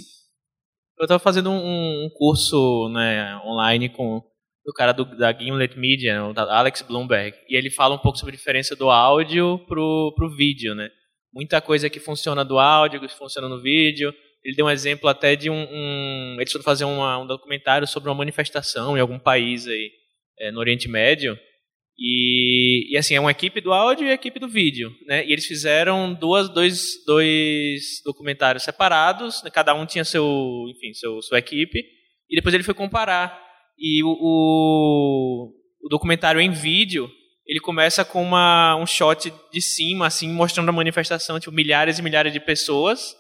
Eu 0.99 1.06
estava 1.06 1.19
fazendo 1.19 1.49
um, 1.49 2.06
um, 2.06 2.10
curso 2.15 2.88
né, 2.89 3.36
online 3.43 3.89
com 3.89 4.21
o 4.63 4.73
cara 4.75 4.91
do, 4.91 5.04
da 5.17 5.34
Gimlet 5.34 5.75
Media, 5.77 6.23
o 6.23 6.39
Alex 6.39 6.84
Bloomberg, 6.84 7.36
e 7.49 7.58
ele 7.58 7.71
fala 7.71 7.95
um 7.95 7.97
pouco 7.99 8.19
sobre 8.19 8.36
a 8.36 8.38
diferença 8.38 8.75
do 8.75 8.91
áudio 8.91 9.58
pro, 9.67 10.13
pro 10.15 10.36
vídeo, 10.36 10.75
né? 10.75 10.88
Muita 11.34 11.60
coisa 11.60 11.89
que 11.89 11.99
funciona 11.99 12.45
do 12.45 12.60
áudio, 12.60 13.01
que 13.01 13.08
funciona 13.08 13.49
no 13.49 13.60
vídeo. 13.60 14.13
Ele 14.43 14.56
deu 14.56 14.65
um 14.65 14.69
exemplo 14.69 15.08
até 15.08 15.36
de 15.36 15.49
um, 15.49 15.67
um 15.71 16.38
eles 16.39 16.51
foram 16.51 16.63
fazer 16.63 16.86
uma, 16.86 17.19
um 17.19 17.27
documentário 17.27 17.88
sobre 17.88 18.10
uma 18.10 18.15
manifestação 18.15 18.97
em 18.97 18.99
algum 18.99 19.19
país 19.19 19.67
aí 19.67 19.91
é, 20.39 20.51
no 20.51 20.60
Oriente 20.60 20.88
Médio. 20.88 21.38
E, 22.04 22.91
e, 22.91 22.97
assim, 22.97 23.13
é 23.13 23.19
uma 23.19 23.30
equipe 23.30 23.62
do 23.62 23.71
áudio 23.71 24.08
e 24.08 24.10
a 24.10 24.13
equipe 24.13 24.39
do 24.39 24.47
vídeo. 24.47 24.91
Né? 25.06 25.23
E 25.25 25.32
eles 25.32 25.45
fizeram 25.45 26.13
duas, 26.13 26.49
dois, 26.49 27.04
dois 27.06 28.01
documentários 28.04 28.63
separados, 28.63 29.43
né? 29.43 29.51
cada 29.51 29.75
um 29.75 29.86
tinha 29.86 30.04
seu, 30.04 30.65
enfim, 30.69 30.93
seu, 30.93 31.21
sua 31.21 31.38
equipe, 31.38 31.80
e 32.27 32.36
depois 32.36 32.56
ele 32.56 32.63
foi 32.63 32.73
comparar. 32.73 33.39
E 33.77 34.04
o, 34.04 34.17
o, 34.19 35.54
o 35.84 35.89
documentário 35.89 36.41
em 36.41 36.51
vídeo, 36.51 37.08
ele 37.45 37.60
começa 37.60 38.04
com 38.04 38.23
uma, 38.23 38.75
um 38.77 38.88
shot 38.88 39.32
de 39.54 39.62
cima, 39.62 40.08
assim, 40.08 40.27
mostrando 40.27 40.69
a 40.69 40.73
manifestação, 40.73 41.39
tipo, 41.39 41.54
milhares 41.54 41.99
e 41.99 42.01
milhares 42.01 42.34
de 42.34 42.39
pessoas. 42.39 43.15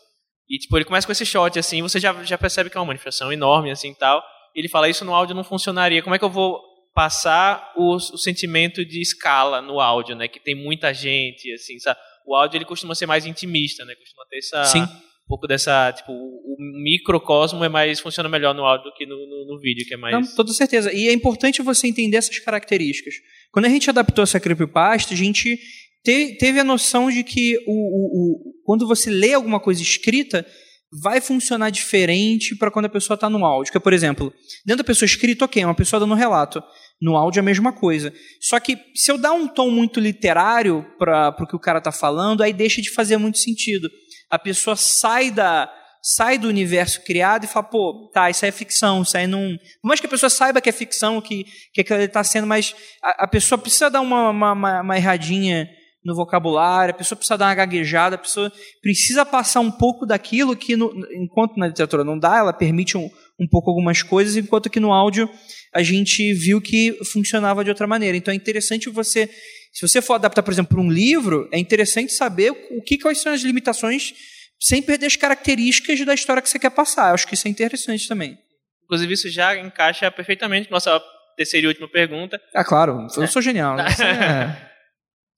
E, 0.51 0.57
tipo, 0.59 0.77
ele 0.77 0.83
começa 0.83 1.07
com 1.07 1.13
esse 1.13 1.25
shot, 1.25 1.57
assim, 1.57 1.81
você 1.81 1.97
já, 1.97 2.11
já 2.25 2.37
percebe 2.37 2.69
que 2.69 2.75
é 2.75 2.79
uma 2.81 2.87
manifestação 2.87 3.31
enorme, 3.31 3.71
assim, 3.71 3.93
tal. 3.93 4.21
E 4.53 4.59
ele 4.59 4.67
fala, 4.67 4.89
isso 4.89 5.05
no 5.05 5.15
áudio 5.15 5.33
não 5.33 5.45
funcionaria, 5.45 6.03
como 6.03 6.13
é 6.13 6.19
que 6.19 6.25
eu 6.25 6.29
vou 6.29 6.59
passar 6.93 7.71
o, 7.77 7.95
o, 7.95 8.17
sentimento 8.17 8.83
de 8.83 9.01
escala 9.01 9.61
no 9.61 9.79
áudio, 9.79 10.13
né? 10.13 10.27
Que 10.27 10.41
tem 10.41 10.53
muita 10.53 10.93
gente, 10.93 11.49
assim, 11.53 11.79
sabe? 11.79 11.97
O 12.27 12.35
áudio 12.35 12.57
ele 12.57 12.65
costuma 12.65 12.93
ser 12.93 13.05
mais 13.05 13.25
intimista, 13.25 13.85
né? 13.85 13.95
Costuma 13.95 14.25
ter 14.29 14.39
essa 14.39 14.65
Sim. 14.65 14.81
um 14.81 14.87
pouco 15.25 15.47
dessa, 15.47 15.93
tipo, 15.93 16.11
o 16.11 16.57
microcosmo 16.83 17.63
é 17.63 17.69
mais 17.69 18.01
funciona 18.01 18.27
melhor 18.27 18.53
no 18.53 18.65
áudio 18.65 18.91
do 18.91 18.93
que 18.93 19.05
no, 19.05 19.15
no, 19.15 19.53
no 19.53 19.57
vídeo, 19.57 19.87
que 19.87 19.93
é 19.93 19.97
mais. 19.97 20.13
Não, 20.13 20.35
toda 20.35 20.51
certeza. 20.51 20.93
E 20.93 21.07
é 21.07 21.13
importante 21.13 21.61
você 21.61 21.87
entender 21.87 22.17
essas 22.17 22.37
características. 22.39 23.13
Quando 23.53 23.67
a 23.67 23.69
gente 23.69 23.89
adaptou 23.89 24.21
essa 24.21 24.37
creepypasta, 24.37 25.13
a 25.13 25.17
gente 25.17 25.57
te, 26.03 26.37
teve 26.37 26.59
a 26.59 26.63
noção 26.63 27.09
de 27.09 27.23
que 27.23 27.57
o, 27.67 27.71
o, 27.71 28.51
o, 28.51 28.53
quando 28.63 28.87
você 28.87 29.09
lê 29.09 29.33
alguma 29.33 29.59
coisa 29.59 29.81
escrita, 29.81 30.45
vai 30.91 31.21
funcionar 31.21 31.69
diferente 31.69 32.55
para 32.55 32.69
quando 32.69 32.85
a 32.85 32.89
pessoa 32.89 33.15
está 33.15 33.29
no 33.29 33.45
áudio. 33.45 33.79
Por 33.79 33.93
exemplo, 33.93 34.33
dentro 34.65 34.83
da 34.83 34.87
pessoa 34.87 35.05
escrita, 35.05 35.45
ok, 35.45 35.63
uma 35.63 35.75
pessoa 35.75 35.99
dando 35.99 36.13
relato. 36.13 36.61
No 37.01 37.15
áudio 37.15 37.39
é 37.39 37.41
a 37.41 37.43
mesma 37.43 37.71
coisa. 37.71 38.13
Só 38.41 38.59
que 38.59 38.77
se 38.93 39.11
eu 39.11 39.17
dar 39.17 39.31
um 39.31 39.47
tom 39.47 39.71
muito 39.71 39.99
literário 39.99 40.85
para 40.99 41.35
o 41.39 41.47
que 41.47 41.55
o 41.55 41.59
cara 41.59 41.79
está 41.79 41.91
falando, 41.91 42.43
aí 42.43 42.51
deixa 42.51 42.81
de 42.81 42.91
fazer 42.91 43.17
muito 43.17 43.37
sentido. 43.37 43.89
A 44.29 44.37
pessoa 44.37 44.75
sai 44.75 45.31
da 45.31 45.71
sai 46.03 46.39
do 46.39 46.47
universo 46.47 47.03
criado 47.03 47.43
e 47.43 47.47
fala, 47.47 47.67
pô, 47.67 48.09
tá, 48.11 48.27
isso 48.27 48.43
aí 48.43 48.49
é 48.49 48.51
ficção, 48.51 49.03
isso 49.03 49.15
aí 49.15 49.27
não. 49.27 49.55
Por 49.81 49.87
mais 49.87 49.99
que 49.99 50.07
a 50.07 50.09
pessoa 50.09 50.31
saiba 50.31 50.59
que 50.59 50.67
é 50.67 50.71
ficção, 50.71 51.21
que, 51.21 51.45
que 51.71 51.81
aquilo 51.81 51.99
está 51.99 52.23
sendo, 52.23 52.47
mas 52.47 52.73
a, 53.03 53.25
a, 53.25 53.27
pessoa 53.27 53.55
precisa 53.55 53.87
dar 53.87 54.01
uma, 54.01 54.31
uma, 54.31 54.53
uma, 54.53 54.81
uma 54.81 54.97
erradinha 54.97 55.69
no 56.03 56.15
vocabulário, 56.15 56.93
a 56.93 56.97
pessoa 56.97 57.15
precisa 57.15 57.37
dar 57.37 57.47
uma 57.47 57.55
gaguejada, 57.55 58.15
a 58.15 58.19
pessoa 58.19 58.51
precisa 58.81 59.25
passar 59.25 59.59
um 59.59 59.71
pouco 59.71 60.05
daquilo 60.05 60.55
que, 60.55 60.75
no, 60.75 60.91
enquanto 61.13 61.57
na 61.57 61.67
literatura 61.67 62.03
não 62.03 62.17
dá, 62.17 62.37
ela 62.37 62.53
permite 62.53 62.97
um, 62.97 63.09
um 63.39 63.47
pouco 63.47 63.69
algumas 63.69 64.01
coisas, 64.01 64.35
enquanto 64.35 64.69
que 64.69 64.79
no 64.79 64.91
áudio 64.91 65.29
a 65.73 65.83
gente 65.83 66.33
viu 66.33 66.59
que 66.59 66.97
funcionava 67.11 67.63
de 67.63 67.69
outra 67.69 67.85
maneira. 67.85 68.17
Então 68.17 68.31
é 68.31 68.35
interessante 68.35 68.89
você, 68.89 69.27
se 69.71 69.87
você 69.87 70.01
for 70.01 70.15
adaptar, 70.15 70.41
por 70.41 70.51
exemplo, 70.51 70.75
para 70.75 70.83
um 70.83 70.91
livro, 70.91 71.47
é 71.51 71.59
interessante 71.59 72.11
saber 72.13 72.51
o 72.51 72.81
que 72.81 72.97
quais 72.97 73.21
são 73.21 73.31
as 73.31 73.41
limitações 73.41 74.13
sem 74.59 74.81
perder 74.81 75.07
as 75.07 75.15
características 75.15 76.03
da 76.05 76.13
história 76.13 76.41
que 76.41 76.49
você 76.49 76.59
quer 76.59 76.71
passar. 76.71 77.09
Eu 77.09 77.13
acho 77.15 77.27
que 77.27 77.35
isso 77.35 77.47
é 77.47 77.51
interessante 77.51 78.07
também. 78.07 78.37
Inclusive, 78.85 79.13
isso 79.13 79.29
já 79.29 79.55
encaixa 79.57 80.11
perfeitamente 80.11 80.67
com 80.67 80.73
nossa 80.73 81.01
terceira 81.37 81.65
e 81.65 81.67
última 81.67 81.87
pergunta. 81.87 82.39
Ah, 82.53 82.63
claro, 82.63 83.07
eu 83.17 83.27
sou 83.27 83.41
genial. 83.41 83.75
Né? 83.75 83.85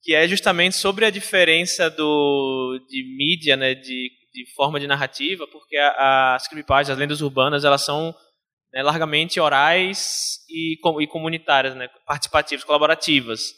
Que 0.04 0.14
é 0.14 0.28
justamente 0.28 0.76
sobre 0.76 1.04
a 1.04 1.10
diferença 1.10 1.88
do, 1.88 2.78
de 2.88 3.16
mídia, 3.16 3.56
né, 3.56 3.74
de, 3.74 4.10
de 4.32 4.54
forma 4.54 4.78
de 4.78 4.86
narrativa, 4.86 5.46
porque 5.46 5.76
as 5.76 6.46
creepypastas, 6.46 6.90
as 6.90 6.98
lendas 6.98 7.22
urbanas, 7.22 7.64
elas 7.64 7.84
são 7.84 8.14
né, 8.72 8.82
largamente 8.82 9.38
orais 9.38 10.40
e, 10.50 10.74
e 11.00 11.06
comunitárias, 11.06 11.74
né, 11.74 11.88
participativas, 12.06 12.64
colaborativas. 12.64 13.54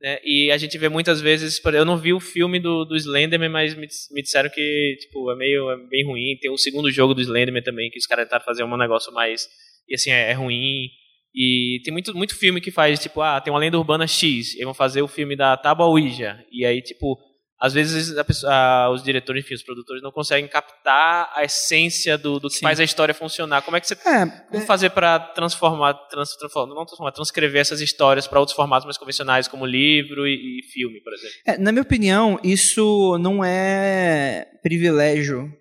Né, 0.00 0.20
e 0.22 0.52
a 0.52 0.58
gente 0.58 0.78
vê 0.78 0.88
muitas 0.88 1.20
vezes, 1.20 1.60
eu 1.64 1.84
não 1.84 1.96
vi 1.96 2.12
o 2.12 2.20
filme 2.20 2.60
do, 2.60 2.84
do 2.84 2.94
Slenderman, 2.94 3.48
mas 3.48 3.74
me, 3.74 3.88
me 4.12 4.22
disseram 4.22 4.48
que 4.50 4.96
tipo, 5.00 5.32
é 5.32 5.36
meio 5.36 5.70
é 5.70 5.76
bem 5.88 6.04
ruim. 6.06 6.38
Tem 6.40 6.50
o 6.50 6.58
segundo 6.58 6.90
jogo 6.90 7.14
do 7.14 7.22
Slenderman 7.22 7.62
também, 7.62 7.90
que 7.90 7.98
os 7.98 8.06
caras 8.06 8.26
tentaram 8.26 8.44
fazer 8.44 8.62
um 8.62 8.76
negócio 8.76 9.12
mais. 9.12 9.48
E 9.88 9.94
assim, 9.94 10.10
é, 10.10 10.30
é 10.30 10.32
ruim. 10.34 10.88
E 11.34 11.80
tem 11.84 11.92
muito, 11.92 12.14
muito 12.16 12.34
filme 12.34 12.60
que 12.60 12.70
faz, 12.70 12.98
tipo, 12.98 13.20
ah, 13.20 13.40
tem 13.40 13.52
uma 13.52 13.60
lenda 13.60 13.78
urbana 13.78 14.06
X, 14.06 14.54
e 14.54 14.64
vão 14.64 14.74
fazer 14.74 15.02
o 15.02 15.08
filme 15.08 15.36
da 15.36 15.56
Tábua 15.56 15.86
Ouija. 15.86 16.44
E 16.50 16.64
aí, 16.64 16.82
tipo, 16.82 17.18
às 17.60 17.74
vezes 17.74 18.14
pessoa, 18.22 18.52
a, 18.52 18.90
os 18.90 19.02
diretores, 19.02 19.44
enfim, 19.44 19.54
os 19.54 19.64
produtores 19.64 20.00
não 20.00 20.12
conseguem 20.12 20.48
captar 20.48 21.30
a 21.34 21.42
essência 21.44 22.16
do, 22.16 22.38
do 22.38 22.48
que 22.48 22.54
Sim. 22.54 22.62
faz 22.62 22.78
a 22.78 22.84
história 22.84 23.12
funcionar. 23.12 23.62
Como 23.62 23.76
é 23.76 23.80
que 23.80 23.88
você 23.88 23.94
é, 23.94 24.60
fazer 24.60 24.90
para 24.90 25.18
transformar, 25.18 25.94
trans, 26.08 26.36
transformar, 26.36 26.74
não 26.74 26.86
transformar, 26.86 27.12
transcrever 27.12 27.60
essas 27.60 27.80
histórias 27.80 28.28
para 28.28 28.38
outros 28.38 28.54
formatos 28.54 28.84
mais 28.84 28.96
convencionais, 28.96 29.48
como 29.48 29.66
livro 29.66 30.24
e, 30.26 30.60
e 30.60 30.62
filme, 30.72 31.00
por 31.02 31.12
exemplo? 31.12 31.34
É, 31.46 31.58
na 31.58 31.72
minha 31.72 31.82
opinião, 31.82 32.38
isso 32.44 33.18
não 33.18 33.44
é 33.44 34.46
privilégio, 34.62 35.52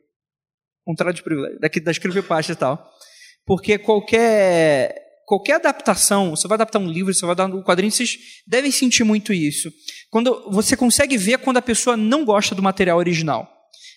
contrário 0.86 1.16
de 1.16 1.24
privilégio, 1.24 1.60
daqui 1.60 1.80
das 1.80 1.98
creepypastas 1.98 2.56
e 2.56 2.60
tal. 2.60 2.92
Porque 3.44 3.80
qualquer 3.80 5.07
qualquer 5.28 5.56
adaptação, 5.56 6.30
você 6.30 6.48
vai 6.48 6.56
adaptar 6.56 6.80
um 6.80 6.88
livro, 6.88 7.14
você 7.14 7.26
vai 7.26 7.36
dar 7.36 7.48
um 7.48 7.62
quadrinho, 7.62 7.92
vocês 7.92 8.18
devem 8.48 8.72
sentir 8.72 9.04
muito 9.04 9.34
isso. 9.34 9.70
Quando 10.10 10.50
você 10.50 10.78
consegue 10.78 11.18
ver 11.18 11.40
quando 11.40 11.58
a 11.58 11.62
pessoa 11.62 11.98
não 11.98 12.24
gosta 12.24 12.56
do 12.56 12.64
material 12.64 12.98
original. 12.98 13.46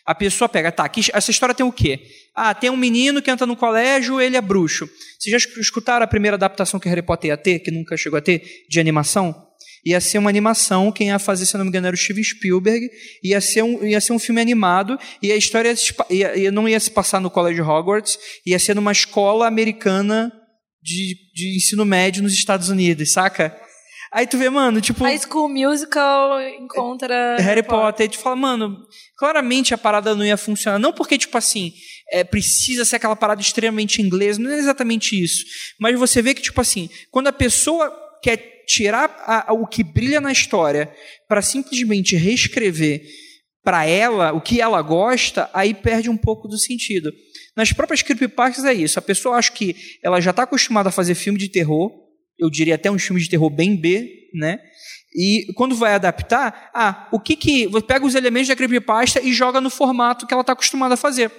A 0.04 0.12
pessoa 0.12 0.48
pega, 0.48 0.72
tá, 0.72 0.84
aqui, 0.84 1.02
essa 1.12 1.30
história 1.30 1.54
tem 1.54 1.64
o 1.64 1.70
quê? 1.70 2.00
Ah, 2.34 2.52
tem 2.52 2.68
um 2.68 2.76
menino 2.76 3.22
que 3.22 3.30
entra 3.30 3.46
no 3.46 3.54
colégio, 3.54 4.20
ele 4.20 4.36
é 4.36 4.40
bruxo. 4.40 4.90
Vocês 5.20 5.40
já 5.40 5.60
escutaram 5.60 6.02
a 6.02 6.08
primeira 6.08 6.34
adaptação 6.34 6.80
que 6.80 6.88
Harry 6.88 7.02
Potter 7.02 7.28
ia 7.28 7.36
ter, 7.36 7.60
que 7.60 7.70
nunca 7.70 7.96
chegou 7.96 8.18
a 8.18 8.20
ter, 8.20 8.42
de 8.68 8.80
animação? 8.80 9.46
Ia 9.86 10.00
ser 10.00 10.18
uma 10.18 10.28
animação, 10.28 10.90
quem 10.90 11.08
ia 11.08 11.18
fazer, 11.20 11.46
se 11.46 11.56
não 11.56 11.64
me 11.64 11.68
engano, 11.68 11.86
era 11.86 11.94
o 11.94 11.98
Steven 11.98 12.24
Spielberg, 12.24 12.90
ia 13.22 13.40
ser 13.40 13.62
um, 13.62 13.86
ia 13.86 14.00
ser 14.00 14.12
um 14.12 14.18
filme 14.18 14.40
animado, 14.40 14.98
e 15.22 15.30
a 15.30 15.36
história 15.36 15.72
ia, 16.10 16.36
ia, 16.36 16.50
não 16.50 16.68
ia 16.68 16.80
se 16.80 16.90
passar 16.90 17.20
no 17.20 17.30
Colégio 17.30 17.64
Hogwarts, 17.64 18.18
ia 18.44 18.58
ser 18.58 18.74
numa 18.74 18.90
escola 18.90 19.46
americana 19.46 20.32
de, 20.82 21.16
de 21.34 21.56
ensino 21.56 21.84
médio 21.84 22.22
nos 22.22 22.32
Estados 22.32 22.68
Unidos, 22.68 23.12
saca? 23.12 23.56
Aí 24.12 24.26
tu 24.26 24.36
vê, 24.36 24.50
mano, 24.50 24.80
tipo. 24.80 25.04
High 25.04 25.20
School 25.20 25.48
Musical 25.48 26.40
encontra. 26.42 27.36
Harry, 27.38 27.62
Potter. 27.62 27.80
Potter. 27.80 28.04
Aí 28.04 28.08
tu 28.08 28.18
fala, 28.18 28.34
mano, 28.34 28.76
claramente 29.16 29.72
a 29.72 29.78
parada 29.78 30.16
não 30.16 30.24
ia 30.24 30.36
funcionar. 30.36 30.80
Não 30.80 30.92
porque, 30.92 31.16
tipo 31.16 31.38
assim, 31.38 31.72
é, 32.10 32.24
precisa 32.24 32.84
ser 32.84 32.96
aquela 32.96 33.14
parada 33.14 33.40
extremamente 33.40 34.02
inglesa, 34.02 34.40
não 34.40 34.50
é 34.50 34.58
exatamente 34.58 35.20
isso. 35.20 35.44
Mas 35.78 35.96
você 35.96 36.20
vê 36.20 36.34
que, 36.34 36.42
tipo 36.42 36.60
assim, 36.60 36.90
quando 37.10 37.28
a 37.28 37.32
pessoa 37.32 37.96
quer 38.20 38.64
tirar 38.66 39.16
a, 39.24 39.50
a, 39.50 39.52
o 39.52 39.66
que 39.66 39.84
brilha 39.84 40.20
na 40.20 40.32
história 40.32 40.92
para 41.28 41.40
simplesmente 41.40 42.16
reescrever 42.16 43.02
para 43.62 43.86
ela 43.86 44.32
o 44.32 44.40
que 44.40 44.60
ela 44.60 44.82
gosta, 44.82 45.48
aí 45.52 45.72
perde 45.72 46.10
um 46.10 46.16
pouco 46.16 46.48
do 46.48 46.58
sentido. 46.58 47.12
Nas 47.60 47.74
próprias 47.74 48.00
creepypastas 48.00 48.64
é 48.64 48.72
isso. 48.72 48.98
A 48.98 49.02
pessoa 49.02 49.36
acha 49.36 49.52
que 49.52 49.76
ela 50.02 50.18
já 50.18 50.30
está 50.30 50.44
acostumada 50.44 50.88
a 50.88 50.92
fazer 50.92 51.14
filme 51.14 51.38
de 51.38 51.46
terror, 51.46 51.92
eu 52.38 52.48
diria 52.48 52.76
até 52.76 52.90
uns 52.90 53.02
filmes 53.02 53.24
de 53.24 53.28
terror 53.28 53.50
bem 53.50 53.76
B, 53.76 54.10
né? 54.32 54.58
E 55.14 55.52
quando 55.52 55.74
vai 55.74 55.92
adaptar, 55.92 56.70
ah, 56.74 57.06
o 57.12 57.20
que 57.20 57.36
que. 57.36 57.68
Pega 57.82 58.06
os 58.06 58.14
elementos 58.14 58.48
da 58.48 58.56
creepypasta 58.56 59.20
e 59.20 59.30
joga 59.34 59.60
no 59.60 59.68
formato 59.68 60.26
que 60.26 60.32
ela 60.32 60.40
está 60.40 60.54
acostumada 60.54 60.94
a 60.94 60.96
fazer. 60.96 61.30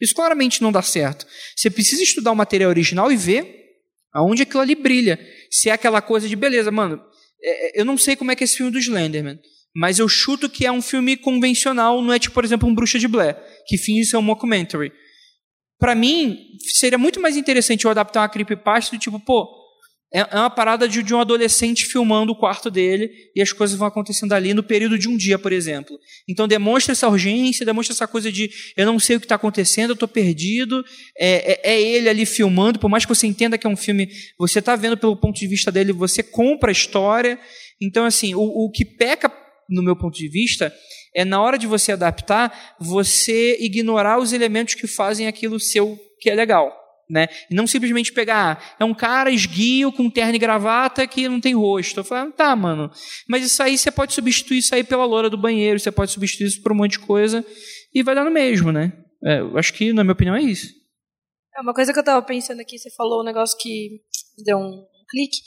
Isso 0.00 0.14
claramente 0.14 0.62
não 0.62 0.72
dá 0.72 0.80
certo. 0.80 1.26
Você 1.54 1.68
precisa 1.68 2.02
estudar 2.02 2.32
o 2.32 2.36
material 2.36 2.70
original 2.70 3.12
e 3.12 3.16
ver 3.16 3.46
aonde 4.10 4.44
aquilo 4.44 4.62
ali 4.62 4.74
brilha. 4.74 5.20
Se 5.50 5.68
é 5.68 5.72
aquela 5.72 6.00
coisa 6.00 6.26
de, 6.26 6.34
beleza, 6.34 6.70
mano, 6.70 7.02
é, 7.42 7.66
é, 7.66 7.80
eu 7.82 7.84
não 7.84 7.98
sei 7.98 8.16
como 8.16 8.32
é 8.32 8.34
que 8.34 8.42
é 8.42 8.46
esse 8.46 8.56
filme 8.56 8.72
do 8.72 8.78
Slenderman, 8.78 9.38
mas 9.76 9.98
eu 9.98 10.08
chuto 10.08 10.48
que 10.48 10.64
é 10.64 10.72
um 10.72 10.80
filme 10.80 11.18
convencional, 11.18 12.00
não 12.00 12.14
é 12.14 12.18
tipo, 12.18 12.32
por 12.32 12.46
exemplo, 12.46 12.66
um 12.66 12.74
Bruxa 12.74 12.98
de 12.98 13.06
Blair, 13.06 13.36
que 13.66 13.76
finge 13.76 14.08
ser 14.08 14.16
um 14.16 14.22
mockumentary. 14.22 14.90
Para 15.84 15.94
mim, 15.94 16.38
seria 16.60 16.96
muito 16.96 17.20
mais 17.20 17.36
interessante 17.36 17.84
eu 17.84 17.90
adaptar 17.90 18.22
uma 18.22 18.28
creepypasta 18.30 18.96
do 18.96 18.98
tipo, 18.98 19.20
pô, 19.20 19.46
é, 20.10 20.20
é 20.20 20.36
uma 20.36 20.48
parada 20.48 20.88
de, 20.88 21.02
de, 21.02 21.14
um 21.14 21.20
adolescente 21.20 21.84
filmando 21.84 22.32
o 22.32 22.34
quarto 22.34 22.70
dele 22.70 23.10
e 23.36 23.42
as 23.42 23.52
coisas 23.52 23.76
vão 23.76 23.86
acontecendo 23.86 24.32
ali 24.32 24.54
no 24.54 24.62
período 24.62 24.98
de 24.98 25.10
um 25.10 25.14
dia, 25.14 25.38
por 25.38 25.52
exemplo. 25.52 25.98
Então 26.26 26.48
demonstra 26.48 26.92
essa 26.92 27.06
urgência, 27.06 27.66
demonstra 27.66 27.92
essa 27.92 28.06
coisa 28.06 28.32
de 28.32 28.50
eu 28.78 28.86
não 28.86 28.98
sei 28.98 29.16
o 29.16 29.20
que 29.20 29.26
está 29.26 29.34
acontecendo, 29.34 29.90
eu 29.90 29.92
estou 29.92 30.08
perdido. 30.08 30.82
É, 31.18 31.52
é, 31.52 31.74
é, 31.74 31.82
ele 31.82 32.08
ali 32.08 32.24
filmando, 32.24 32.78
por 32.78 32.88
mais 32.88 33.04
que 33.04 33.14
você 33.14 33.26
entenda 33.26 33.58
que 33.58 33.66
é 33.66 33.70
um 33.70 33.76
filme, 33.76 34.08
você 34.38 34.60
está 34.60 34.74
vendo 34.76 34.96
pelo 34.96 35.14
ponto 35.14 35.38
de 35.38 35.46
vista 35.46 35.70
dele, 35.70 35.92
você 35.92 36.22
compra 36.22 36.70
a 36.70 36.72
história. 36.72 37.38
Então, 37.78 38.06
assim, 38.06 38.34
o, 38.34 38.40
o 38.40 38.70
que 38.70 38.86
peca, 38.86 39.28
no 39.68 39.82
meu 39.82 39.96
ponto 39.96 40.16
de 40.16 40.28
vista, 40.28 40.72
é 41.14 41.24
na 41.24 41.40
hora 41.40 41.58
de 41.58 41.66
você 41.66 41.92
adaptar, 41.92 42.76
você 42.80 43.56
ignorar 43.60 44.18
os 44.18 44.32
elementos 44.32 44.74
que 44.74 44.86
fazem 44.86 45.26
aquilo 45.26 45.60
seu 45.60 45.98
que 46.20 46.30
é 46.30 46.34
legal 46.34 46.84
né? 47.08 47.28
E 47.50 47.54
não 47.54 47.66
simplesmente 47.66 48.12
pegar, 48.12 48.58
ah, 48.58 48.76
é 48.80 48.84
um 48.84 48.94
cara 48.94 49.30
esguio 49.30 49.92
com 49.92 50.10
terno 50.10 50.34
e 50.34 50.38
gravata 50.38 51.06
que 51.06 51.28
não 51.28 51.40
tem 51.40 51.54
rosto. 51.54 52.00
Eu 52.00 52.04
falo, 52.04 52.32
tá, 52.32 52.54
mano. 52.56 52.90
Mas 53.28 53.44
isso 53.44 53.62
aí 53.62 53.76
você 53.76 53.90
pode 53.90 54.14
substituir 54.14 54.58
isso 54.58 54.74
aí 54.74 54.82
pela 54.82 55.04
loura 55.04 55.28
do 55.28 55.38
banheiro, 55.38 55.78
você 55.78 55.92
pode 55.92 56.12
substituir 56.12 56.46
isso 56.46 56.62
por 56.62 56.72
um 56.72 56.76
monte 56.76 56.92
de 56.92 57.00
coisa 57.00 57.44
e 57.94 58.02
vai 58.02 58.14
dar 58.14 58.24
no 58.24 58.30
mesmo, 58.30 58.72
né? 58.72 58.92
É, 59.24 59.40
eu 59.40 59.56
acho 59.56 59.72
que, 59.72 59.92
na 59.92 60.02
minha 60.02 60.12
opinião, 60.12 60.36
é 60.36 60.42
isso. 60.42 60.72
É 61.56 61.60
uma 61.60 61.72
coisa 61.72 61.92
que 61.92 61.98
eu 61.98 62.04
tava 62.04 62.24
pensando 62.24 62.60
aqui, 62.60 62.78
você 62.78 62.90
falou 62.90 63.20
um 63.20 63.24
negócio 63.24 63.56
que 63.58 64.00
deu 64.44 64.58
um 64.58 64.84
clique, 65.08 65.38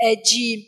é 0.00 0.16
de 0.16 0.66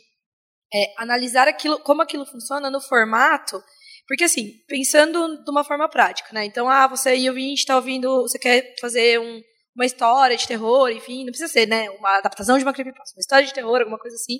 é, 0.73 0.93
analisar 0.97 1.47
aquilo, 1.47 1.79
como 1.79 2.01
aquilo 2.01 2.25
funciona 2.25 2.69
no 2.69 2.81
formato 2.81 3.61
porque, 4.07 4.23
assim, 4.23 4.51
pensando 4.67 5.43
de 5.43 5.49
uma 5.49 5.63
forma 5.63 5.89
prática, 5.89 6.29
né? 6.31 6.45
Então, 6.45 6.69
ah, 6.69 6.87
você 6.87 7.15
e 7.15 7.27
ouvinte 7.27 7.61
está 7.61 7.75
ouvindo, 7.75 8.21
você 8.21 8.37
quer 8.37 8.75
fazer 8.79 9.19
um, 9.19 9.41
uma 9.75 9.85
história 9.85 10.37
de 10.37 10.47
terror, 10.47 10.89
enfim, 10.89 11.23
não 11.23 11.31
precisa 11.31 11.51
ser, 11.51 11.67
né, 11.67 11.89
uma 11.89 12.17
adaptação 12.17 12.57
de 12.57 12.63
uma 12.63 12.73
creepypasta, 12.73 13.15
uma 13.17 13.21
história 13.21 13.47
de 13.47 13.53
terror, 13.53 13.79
alguma 13.79 13.97
coisa 13.97 14.15
assim. 14.15 14.39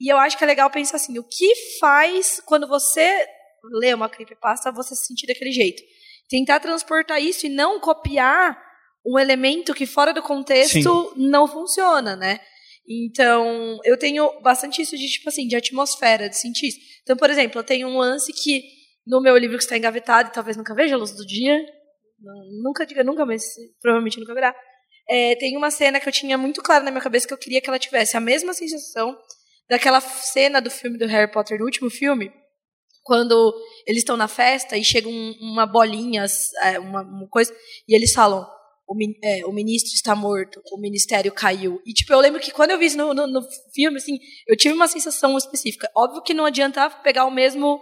E 0.00 0.10
eu 0.10 0.16
acho 0.18 0.36
que 0.36 0.44
é 0.44 0.46
legal 0.46 0.70
pensar 0.70 0.96
assim, 0.96 1.18
o 1.18 1.24
que 1.24 1.54
faz 1.78 2.40
quando 2.46 2.66
você 2.66 3.26
lê 3.80 3.92
uma 3.92 4.08
creepypasta 4.08 4.72
você 4.72 4.94
se 4.94 5.06
sentir 5.06 5.26
daquele 5.26 5.52
jeito? 5.52 5.82
Tentar 6.28 6.60
transportar 6.60 7.22
isso 7.22 7.46
e 7.46 7.50
não 7.50 7.78
copiar 7.78 8.58
um 9.04 9.18
elemento 9.18 9.74
que 9.74 9.86
fora 9.86 10.12
do 10.12 10.22
contexto 10.22 11.12
Sim. 11.14 11.28
não 11.28 11.46
funciona, 11.46 12.16
né? 12.16 12.40
Então, 12.88 13.78
eu 13.84 13.98
tenho 13.98 14.40
bastante 14.40 14.80
isso 14.80 14.96
de, 14.96 15.08
tipo 15.08 15.28
assim, 15.28 15.46
de 15.46 15.56
atmosfera, 15.56 16.28
de 16.28 16.36
sentir 16.36 16.68
isso. 16.68 16.78
Então, 17.02 17.16
por 17.16 17.28
exemplo, 17.30 17.60
eu 17.60 17.64
tenho 17.64 17.88
um 17.88 17.98
lance 17.98 18.32
que 18.32 18.62
no 19.06 19.20
meu 19.20 19.36
livro 19.36 19.56
que 19.56 19.64
está 19.64 19.76
engavetado 19.76 20.30
talvez 20.32 20.56
nunca 20.56 20.74
veja 20.74 20.94
a 20.94 20.98
luz 20.98 21.12
do 21.12 21.26
dia, 21.26 21.56
nunca 22.62 22.86
diga 22.86 23.04
nunca, 23.04 23.26
mas 23.26 23.44
provavelmente 23.80 24.18
nunca 24.18 24.34
verá. 24.34 24.54
É, 25.08 25.36
tem 25.36 25.56
uma 25.56 25.70
cena 25.70 26.00
que 26.00 26.08
eu 26.08 26.12
tinha 26.12 26.36
muito 26.36 26.62
clara 26.62 26.82
na 26.82 26.90
minha 26.90 27.02
cabeça 27.02 27.26
que 27.26 27.34
eu 27.34 27.38
queria 27.38 27.60
que 27.60 27.68
ela 27.68 27.78
tivesse 27.78 28.16
a 28.16 28.20
mesma 28.20 28.52
sensação 28.52 29.16
daquela 29.68 30.00
cena 30.00 30.60
do 30.60 30.70
filme 30.70 30.98
do 30.98 31.06
Harry 31.06 31.30
Potter, 31.30 31.58
do 31.58 31.64
último 31.64 31.90
filme, 31.90 32.32
quando 33.02 33.54
eles 33.86 34.00
estão 34.00 34.16
na 34.16 34.26
festa 34.26 34.76
e 34.76 34.84
chega 34.84 35.08
um, 35.08 35.34
uma 35.40 35.64
bolinha, 35.64 36.26
é, 36.62 36.78
uma, 36.78 37.02
uma, 37.02 37.28
coisa, 37.28 37.54
e 37.88 37.94
eles 37.94 38.12
falam: 38.12 38.46
o, 38.88 38.94
é, 39.22 39.44
o, 39.44 39.52
ministro 39.52 39.92
está 39.92 40.14
morto, 40.14 40.62
o 40.72 40.78
ministério 40.78 41.32
caiu. 41.32 41.82
E, 41.84 41.92
tipo, 41.92 42.12
eu 42.12 42.20
lembro 42.20 42.40
que 42.40 42.52
quando 42.52 42.70
eu 42.70 42.78
vi 42.78 42.86
isso 42.86 42.96
no, 42.96 43.12
no, 43.12 43.26
no 43.26 43.42
filme, 43.74 43.96
assim, 43.96 44.18
eu 44.46 44.56
tive 44.56 44.74
uma 44.74 44.86
sensação 44.86 45.36
específica. 45.36 45.90
Óbvio 45.94 46.22
que 46.22 46.32
não 46.32 46.46
adiantava 46.46 46.96
pegar 47.02 47.24
o 47.24 47.30
mesmo 47.30 47.80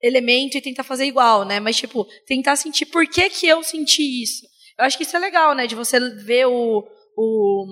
elemento 0.00 0.56
e 0.56 0.60
tentar 0.60 0.84
fazer 0.84 1.06
igual, 1.06 1.44
né? 1.44 1.58
Mas, 1.58 1.76
tipo, 1.76 2.06
tentar 2.26 2.54
sentir 2.54 2.86
por 2.86 3.06
que, 3.06 3.28
que 3.28 3.48
eu 3.48 3.62
senti 3.64 4.22
isso. 4.22 4.46
Eu 4.78 4.84
acho 4.84 4.96
que 4.96 5.02
isso 5.02 5.16
é 5.16 5.20
legal, 5.20 5.54
né? 5.54 5.66
De 5.66 5.74
você 5.74 5.98
ver 5.98 6.46
o. 6.46 6.84
o 7.16 7.66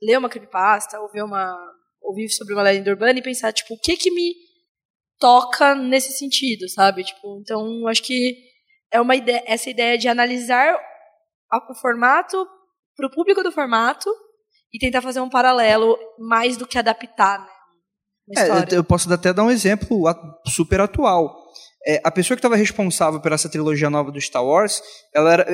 ler 0.00 0.18
uma 0.18 0.30
creepypasta, 0.30 0.98
ou 1.00 1.10
ver 1.10 1.22
uma. 1.22 1.54
ouvir 2.00 2.30
sobre 2.30 2.54
uma 2.54 2.62
lenda 2.62 2.90
urbana 2.90 3.18
e 3.18 3.22
pensar, 3.22 3.52
tipo, 3.52 3.74
o 3.74 3.78
que 3.78 3.96
que 3.98 4.10
me 4.10 4.34
toca 5.20 5.74
nesse 5.74 6.12
sentido, 6.12 6.68
sabe? 6.70 7.04
Tipo, 7.04 7.38
então, 7.40 7.86
acho 7.86 8.02
que 8.02 8.34
é 8.90 8.98
uma 8.98 9.14
ideia, 9.14 9.42
essa 9.46 9.68
ideia 9.68 9.98
de 9.98 10.08
analisar 10.08 10.78
o 11.70 11.74
formato 11.74 12.46
para 12.96 13.06
o 13.06 13.10
público 13.10 13.42
do 13.42 13.52
formato 13.52 14.10
e 14.72 14.78
tentar 14.78 15.02
fazer 15.02 15.20
um 15.20 15.30
paralelo 15.30 15.96
mais 16.18 16.56
do 16.56 16.66
que 16.66 16.78
adaptar, 16.78 17.40
né? 17.40 17.58
É, 18.36 18.76
eu 18.76 18.84
posso 18.84 19.10
até 19.12 19.32
dar 19.32 19.44
um 19.44 19.50
exemplo 19.50 20.04
super 20.46 20.80
atual. 20.80 21.34
É, 21.86 22.00
a 22.04 22.10
pessoa 22.10 22.36
que 22.36 22.40
estava 22.40 22.56
responsável 22.56 23.20
por 23.20 23.32
essa 23.32 23.48
trilogia 23.48 23.88
nova 23.88 24.10
do 24.12 24.20
Star 24.20 24.44
Wars, 24.44 24.82
ela, 25.14 25.32
era, 25.32 25.46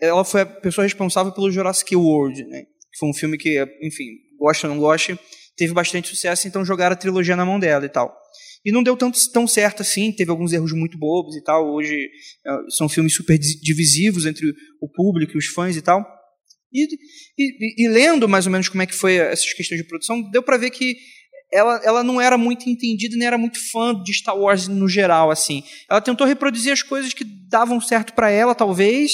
ela 0.00 0.24
foi 0.24 0.42
a 0.42 0.46
pessoa 0.46 0.84
responsável 0.84 1.32
pelo 1.32 1.50
Jurassic 1.50 1.94
World, 1.94 2.44
né? 2.46 2.62
Que 2.62 2.98
foi 2.98 3.10
um 3.10 3.14
filme 3.14 3.36
que, 3.36 3.60
enfim, 3.82 4.06
gosta 4.38 4.66
ou 4.66 4.74
não 4.74 4.80
gosta, 4.80 5.18
teve 5.56 5.74
bastante 5.74 6.08
sucesso, 6.08 6.48
então 6.48 6.64
jogaram 6.64 6.94
a 6.94 6.96
trilogia 6.96 7.36
na 7.36 7.44
mão 7.44 7.58
dela 7.58 7.84
e 7.84 7.88
tal. 7.88 8.16
E 8.64 8.72
não 8.72 8.82
deu 8.82 8.96
tanto, 8.96 9.18
tão 9.32 9.46
certo 9.46 9.82
assim, 9.82 10.12
teve 10.12 10.30
alguns 10.30 10.52
erros 10.52 10.72
muito 10.72 10.98
bobos 10.98 11.36
e 11.36 11.42
tal. 11.42 11.74
Hoje 11.74 11.94
é, 11.94 12.50
são 12.70 12.88
filmes 12.88 13.14
super 13.14 13.38
divisivos 13.38 14.26
entre 14.26 14.46
o 14.80 14.88
público 14.88 15.32
e 15.34 15.38
os 15.38 15.46
fãs 15.46 15.76
e 15.76 15.82
tal. 15.82 16.04
E, 16.72 16.86
e, 17.38 17.84
e, 17.84 17.88
lendo 17.88 18.28
mais 18.28 18.46
ou 18.46 18.52
menos 18.52 18.68
como 18.68 18.82
é 18.82 18.86
que 18.86 18.94
foi 18.94 19.14
essas 19.16 19.52
questões 19.54 19.80
de 19.80 19.86
produção, 19.86 20.20
deu 20.30 20.42
para 20.42 20.58
ver 20.58 20.70
que 20.70 20.96
ela, 21.50 21.80
ela 21.82 22.04
não 22.04 22.20
era 22.20 22.36
muito 22.36 22.68
entendida 22.68 23.16
nem 23.16 23.26
era 23.26 23.38
muito 23.38 23.58
fã 23.70 23.94
de 24.02 24.12
Star 24.12 24.38
Wars 24.38 24.68
no 24.68 24.88
geral, 24.88 25.30
assim. 25.30 25.62
Ela 25.90 26.00
tentou 26.00 26.26
reproduzir 26.26 26.72
as 26.72 26.82
coisas 26.82 27.14
que 27.14 27.24
davam 27.24 27.80
certo 27.80 28.12
para 28.12 28.30
ela, 28.30 28.54
talvez, 28.54 29.12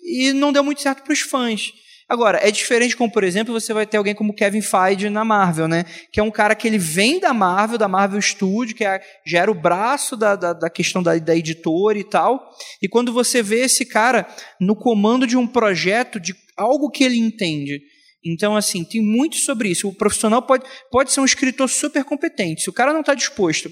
e 0.00 0.32
não 0.32 0.52
deu 0.52 0.64
muito 0.64 0.80
certo 0.80 1.02
para 1.02 1.12
os 1.12 1.20
fãs. 1.20 1.72
Agora, 2.08 2.38
é 2.42 2.50
diferente 2.50 2.96
como, 2.96 3.10
por 3.10 3.24
exemplo, 3.24 3.52
você 3.58 3.72
vai 3.72 3.86
ter 3.86 3.96
alguém 3.96 4.14
como 4.14 4.34
Kevin 4.34 4.60
Feige 4.60 5.08
na 5.08 5.24
Marvel, 5.24 5.66
né? 5.66 5.84
Que 6.12 6.20
é 6.20 6.22
um 6.22 6.30
cara 6.30 6.54
que 6.54 6.68
ele 6.68 6.76
vem 6.76 7.18
da 7.18 7.32
Marvel, 7.32 7.78
da 7.78 7.88
Marvel 7.88 8.20
Studio, 8.20 8.76
que 8.76 8.84
é, 8.84 9.00
já 9.26 9.40
era 9.40 9.50
o 9.50 9.54
braço 9.54 10.16
da, 10.16 10.36
da, 10.36 10.52
da 10.52 10.68
questão 10.68 11.02
da, 11.02 11.16
da 11.16 11.34
editora 11.34 11.98
e 11.98 12.04
tal. 12.04 12.50
E 12.82 12.88
quando 12.88 13.12
você 13.12 13.42
vê 13.42 13.60
esse 13.60 13.86
cara 13.86 14.26
no 14.60 14.76
comando 14.76 15.26
de 15.26 15.36
um 15.36 15.46
projeto, 15.46 16.20
de 16.20 16.34
algo 16.56 16.90
que 16.90 17.02
ele 17.02 17.18
entende, 17.18 17.80
então, 18.24 18.56
assim, 18.56 18.84
tem 18.84 19.02
muito 19.02 19.36
sobre 19.36 19.68
isso. 19.68 19.88
O 19.88 19.94
profissional 19.94 20.40
pode, 20.40 20.64
pode 20.90 21.12
ser 21.12 21.20
um 21.20 21.26
escritor 21.26 21.68
super 21.68 22.04
competente. 22.04 22.62
Se 22.62 22.70
o 22.70 22.72
cara 22.72 22.92
não 22.92 23.00
está 23.00 23.14
disposto 23.14 23.70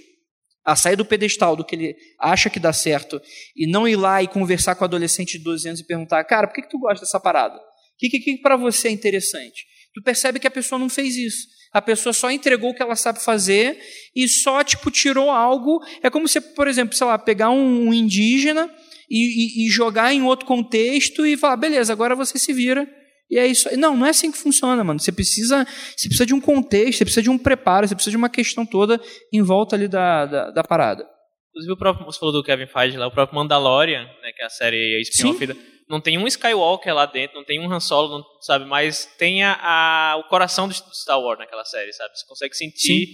a 0.65 0.77
sair 0.77 0.95
do 0.95 1.05
pedestal 1.05 1.57
do 1.57 1.65
que 1.65 1.75
ele 1.75 1.97
acha 2.21 2.49
que 2.49 2.61
dá 2.61 2.73
certo 2.73 3.21
e 3.57 3.67
não 3.67 3.89
ir 3.89 3.97
lá 3.97 4.23
e 4.23 4.29
conversar 4.29 4.75
com 4.75 4.85
o 4.85 4.85
adolescente 4.85 5.39
de 5.39 5.45
12 5.45 5.69
anos 5.69 5.81
e 5.81 5.87
perguntar, 5.87 6.23
cara, 6.25 6.47
por 6.47 6.55
que, 6.55 6.63
que 6.63 6.69
tu 6.69 6.79
gosta 6.79 7.05
dessa 7.05 7.19
parada? 7.19 7.59
O 8.07 8.11
que, 8.11 8.21
que, 8.21 8.37
para 8.39 8.57
você 8.57 8.89
é 8.89 8.91
interessante? 8.91 9.67
Tu 9.95 10.03
percebe 10.03 10.39
que 10.39 10.47
a 10.47 10.51
pessoa 10.51 10.79
não 10.79 10.89
fez 10.89 11.17
isso. 11.17 11.47
A 11.73 11.81
pessoa 11.81 12.13
só 12.13 12.31
entregou 12.31 12.71
o 12.71 12.75
que 12.75 12.83
ela 12.83 12.97
sabe 12.97 13.23
fazer 13.23 13.79
e 14.15 14.29
só, 14.29 14.63
tipo, 14.63 14.91
tirou 14.91 15.31
algo. 15.31 15.81
É 16.03 16.11
como 16.11 16.29
se, 16.29 16.41
por 16.41 16.69
exemplo, 16.69 16.95
sei 16.95 17.07
lá, 17.07 17.19
pegar 17.19 17.51
um 17.51 17.93
indígena 17.93 18.71
e, 19.11 19.65
e, 19.65 19.67
e 19.67 19.71
jogar 19.71 20.13
em 20.13 20.23
outro 20.23 20.47
contexto 20.47 21.27
e 21.27 21.37
falar, 21.37 21.57
beleza, 21.57 21.93
agora 21.93 22.15
você 22.15 22.39
se 22.39 22.53
vira 22.53 22.89
e 23.31 23.39
é 23.39 23.47
isso. 23.47 23.69
Não, 23.79 23.97
não 23.97 24.07
é 24.07 24.11
assim 24.11 24.31
que 24.31 24.37
funciona, 24.37 24.85
mano. 24.85 25.01
Você 25.01 25.11
precisa, 25.11 25.67
você 25.97 26.09
precisa 26.09 26.27
de 26.27 26.35
um 26.35 26.41
contexto, 26.41 26.99
você 26.99 27.05
precisa 27.05 27.23
de 27.23 27.31
um 27.31 27.39
preparo, 27.39 27.89
você 27.89 27.95
precisa 27.95 28.11
de 28.11 28.17
uma 28.19 28.29
questão 28.29 28.67
toda 28.67 29.01
em 29.33 29.41
volta 29.41 29.75
ali 29.75 29.89
da, 29.89 30.27
da, 30.27 30.51
da 30.51 30.63
parada. 30.63 31.07
Inclusive, 31.49 31.73
o 31.73 31.77
próprio, 31.77 32.05
você 32.05 32.19
falou 32.19 32.35
do 32.35 32.45
Kevin 32.45 32.67
Feige 32.67 32.99
lá, 32.99 33.07
o 33.07 33.11
próprio 33.11 33.37
Mandalorian, 33.37 34.05
né, 34.05 34.33
que 34.37 34.43
é 34.43 34.47
a 34.47 34.51
série 34.51 35.01
spin-off 35.01 35.72
não 35.93 36.01
tem 36.01 36.17
um 36.17 36.27
Skywalker 36.27 36.95
lá 36.95 37.05
dentro, 37.05 37.37
não 37.37 37.45
tem 37.45 37.61
um 37.61 37.71
Han 37.71 37.79
Solo, 37.79 38.09
não, 38.19 38.25
sabe? 38.41 38.65
Mas 38.65 39.05
tem 39.19 39.43
a, 39.43 39.59
a, 39.61 40.17
o 40.17 40.25
coração 40.25 40.67
do 40.67 40.73
Star 40.73 41.21
Wars 41.21 41.39
naquela 41.39 41.67
série, 41.67 41.93
sabe? 41.93 42.17
Você 42.17 42.27
consegue 42.27 42.57
sentir 42.57 43.09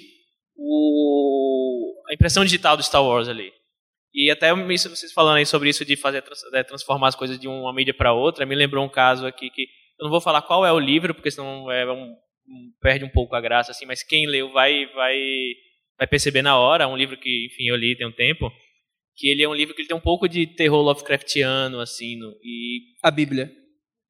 o, 0.57 1.93
a 2.09 2.15
impressão 2.15 2.45
digital 2.45 2.77
do 2.77 2.83
Star 2.85 3.03
Wars 3.03 3.29
ali. 3.29 3.53
E 4.15 4.31
até 4.31 4.53
isso, 4.73 4.89
vocês 4.89 5.13
falando 5.13 5.39
aí 5.39 5.45
sobre 5.45 5.69
isso 5.69 5.85
de 5.85 5.97
fazer 5.97 6.23
é, 6.55 6.63
transformar 6.63 7.09
as 7.09 7.17
coisas 7.17 7.37
de 7.37 7.49
uma 7.49 7.75
mídia 7.75 7.93
para 7.93 8.13
outra, 8.13 8.47
me 8.47 8.55
lembrou 8.55 8.85
um 8.85 8.89
caso 8.89 9.27
aqui 9.27 9.51
que 9.51 9.63
eu 9.99 10.05
não 10.05 10.11
vou 10.11 10.21
falar 10.21 10.43
qual 10.43 10.65
é 10.65 10.73
o 10.73 10.79
livro, 10.79 11.13
porque 11.13 11.33
senão 11.33 11.69
é 11.73 11.85
um, 11.93 12.15
perde 12.81 13.05
um 13.05 13.11
pouco 13.11 13.35
a 13.35 13.41
graça, 13.41 13.73
assim, 13.73 13.87
mas 13.87 14.05
quem 14.05 14.25
leu 14.25 14.53
vai, 14.53 14.87
vai, 14.95 15.19
vai 15.99 16.07
perceber 16.07 16.43
na 16.43 16.57
hora. 16.57 16.85
É 16.85 16.87
um 16.87 16.97
livro 16.97 17.17
que, 17.17 17.47
enfim, 17.47 17.65
eu 17.65 17.75
li 17.77 17.97
tem 17.97 18.07
um 18.07 18.13
tempo. 18.13 18.53
Que 19.19 19.29
ele 19.29 19.43
é 19.43 19.49
um 19.49 19.55
livro 19.55 19.75
que 19.75 19.83
ele 19.83 19.89
tem 19.89 19.97
um 19.97 20.01
pouco 20.01 20.29
de 20.29 20.47
terror 20.47 20.81
Lovecraftiano, 20.81 21.81
assim. 21.81 22.17
No, 22.17 22.31
e... 22.43 22.95
A 23.03 23.11
Bíblia. 23.11 23.51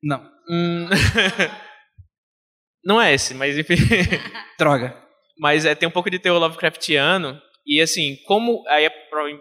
Não. 0.03 0.21
Hum... 0.49 0.87
Não 2.85 3.01
é 3.01 3.13
esse, 3.13 3.35
mas 3.35 3.59
enfim. 3.59 3.75
Droga. 4.59 4.97
mas 5.39 5.65
é, 5.65 5.75
tem 5.75 5.89
um 5.89 5.93
pouco 5.93 6.11
de 6.11 6.19
terror 6.19 6.39
Lovecraftiano. 6.39 7.41
E 7.67 7.81
assim, 7.81 8.17
como. 8.27 8.65
Aí 8.69 8.87
é 8.87 8.93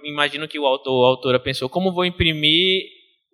imagino 0.03 0.47
que 0.47 0.59
o 0.59 0.65
autor, 0.65 1.05
a 1.05 1.07
autora 1.07 1.39
pensou, 1.39 1.70
como 1.70 1.93
vou 1.93 2.03
imprimir 2.03 2.84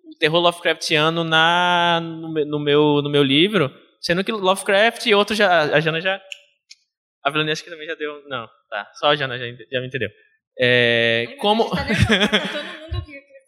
o 0.04 0.18
terror 0.18 0.40
Lovecraftiano 0.40 1.24
na, 1.24 2.00
no, 2.00 2.44
no 2.44 2.60
meu, 2.60 3.02
no 3.02 3.10
meu 3.10 3.22
livro? 3.22 3.72
Sendo 4.00 4.22
que 4.22 4.30
Lovecraft 4.30 5.06
e 5.06 5.14
outros 5.14 5.36
já. 5.36 5.62
A 5.74 5.80
Jana 5.80 6.00
já. 6.00 6.20
A 7.24 7.30
Vilani 7.30 7.50
acho 7.50 7.64
que 7.64 7.70
também 7.70 7.86
já 7.86 7.94
deu. 7.94 8.22
Não, 8.28 8.46
tá. 8.68 8.90
Só 8.94 9.08
a 9.08 9.16
Jana 9.16 9.38
já, 9.38 9.46
já 9.46 9.80
me 9.80 9.86
entendeu. 9.86 10.10
É, 10.58 11.36
como. 11.40 11.68
Tá 11.70 11.84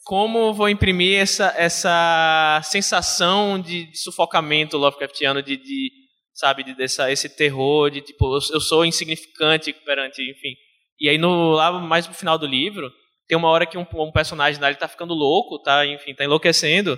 como 0.06 0.54
vou 0.54 0.68
imprimir 0.68 1.18
essa, 1.18 1.52
essa 1.56 2.60
sensação 2.62 3.60
de, 3.60 3.90
de 3.90 3.98
sufocamento 3.98 4.78
Lovecraftiano, 4.78 5.42
de, 5.42 5.56
de 5.56 5.90
sabe, 6.32 6.62
de, 6.62 6.76
dessa, 6.76 7.10
esse 7.10 7.28
terror, 7.28 7.90
de 7.90 8.00
tipo, 8.02 8.24
eu, 8.26 8.38
eu, 8.54 8.60
sou 8.60 8.84
insignificante 8.84 9.72
perante, 9.72 10.22
enfim. 10.22 10.54
E 11.00 11.08
aí, 11.08 11.18
no, 11.18 11.50
lá 11.50 11.72
mais 11.72 12.06
no 12.06 12.14
final 12.14 12.38
do 12.38 12.46
livro, 12.46 12.88
tem 13.26 13.36
uma 13.36 13.48
hora 13.48 13.66
que 13.66 13.76
um, 13.76 13.84
um 13.94 14.12
personagem 14.12 14.60
lá, 14.60 14.68
ele 14.68 14.78
tá 14.78 14.86
ficando 14.86 15.12
louco, 15.12 15.58
tá, 15.58 15.84
enfim, 15.84 16.14
tá 16.14 16.24
enlouquecendo, 16.24 16.96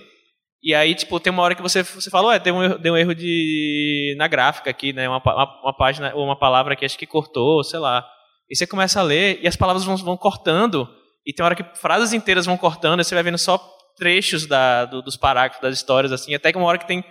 e 0.62 0.74
aí, 0.74 0.94
tipo, 0.94 1.18
tem 1.18 1.32
uma 1.32 1.42
hora 1.42 1.54
que 1.54 1.62
você, 1.62 1.82
você 1.82 2.10
fala, 2.10 2.28
ué, 2.28 2.38
deu 2.38 2.54
um, 2.54 2.62
erro, 2.62 2.78
deu 2.78 2.92
um 2.92 2.96
erro 2.96 3.14
de, 3.14 4.14
na 4.18 4.26
gráfica 4.28 4.68
aqui, 4.68 4.92
né, 4.92 5.08
uma, 5.08 5.22
uma, 5.24 5.60
uma 5.62 5.76
página, 5.76 6.12
ou 6.14 6.24
uma 6.24 6.38
palavra 6.38 6.76
que 6.76 6.84
acho 6.84 6.98
que 6.98 7.06
cortou, 7.06 7.64
sei 7.64 7.78
lá. 7.78 8.06
E 8.50 8.56
você 8.56 8.66
começa 8.66 9.00
a 9.00 9.02
ler, 9.02 9.38
e 9.42 9.46
as 9.46 9.56
palavras 9.56 9.84
vão, 9.84 9.96
vão 9.96 10.16
cortando, 10.16 10.88
e 11.26 11.32
tem 11.32 11.44
hora 11.44 11.54
que 11.54 11.64
frases 11.78 12.12
inteiras 12.12 12.46
vão 12.46 12.56
cortando, 12.56 13.00
e 13.00 13.04
você 13.04 13.14
vai 13.14 13.22
vendo 13.22 13.38
só 13.38 13.58
trechos 13.96 14.46
da, 14.46 14.84
do, 14.84 15.02
dos 15.02 15.16
parágrafos, 15.16 15.60
das 15.60 15.76
histórias, 15.76 16.12
assim, 16.12 16.34
até 16.34 16.52
que 16.52 16.58
uma 16.58 16.66
hora 16.66 16.78
que 16.78 16.86
tem 16.86 17.04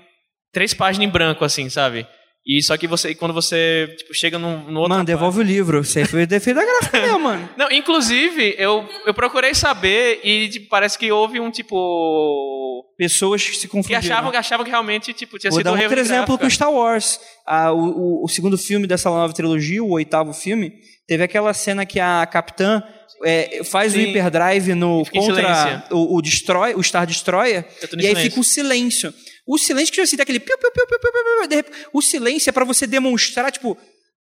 três 0.51 0.73
páginas 0.73 1.07
em 1.07 1.11
branco, 1.11 1.45
assim, 1.45 1.69
sabe? 1.69 2.07
E 2.47 2.63
só 2.63 2.77
que 2.77 2.87
você, 2.87 3.13
quando 3.13 3.33
você 3.33 3.93
tipo, 3.97 4.13
chega 4.13 4.39
num, 4.39 4.71
no 4.71 4.79
outro. 4.79 4.93
Mano, 4.93 5.03
devolve 5.03 5.39
parte... 5.39 5.51
o 5.51 5.53
livro. 5.53 5.83
Você 5.83 6.05
foi 6.05 6.25
defeito 6.25 6.55
da 6.55 6.65
gráfica 6.65 7.01
mesmo, 7.01 7.19
mano. 7.19 7.49
Não, 7.57 7.69
inclusive, 7.69 8.55
eu, 8.57 8.87
eu 9.05 9.13
procurei 9.13 9.53
saber 9.53 10.21
e 10.23 10.47
tipo, 10.47 10.69
parece 10.69 10.97
que 10.97 11.11
houve 11.11 11.41
um 11.41 11.51
tipo. 11.51 12.85
Pessoas 12.97 13.43
que 13.43 13.57
se 13.57 13.67
confundiram. 13.67 14.01
Que 14.01 14.07
achavam, 14.07 14.31
que 14.31 14.37
achavam 14.37 14.63
que 14.63 14.71
realmente 14.71 15.13
tipo, 15.13 15.37
tinha 15.37 15.51
Vou 15.51 15.59
sido 15.59 15.65
dar 15.65 15.73
um 15.73 15.81
outro 15.81 15.99
exemplo 15.99 16.37
com 16.37 16.49
Star 16.49 16.71
Wars. 16.71 17.19
Ah, 17.45 17.73
o, 17.73 17.79
o, 17.79 18.25
o, 18.25 18.27
segundo 18.29 18.57
filme 18.57 18.87
dessa 18.87 19.09
nova 19.09 19.33
trilogia, 19.33 19.83
o 19.83 19.91
oitavo 19.91 20.33
filme, 20.33 20.71
teve 21.05 21.23
aquela 21.23 21.53
cena 21.53 21.85
que 21.85 21.99
a 21.99 22.25
capitã 22.25 22.81
é, 23.25 23.61
faz 23.63 23.91
Sim. 23.91 23.99
o 23.99 24.01
hyperdrive 24.07 24.73
no 24.73 25.03
contra 25.05 25.85
o, 25.91 26.17
o, 26.17 26.21
Destroy, 26.21 26.73
o 26.75 26.83
Star 26.83 27.05
Destroyer 27.05 27.65
e 27.99 28.07
aí 28.07 28.15
fica 28.15 28.39
o 28.39 28.43
silêncio. 28.43 29.13
O 29.47 29.57
silêncio 29.57 29.93
que 29.93 30.05
você 30.05 30.17
dá 30.17 30.23
aquele 30.23 30.39
piu, 30.39 30.57
piu, 30.57 30.71
piu, 30.71 30.87
piu, 30.87 30.99
piu, 30.99 31.11
piu, 31.49 31.63
piu, 31.63 31.73
o 31.93 32.01
silêncio 32.01 32.49
é 32.49 32.53
para 32.53 32.65
você 32.65 32.85
demonstrar 32.85 33.51
tipo, 33.51 33.77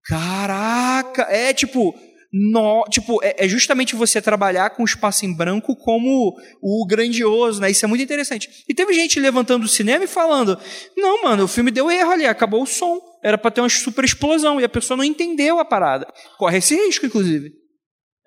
caraca, 0.04 1.22
é 1.30 1.52
tipo, 1.54 1.94
no, 2.36 2.84
tipo, 2.90 3.22
é, 3.22 3.44
é, 3.44 3.48
justamente 3.48 3.94
você 3.94 4.20
trabalhar 4.20 4.70
com 4.70 4.82
o 4.82 4.84
espaço 4.84 5.24
em 5.24 5.32
branco 5.32 5.76
como 5.76 6.34
o 6.60 6.84
grandioso, 6.84 7.60
né? 7.60 7.70
Isso 7.70 7.84
é 7.84 7.88
muito 7.88 8.02
interessante. 8.02 8.50
E 8.68 8.74
teve 8.74 8.92
gente 8.92 9.20
levantando 9.20 9.64
o 9.64 9.68
cinema 9.68 10.02
e 10.02 10.08
falando: 10.08 10.58
"Não, 10.96 11.22
mano, 11.22 11.44
o 11.44 11.48
filme 11.48 11.70
deu 11.70 11.88
erro 11.90 12.10
ali, 12.10 12.26
acabou 12.26 12.62
o 12.62 12.66
som. 12.66 13.00
Era 13.22 13.38
para 13.38 13.52
ter 13.52 13.60
uma 13.60 13.68
super 13.68 14.04
explosão 14.04 14.60
e 14.60 14.64
a 14.64 14.68
pessoa 14.68 14.96
não 14.96 15.04
entendeu 15.04 15.60
a 15.60 15.64
parada. 15.64 16.12
Corre 16.36 16.58
esse 16.58 16.74
risco, 16.74 17.06
inclusive." 17.06 17.52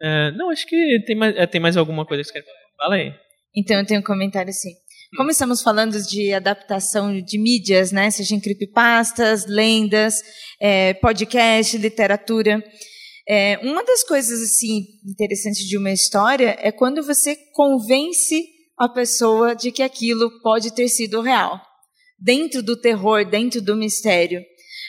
É, 0.02 0.32
não, 0.38 0.52
acho 0.52 0.66
que 0.66 1.04
tem 1.06 1.16
mais, 1.16 1.36
é, 1.36 1.46
tem 1.46 1.60
mais 1.60 1.76
alguma 1.76 2.06
coisa 2.06 2.24
que 2.24 2.30
você 2.30 2.34
quer 2.34 2.46
falar. 2.46 2.58
Fala 2.78 2.96
aí. 2.96 3.12
Então 3.54 3.78
eu 3.78 3.86
tenho 3.86 4.00
um 4.00 4.04
comentário 4.04 4.50
assim. 4.50 4.72
Como 5.18 5.32
estamos 5.32 5.64
falando 5.64 6.00
de 6.00 6.32
adaptação 6.32 7.20
de 7.20 7.40
mídias, 7.40 7.92
né, 7.92 8.12
seja 8.12 8.36
em 8.36 8.40
creepypastas, 8.40 9.48
lendas, 9.48 10.22
é, 10.62 10.94
podcast, 10.94 11.76
literatura, 11.76 12.64
é, 13.28 13.58
uma 13.64 13.84
das 13.84 14.04
coisas 14.04 14.40
assim 14.44 14.86
interessantes 15.04 15.68
de 15.68 15.76
uma 15.76 15.90
história 15.90 16.56
é 16.62 16.72
quando 16.72 17.04
você 17.04 17.36
convence 17.56 18.46
a 18.78 18.88
pessoa 18.88 19.56
de 19.56 19.72
que 19.72 19.82
aquilo 19.82 20.40
pode 20.44 20.72
ter 20.76 20.88
sido 20.88 21.20
real, 21.22 21.60
dentro 22.20 22.62
do 22.62 22.80
terror, 22.80 23.28
dentro 23.28 23.60
do 23.60 23.76
mistério. 23.76 24.44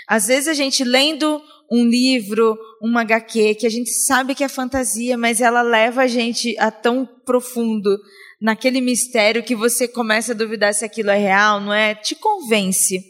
Às 0.07 0.27
vezes 0.27 0.49
a 0.49 0.55
gente 0.55 0.85
lendo 0.85 1.41
um 1.71 1.85
livro, 1.85 2.59
uma 2.81 3.03
HQ, 3.03 3.57
que 3.57 3.67
a 3.67 3.71
gente 3.71 3.91
sabe 3.91 4.35
que 4.35 4.45
é 4.45 4.49
fantasia, 4.49 5.17
mas 5.19 5.41
ela 5.41 5.63
leva 5.63 6.03
a 6.03 6.07
gente 6.07 6.57
a 6.59 6.71
tão 6.71 7.07
profundo 7.25 7.99
naquele 8.41 8.81
mistério 8.81 9.43
que 9.43 9.55
você 9.55 9.87
começa 9.87 10.33
a 10.33 10.35
duvidar 10.35 10.73
se 10.73 10.85
aquilo 10.85 11.11
é 11.11 11.19
real, 11.19 11.61
não 11.61 11.75
é? 11.75 11.95
Te 11.95 12.15
convence. 12.15 13.03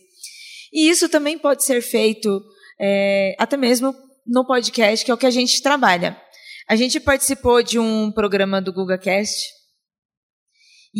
E 0.72 0.88
isso 0.88 1.08
também 1.08 1.38
pode 1.38 1.64
ser 1.64 1.80
feito 1.80 2.42
é, 2.80 3.34
até 3.38 3.56
mesmo 3.56 3.94
no 4.26 4.46
podcast, 4.46 5.04
que 5.04 5.10
é 5.10 5.14
o 5.14 5.18
que 5.18 5.26
a 5.26 5.30
gente 5.30 5.62
trabalha. 5.62 6.20
A 6.68 6.76
gente 6.76 7.00
participou 7.00 7.62
de 7.62 7.78
um 7.78 8.12
programa 8.12 8.60
do 8.60 8.72
GugaCast, 8.72 9.57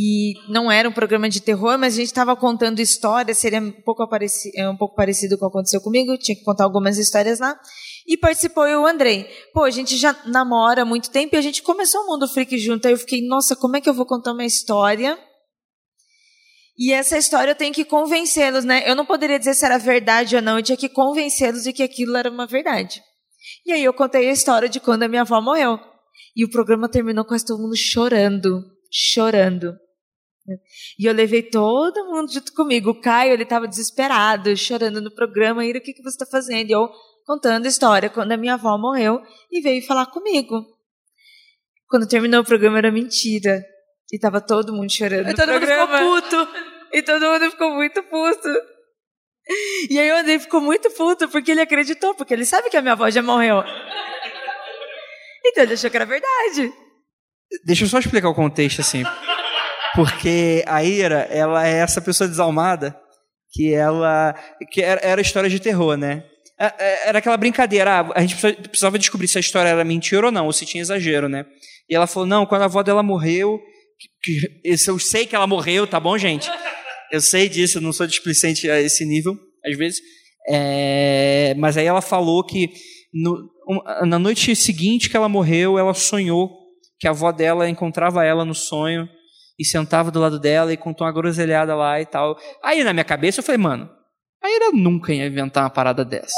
e 0.01 0.35
não 0.49 0.71
era 0.71 0.89
um 0.89 0.93
programa 0.93 1.29
de 1.29 1.41
terror, 1.41 1.77
mas 1.77 1.95
a 1.95 1.97
gente 1.97 2.07
estava 2.07 2.37
contando 2.37 2.79
histórias, 2.79 3.37
seria 3.37 3.59
um 3.59 3.73
pouco, 3.73 4.07
é 4.55 4.71
um 4.71 4.77
pouco 4.77 4.95
parecido 4.95 5.37
com 5.37 5.45
o 5.45 5.51
que 5.51 5.57
aconteceu 5.57 5.81
comigo, 5.81 6.17
tinha 6.17 6.37
que 6.37 6.45
contar 6.45 6.63
algumas 6.63 6.99
histórias 6.99 7.41
lá. 7.41 7.59
E 8.07 8.17
participou 8.17 8.65
eu 8.69 8.83
o 8.83 8.87
Andrei. 8.87 9.29
Pô, 9.53 9.65
a 9.65 9.71
gente 9.73 9.97
já 9.97 10.17
namora 10.25 10.83
há 10.83 10.85
muito 10.85 11.11
tempo 11.11 11.35
e 11.35 11.39
a 11.39 11.43
gente 11.43 11.65
começou 11.65 12.03
o 12.03 12.07
Mundo 12.07 12.29
Freak 12.29 12.57
junto. 12.59 12.87
Aí 12.87 12.95
eu 12.95 12.97
fiquei, 12.97 13.27
nossa, 13.27 13.57
como 13.57 13.77
é 13.77 13.81
que 13.81 13.89
eu 13.89 13.93
vou 13.93 14.07
contar 14.07 14.35
uma 14.35 14.45
história? 14.45 15.19
E 16.79 16.93
essa 16.93 17.19
história 17.19 17.51
eu 17.51 17.57
tenho 17.57 17.75
que 17.75 17.85
convencê-los, 17.85 18.65
né? 18.65 18.89
Eu 18.89 18.95
não 18.95 19.05
poderia 19.05 19.37
dizer 19.37 19.55
se 19.55 19.65
era 19.65 19.79
verdade 19.79 20.37
ou 20.37 20.43
não, 20.43 20.59
eu 20.59 20.63
tinha 20.63 20.77
que 20.77 20.89
convencê-los 20.89 21.65
de 21.65 21.73
que 21.73 21.83
aquilo 21.83 22.17
era 22.17 22.31
uma 22.31 22.47
verdade. 22.47 23.03
E 23.67 23.73
aí 23.73 23.83
eu 23.83 23.93
contei 23.93 24.29
a 24.29 24.33
história 24.33 24.69
de 24.69 24.79
quando 24.79 25.03
a 25.03 25.09
minha 25.09 25.23
avó 25.23 25.41
morreu. 25.41 25.77
E 26.37 26.45
o 26.45 26.51
programa 26.51 26.89
terminou 26.89 27.25
com 27.25 27.37
todo 27.37 27.61
mundo 27.61 27.77
chorando, 27.77 28.63
chorando. 28.93 29.88
E 30.99 31.05
eu 31.07 31.13
levei 31.13 31.43
todo 31.43 32.07
mundo 32.07 32.33
junto 32.33 32.53
comigo. 32.53 32.91
O 32.91 33.01
Caio, 33.01 33.33
ele 33.33 33.43
estava 33.43 33.67
desesperado, 33.69 34.57
chorando 34.57 35.01
no 35.01 35.15
programa. 35.15 35.65
E 35.65 35.71
o 35.71 35.81
que, 35.81 35.93
que 35.93 36.03
você 36.03 36.23
está 36.23 36.27
fazendo? 36.27 36.71
E 36.71 36.73
eu 36.73 36.89
contando 37.25 37.67
a 37.67 37.69
história 37.69 38.09
quando 38.09 38.33
a 38.33 38.37
minha 38.37 38.55
avó 38.55 38.79
morreu 38.79 39.21
e 39.51 39.61
veio 39.61 39.87
falar 39.87 40.07
comigo. 40.07 40.65
Quando 41.87 42.09
terminou 42.09 42.41
o 42.41 42.45
programa 42.45 42.79
era 42.79 42.91
mentira. 42.91 43.63
E 44.11 44.19
tava 44.19 44.41
todo 44.41 44.73
mundo 44.73 44.91
chorando. 44.91 45.29
E 45.29 45.35
todo 45.35 45.49
programa. 45.49 46.01
mundo 46.01 46.23
ficou 46.23 46.47
puto. 46.47 46.69
E 46.91 47.03
todo 47.03 47.21
mundo 47.21 47.51
ficou 47.51 47.75
muito 47.75 48.03
puto. 48.05 48.49
E 49.91 49.99
aí 49.99 50.11
o 50.11 50.17
Andrei 50.17 50.39
ficou 50.39 50.59
muito 50.59 50.91
puto 50.91 51.29
porque 51.29 51.51
ele 51.51 51.61
acreditou, 51.61 52.15
porque 52.15 52.33
ele 52.33 52.47
sabe 52.47 52.71
que 52.71 52.79
a 52.79 52.81
minha 52.81 52.93
avó 52.93 53.11
já 53.11 53.23
morreu. 53.23 53.63
Então 55.45 55.65
ele 55.65 55.75
achou 55.75 55.91
que 55.91 55.97
era 55.97 56.07
verdade. 56.07 56.73
Deixa 57.65 57.85
eu 57.85 57.89
só 57.89 57.99
explicar 57.99 58.29
o 58.29 58.35
contexto 58.35 58.81
assim. 58.81 59.03
Porque 59.99 60.63
a 60.65 60.85
Ira, 60.85 61.27
ela 61.29 61.67
é 61.67 61.79
essa 61.79 62.01
pessoa 62.01 62.29
desalmada 62.29 62.97
que 63.51 63.75
ela 63.75 64.33
que 64.71 64.81
era, 64.81 65.01
era 65.03 65.21
história 65.21 65.51
de 65.51 65.59
terror, 65.59 65.97
né? 65.97 66.23
É, 66.57 66.67
é, 66.79 67.09
era 67.09 67.19
aquela 67.19 67.37
brincadeira, 67.37 68.03
ah, 68.03 68.13
a 68.15 68.21
gente 68.21 68.37
precisava 68.69 68.97
descobrir 68.97 69.27
se 69.27 69.39
a 69.39 69.41
história 69.41 69.71
era 69.71 69.85
mentira 69.85 70.27
ou 70.27 70.31
não, 70.31 70.47
ou 70.47 70.53
se 70.53 70.65
tinha 70.65 70.81
exagero, 70.81 71.29
né? 71.29 71.45
E 71.91 71.97
ela 71.97 72.07
falou: 72.07 72.29
não, 72.29 72.47
quando 72.47 72.63
a 72.63 72.67
avó 72.67 72.81
dela 72.85 73.03
morreu, 73.03 73.59
que, 74.23 74.39
que, 74.39 74.61
eu 74.89 75.01
sei 75.01 75.27
que 75.27 75.35
ela 75.35 75.49
morreu, 75.49 75.85
tá 75.85 75.99
bom, 75.99 76.17
gente? 76.17 76.49
Eu 77.11 77.21
sei 77.21 77.49
disso, 77.49 77.79
eu 77.79 77.83
não 77.83 77.93
sou 77.93 78.07
displicente 78.07 78.71
a 78.71 78.81
esse 78.81 79.05
nível, 79.05 79.37
às 79.67 79.77
vezes. 79.77 79.99
É, 80.49 81.57
mas 81.59 81.77
aí 81.77 81.87
ela 81.87 82.01
falou 82.01 82.47
que 82.47 82.71
no, 83.13 83.51
na 84.07 84.19
noite 84.21 84.55
seguinte 84.55 85.11
que 85.11 85.17
ela 85.17 85.29
morreu, 85.29 85.77
ela 85.77 85.93
sonhou 85.93 86.53
que 87.01 87.09
a 87.09 87.11
avó 87.11 87.33
dela 87.33 87.69
encontrava 87.69 88.25
ela 88.25 88.45
no 88.45 88.55
sonho 88.55 89.09
e 89.59 89.65
sentava 89.65 90.11
do 90.11 90.21
lado 90.21 90.39
dela 90.39 90.73
e 90.73 90.77
contou 90.77 91.07
uma 91.07 91.13
groselhada 91.13 91.75
lá 91.75 92.01
e 92.01 92.07
tal. 92.07 92.39
Aí 92.63 92.85
na 92.85 92.93
minha 92.93 93.05
cabeça 93.05 93.41
eu 93.41 93.45
falei, 93.45 93.61
mano, 93.61 93.91
a 94.43 94.49
Ira 94.49 94.71
nunca 94.73 95.13
ia 95.13 95.27
inventar 95.27 95.65
uma 95.65 95.71
parada 95.71 96.05
dessa. 96.05 96.37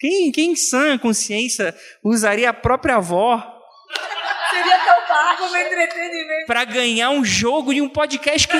Quem, 0.00 0.32
quem 0.32 0.52
em 0.52 0.56
sã 0.56 0.98
consciência 0.98 1.74
usaria 2.04 2.50
a 2.50 2.54
própria 2.54 2.96
avó 2.96 3.54
Seria 4.50 4.78
tão 4.78 5.06
pago 5.06 5.38
como 5.38 5.56
entretenimento. 5.56 6.46
Pra 6.46 6.64
ganhar 6.64 7.10
um 7.10 7.24
jogo 7.24 7.74
de 7.74 7.80
um 7.80 7.88
podcast 7.88 8.48
que. 8.48 8.56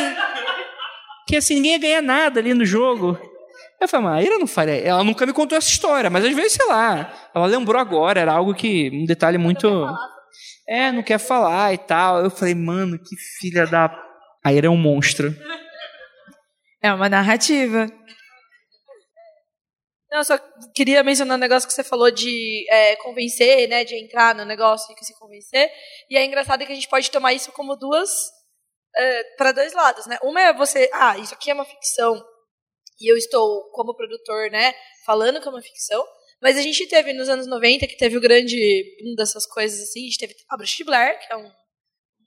Que 1.26 1.36
assim, 1.36 1.56
ninguém 1.56 1.72
ia 1.72 1.78
ganhar 1.78 2.02
nada 2.02 2.40
ali 2.40 2.54
no 2.54 2.64
jogo. 2.64 3.18
Eu 3.80 3.86
falei, 3.86 4.06
mas 4.06 4.18
a 4.18 4.22
Ira 4.22 4.38
não 4.38 4.46
faria. 4.46 4.76
Ela 4.76 5.04
nunca 5.04 5.26
me 5.26 5.32
contou 5.32 5.56
essa 5.56 5.68
história, 5.68 6.10
mas 6.10 6.24
às 6.24 6.34
vezes, 6.34 6.54
sei 6.54 6.66
lá, 6.66 7.12
ela 7.34 7.46
lembrou 7.46 7.80
agora, 7.80 8.20
era 8.20 8.32
algo 8.32 8.54
que. 8.54 8.90
Um 8.92 9.04
detalhe 9.04 9.38
muito. 9.38 9.68
É, 10.68 10.92
não 10.92 11.02
quer 11.02 11.18
falar 11.18 11.72
e 11.72 11.78
tal. 11.78 12.22
Eu 12.22 12.30
falei, 12.30 12.54
mano, 12.54 12.98
que 12.98 13.16
filha 13.16 13.66
da. 13.66 13.90
A 14.44 14.52
Ira 14.52 14.66
é 14.66 14.70
um 14.70 14.76
monstro. 14.76 15.34
É 16.82 16.92
uma 16.92 17.08
narrativa. 17.08 17.86
Não, 20.10 20.24
só 20.24 20.38
queria 20.74 21.02
mencionar 21.02 21.36
um 21.36 21.40
negócio 21.40 21.68
que 21.68 21.74
você 21.74 21.84
falou 21.84 22.10
de 22.10 22.66
é, 22.70 22.96
convencer, 22.96 23.68
né, 23.68 23.84
de 23.84 23.94
entrar 23.94 24.34
no 24.34 24.44
negócio 24.44 24.94
e 24.94 25.04
se 25.04 25.18
convencer. 25.18 25.70
E 26.08 26.16
é 26.16 26.24
engraçado 26.24 26.64
que 26.64 26.72
a 26.72 26.74
gente 26.74 26.88
pode 26.88 27.10
tomar 27.10 27.32
isso 27.32 27.52
como 27.52 27.76
duas, 27.76 28.10
é, 28.96 29.24
para 29.36 29.52
dois 29.52 29.72
lados, 29.74 30.06
né? 30.06 30.18
Uma 30.22 30.40
é 30.40 30.52
você, 30.54 30.90
ah, 30.94 31.18
isso 31.18 31.34
aqui 31.34 31.50
é 31.50 31.54
uma 31.54 31.64
ficção, 31.64 32.24
e 33.00 33.10
eu 33.10 33.16
estou 33.16 33.70
como 33.72 33.94
produtor, 33.94 34.50
né, 34.50 34.74
falando 35.04 35.40
que 35.40 35.46
é 35.46 35.50
uma 35.50 35.62
ficção. 35.62 36.02
Mas 36.40 36.56
a 36.56 36.62
gente 36.62 36.86
teve 36.86 37.12
nos 37.12 37.28
anos 37.28 37.46
90, 37.46 37.86
que 37.86 37.96
teve 37.96 38.16
o 38.16 38.20
grande 38.20 38.56
boom 39.00 39.14
dessas 39.14 39.46
coisas 39.46 39.80
assim, 39.80 40.00
a 40.00 40.04
gente 40.04 40.18
teve 40.18 40.34
a 40.48 40.56
Bruxa 40.56 40.76
de 40.76 40.84
Blair, 40.84 41.18
que 41.18 41.32
é 41.32 41.36
um, 41.36 41.50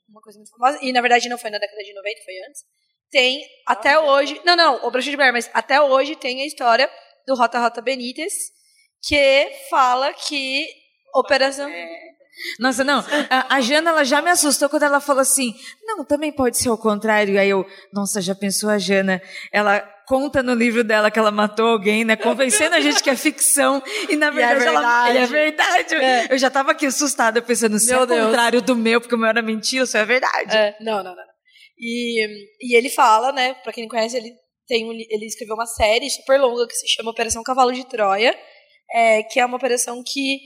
uma 0.08 0.20
coisa 0.20 0.38
muito 0.38 0.50
famosa, 0.50 0.78
e 0.82 0.92
na 0.92 1.00
verdade 1.00 1.28
não 1.28 1.38
foi 1.38 1.50
na 1.50 1.58
década 1.58 1.82
de 1.82 1.94
90, 1.94 2.24
foi 2.24 2.34
antes. 2.48 2.62
Tem 3.10 3.42
até 3.66 3.98
hoje, 3.98 4.40
não, 4.44 4.56
não, 4.56 4.86
o 4.86 4.90
Bruxa 4.90 5.10
de 5.10 5.16
Blair, 5.16 5.32
mas 5.32 5.50
até 5.54 5.80
hoje 5.80 6.16
tem 6.16 6.42
a 6.42 6.46
história 6.46 6.90
do 7.26 7.34
Rota 7.34 7.58
Rota 7.58 7.80
Benítez, 7.80 8.32
que 9.02 9.50
fala 9.70 10.12
que 10.12 10.82
Operação. 11.14 11.70
Nossa, 12.58 12.82
não. 12.82 13.04
A, 13.28 13.56
a 13.56 13.60
Jana, 13.60 13.90
ela 13.90 14.04
já 14.04 14.22
me 14.22 14.30
assustou 14.30 14.68
quando 14.68 14.84
ela 14.84 15.00
falou 15.00 15.20
assim: 15.20 15.54
não, 15.82 16.04
também 16.04 16.32
pode 16.32 16.56
ser 16.56 16.70
o 16.70 16.78
contrário. 16.78 17.38
Aí 17.38 17.50
eu, 17.50 17.66
nossa, 17.92 18.22
já 18.22 18.34
pensou 18.34 18.70
a 18.70 18.78
Jana? 18.78 19.20
Ela 19.52 19.80
conta 20.12 20.42
no 20.42 20.52
livro 20.52 20.84
dela 20.84 21.10
que 21.10 21.18
ela 21.18 21.30
matou 21.30 21.68
alguém, 21.68 22.04
né? 22.04 22.16
Convencendo 22.16 22.74
a 22.74 22.80
gente 22.80 23.02
que 23.02 23.08
é 23.08 23.16
ficção. 23.16 23.82
E 24.10 24.14
na 24.14 24.28
verdade, 24.28 24.62
é 24.62 24.66
ela 24.66 25.06
verdade. 25.06 25.18
é 25.18 25.26
verdade. 25.26 25.94
É. 25.94 26.34
Eu 26.34 26.36
já 26.36 26.50
tava 26.50 26.72
aqui 26.72 26.84
assustada, 26.84 27.40
pensando, 27.40 27.78
se 27.78 27.90
é 27.90 27.94
Meu 27.94 28.02
o 28.02 28.06
Deus. 28.06 28.26
contrário 28.26 28.60
do 28.60 28.76
meu, 28.76 29.00
porque 29.00 29.14
o 29.14 29.18
meu 29.18 29.30
era 29.30 29.40
mentira, 29.40 29.84
isso 29.84 29.96
é 29.96 30.04
verdade. 30.04 30.54
É, 30.54 30.76
não, 30.82 31.02
não, 31.02 31.16
não. 31.16 31.24
E, 31.78 32.26
e 32.60 32.76
ele 32.76 32.90
fala, 32.90 33.32
né, 33.32 33.54
pra 33.62 33.72
quem 33.72 33.84
não 33.84 33.88
conhece, 33.88 34.18
ele, 34.18 34.34
tem 34.68 34.84
um 34.84 34.92
ele 34.92 35.24
escreveu 35.24 35.54
uma 35.54 35.64
série 35.64 36.10
super 36.10 36.38
longa 36.38 36.66
que 36.66 36.74
se 36.74 36.86
chama 36.88 37.10
Operação 37.10 37.42
Cavalo 37.42 37.72
de 37.72 37.88
Troia, 37.88 38.38
é, 38.92 39.22
que 39.22 39.40
é 39.40 39.46
uma 39.46 39.56
operação 39.56 40.02
que. 40.06 40.38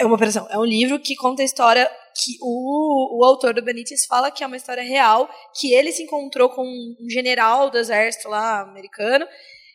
É 0.00 0.04
uma 0.04 0.16
operação, 0.16 0.46
é 0.50 0.58
um 0.58 0.64
livro 0.64 0.98
que 0.98 1.14
conta 1.16 1.42
a 1.42 1.44
história 1.44 1.86
que 2.14 2.36
o, 2.40 3.18
o 3.20 3.24
autor 3.24 3.54
do 3.54 3.62
Benítez 3.62 4.04
fala 4.06 4.30
que 4.30 4.42
é 4.42 4.46
uma 4.46 4.56
história 4.56 4.82
real, 4.82 5.28
que 5.58 5.72
ele 5.72 5.92
se 5.92 6.02
encontrou 6.02 6.48
com 6.48 6.62
um 6.64 7.10
general 7.10 7.70
do 7.70 7.78
exército 7.78 8.28
lá 8.28 8.62
americano, 8.62 9.26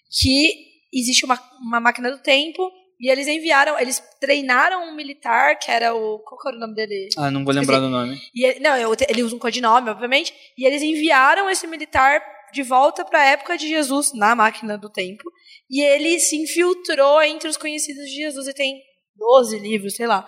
que 0.10 0.54
existe 0.94 1.24
uma, 1.26 1.40
uma 1.62 1.80
máquina 1.80 2.12
do 2.12 2.18
tempo, 2.22 2.70
e 3.00 3.10
eles 3.10 3.28
enviaram, 3.28 3.80
eles 3.80 4.00
treinaram 4.20 4.84
um 4.90 4.96
militar, 4.96 5.58
que 5.58 5.72
era 5.72 5.94
o. 5.96 6.20
Qual 6.20 6.40
era 6.48 6.58
o 6.58 6.60
nome 6.60 6.76
dele? 6.76 7.10
Ah, 7.18 7.32
não 7.32 7.44
vou 7.44 7.52
lembrar 7.54 7.80
do 7.80 7.90
nome. 7.90 8.22
E 8.36 8.46
ele, 8.46 8.60
não, 8.60 8.96
te- 8.96 9.08
ele 9.10 9.24
usa 9.24 9.36
um 9.36 9.40
codinome, 9.40 9.90
obviamente. 9.90 10.32
E 10.56 10.66
eles 10.68 10.84
enviaram 10.84 11.50
esse 11.50 11.66
militar 11.66 12.22
de 12.54 12.62
volta 12.62 13.04
para 13.04 13.20
a 13.22 13.26
época 13.26 13.58
de 13.58 13.68
Jesus 13.68 14.14
na 14.14 14.36
máquina 14.36 14.78
do 14.78 14.88
tempo. 14.88 15.24
E 15.68 15.82
ele 15.82 16.20
se 16.20 16.36
infiltrou 16.36 17.24
entre 17.24 17.50
os 17.50 17.58
conhecidos 17.58 18.06
de 18.06 18.16
Jesus 18.18 18.48
e 18.48 18.54
tem 18.54 18.80
12 19.16 19.60
livros, 19.60 19.96
sei 19.96 20.08
lá. 20.08 20.28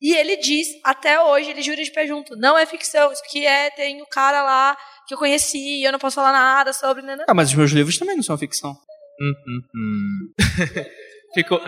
E 0.00 0.14
ele 0.14 0.36
diz, 0.36 0.68
até 0.84 1.20
hoje, 1.20 1.50
ele 1.50 1.62
jura 1.62 1.82
de 1.82 1.90
pé 1.90 2.06
junto, 2.06 2.36
não 2.36 2.56
é 2.56 2.64
ficção, 2.64 3.12
isso 3.12 3.22
aqui 3.24 3.44
é, 3.44 3.68
tem 3.70 4.00
o 4.00 4.06
cara 4.06 4.42
lá 4.42 4.76
que 5.06 5.14
eu 5.14 5.18
conheci 5.18 5.80
e 5.80 5.84
eu 5.84 5.90
não 5.90 5.98
posso 5.98 6.16
falar 6.16 6.32
nada 6.32 6.72
sobre. 6.72 7.02
Né, 7.02 7.16
né. 7.16 7.24
Ah, 7.28 7.34
mas 7.34 7.48
os 7.48 7.54
meus 7.54 7.72
livros 7.72 7.98
também 7.98 8.14
não 8.14 8.22
são 8.22 8.38
ficção. 8.38 8.70
Hum, 9.20 9.32
hum, 9.46 9.60
hum. 9.74 10.32
Ficou. 11.34 11.60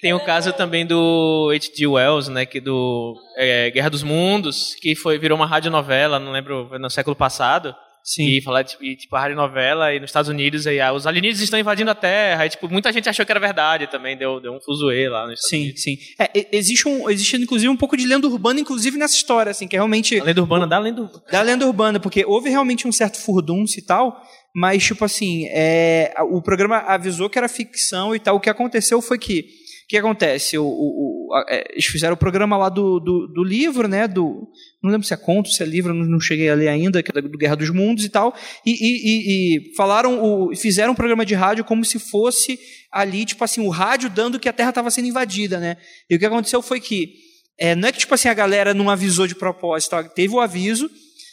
Tem 0.00 0.14
o 0.14 0.24
caso 0.24 0.52
também 0.54 0.86
do 0.86 1.50
H.G. 1.54 1.86
Wells, 1.86 2.30
né, 2.30 2.46
que 2.46 2.58
do 2.58 3.14
é, 3.36 3.70
Guerra 3.70 3.90
dos 3.90 4.02
Mundos, 4.02 4.74
que 4.76 4.96
foi 4.96 5.18
virou 5.18 5.36
uma 5.36 5.46
radionovela, 5.46 6.18
não 6.18 6.32
lembro, 6.32 6.70
no 6.78 6.88
século 6.88 7.14
passado. 7.14 7.76
Sim. 8.02 8.24
E 8.24 8.40
falar 8.40 8.64
tipo, 8.64 8.82
e, 8.82 8.96
tipo 8.96 9.14
a 9.14 9.20
radionovela 9.20 9.94
e 9.94 10.00
nos 10.00 10.08
Estados 10.08 10.28
Unidos 10.28 10.66
aí 10.66 10.80
ah, 10.80 10.92
os 10.92 11.06
alienígenas 11.06 11.42
estão 11.42 11.58
invadindo 11.60 11.90
a 11.90 11.94
Terra, 11.94 12.46
e 12.46 12.48
tipo 12.48 12.68
muita 12.68 12.92
gente 12.92 13.08
achou 13.08 13.24
que 13.26 13.30
era 13.32 13.38
verdade 13.38 13.86
também, 13.88 14.16
deu, 14.16 14.40
deu 14.40 14.52
um 14.54 14.60
fuzuê 14.60 15.08
lá 15.08 15.26
nos 15.26 15.34
Estados 15.34 15.50
Sim, 15.50 15.62
Unidos. 15.64 15.82
sim. 15.82 15.98
É, 16.18 16.30
e- 16.34 16.48
existe, 16.52 16.88
um, 16.88 17.08
existe, 17.10 17.36
inclusive, 17.36 17.68
um 17.68 17.76
pouco 17.76 17.96
de 17.96 18.06
lenda 18.06 18.26
urbana, 18.26 18.58
inclusive, 18.58 18.96
nessa 18.98 19.14
história, 19.14 19.50
assim, 19.50 19.68
que 19.68 19.76
é 19.76 19.78
realmente 19.78 20.18
A 20.18 20.24
lenda 20.24 20.40
urbana 20.40 20.66
da 20.66 20.78
lenda 20.78 21.02
urbana. 21.02 21.22
da 21.30 21.42
lenda 21.42 21.66
urbana, 21.66 22.00
porque 22.00 22.24
houve 22.24 22.48
realmente 22.48 22.88
um 22.88 22.92
certo 22.92 23.18
furdunço 23.18 23.78
e 23.78 23.82
tal, 23.82 24.20
mas, 24.54 24.82
tipo 24.82 25.04
assim, 25.04 25.46
é, 25.50 26.12
o 26.30 26.40
programa 26.42 26.78
avisou 26.78 27.28
que 27.30 27.38
era 27.38 27.48
ficção 27.48 28.14
e 28.14 28.18
tal. 28.18 28.36
O 28.36 28.40
que 28.40 28.50
aconteceu 28.50 29.00
foi 29.00 29.18
que, 29.18 29.40
o 29.84 29.88
que 29.88 29.96
acontece? 29.96 30.58
O, 30.58 30.64
o- 30.64 31.28
o- 31.28 31.34
a- 31.34 31.44
é, 31.48 31.64
eles 31.72 31.84
fizeram 31.86 32.14
o 32.14 32.18
programa 32.18 32.56
lá 32.56 32.68
do, 32.68 32.98
do, 32.98 33.28
do 33.28 33.44
livro, 33.44 33.86
né, 33.86 34.08
do, 34.08 34.48
não 34.82 34.90
lembro 34.90 35.06
se 35.06 35.12
é 35.12 35.16
conto, 35.16 35.50
se 35.50 35.62
é 35.62 35.66
livro, 35.66 35.92
não, 35.92 36.18
cheguei 36.20 36.48
a 36.48 36.54
ler 36.54 36.68
ainda, 36.68 37.02
que 37.02 37.10
é 37.16 37.20
do 37.20 37.36
Guerra 37.36 37.56
dos 37.56 37.70
Mundos 37.70 38.04
e 38.04 38.08
tal, 38.08 38.34
e, 38.64 38.70
e- 38.70 38.74
e- 39.04 39.56
e 39.72 39.74
falaram, 39.74 40.22
o, 40.22 40.56
fizeram 40.56 40.92
um 40.92 40.96
programa 40.96 41.24
de 41.26 41.34
rádio 41.34 41.64
como 41.64 41.84
se 41.84 41.98
fosse 41.98 42.58
ali, 42.90 43.24
tipo 43.24 43.44
assim, 43.44 43.60
o 43.60 43.68
rádio 43.68 44.08
dando 44.08 44.40
que 44.40 44.48
a 44.48 44.52
Terra 44.52 44.70
estava 44.70 44.90
sendo 44.90 45.08
invadida, 45.08 45.60
né, 45.60 45.76
e 46.08 46.16
o 46.16 46.18
que 46.18 46.24
aconteceu 46.26 46.62
foi 46.62 46.80
que, 46.80 47.12
é, 47.58 47.74
não 47.74 47.88
é 47.88 47.92
que, 47.92 47.98
tipo 47.98 48.14
assim, 48.14 48.28
a 48.28 48.34
galera 48.34 48.72
não 48.72 48.88
avisou 48.88 49.26
de 49.26 49.34
propósito, 49.34 49.94
teve 50.14 50.32
o 50.34 50.40
aviso, 50.40 50.90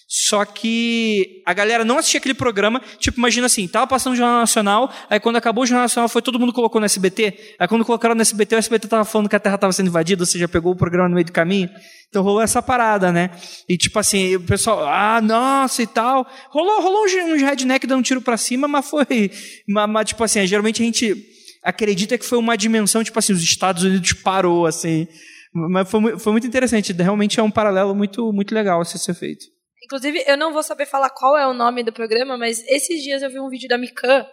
só 0.07 0.45
que 0.45 1.43
a 1.45 1.53
galera 1.53 1.83
não 1.83 1.97
assistia 1.97 2.19
aquele 2.19 2.33
programa. 2.33 2.81
Tipo, 2.97 3.19
imagina 3.19 3.47
assim, 3.47 3.67
tava 3.67 3.85
passando 3.85 4.13
o 4.13 4.15
Jornal 4.15 4.39
Nacional, 4.39 4.93
aí 5.09 5.19
quando 5.19 5.35
acabou 5.35 5.65
o 5.65 5.67
Jornal 5.67 5.83
Nacional, 5.83 6.07
foi 6.07 6.21
todo 6.21 6.39
mundo 6.39 6.53
colocou 6.53 6.79
no 6.79 6.85
SBT. 6.85 7.55
Aí 7.59 7.67
quando 7.67 7.83
colocaram 7.83 8.15
no 8.15 8.21
SBT, 8.21 8.55
o 8.55 8.57
SBT 8.57 8.87
tava 8.87 9.03
falando 9.03 9.27
que 9.27 9.35
a 9.35 9.39
Terra 9.39 9.57
tava 9.57 9.73
sendo 9.73 9.87
invadida, 9.87 10.23
ou 10.23 10.25
seja, 10.25 10.47
pegou 10.47 10.71
o 10.71 10.77
programa 10.77 11.09
no 11.09 11.15
meio 11.15 11.25
do 11.25 11.33
caminho. 11.33 11.69
Então 12.07 12.23
rolou 12.23 12.41
essa 12.41 12.61
parada, 12.61 13.11
né? 13.11 13.31
E 13.67 13.77
tipo 13.77 13.99
assim, 13.99 14.37
o 14.37 14.41
pessoal, 14.41 14.87
ah, 14.87 15.19
nossa 15.21 15.83
e 15.83 15.87
tal. 15.87 16.25
Rolou, 16.51 16.81
rolou 16.81 17.03
uns, 17.03 17.41
redneck 17.41 17.85
dando 17.85 17.99
um 17.99 18.03
tiro 18.03 18.21
pra 18.21 18.37
cima, 18.37 18.65
mas 18.65 18.89
foi. 18.89 19.29
Mas, 19.67 19.89
mas, 19.89 20.07
tipo 20.07 20.23
assim, 20.23 20.47
geralmente 20.47 20.81
a 20.81 20.85
gente 20.85 21.13
acredita 21.61 22.17
que 22.17 22.25
foi 22.25 22.37
uma 22.37 22.55
dimensão, 22.55 23.03
tipo 23.03 23.19
assim, 23.19 23.33
os 23.33 23.43
Estados 23.43 23.83
Unidos 23.83 24.13
parou, 24.13 24.65
assim. 24.65 25.05
Mas 25.53 25.89
foi, 25.89 26.17
foi 26.17 26.31
muito 26.31 26.47
interessante. 26.47 26.93
Realmente 26.93 27.41
é 27.41 27.43
um 27.43 27.51
paralelo 27.51 27.93
muito, 27.93 28.31
muito 28.31 28.55
legal 28.55 28.79
a 28.79 28.85
ser 28.85 29.13
feito. 29.13 29.56
Inclusive, 29.87 30.21
eu 30.27 30.35
não 30.35 30.51
vou 30.51 30.61
saber 30.61 30.85
falar 30.85 31.09
qual 31.09 31.37
é 31.37 31.47
o 31.47 31.53
nome 31.53 31.81
do 31.81 31.93
programa, 31.93 32.37
mas 32.37 32.61
esses 32.67 33.01
dias 33.01 33.21
eu 33.21 33.29
vi 33.29 33.39
um 33.39 33.47
vídeo 33.47 33.69
da 33.69 33.77
Mikan 33.77 34.27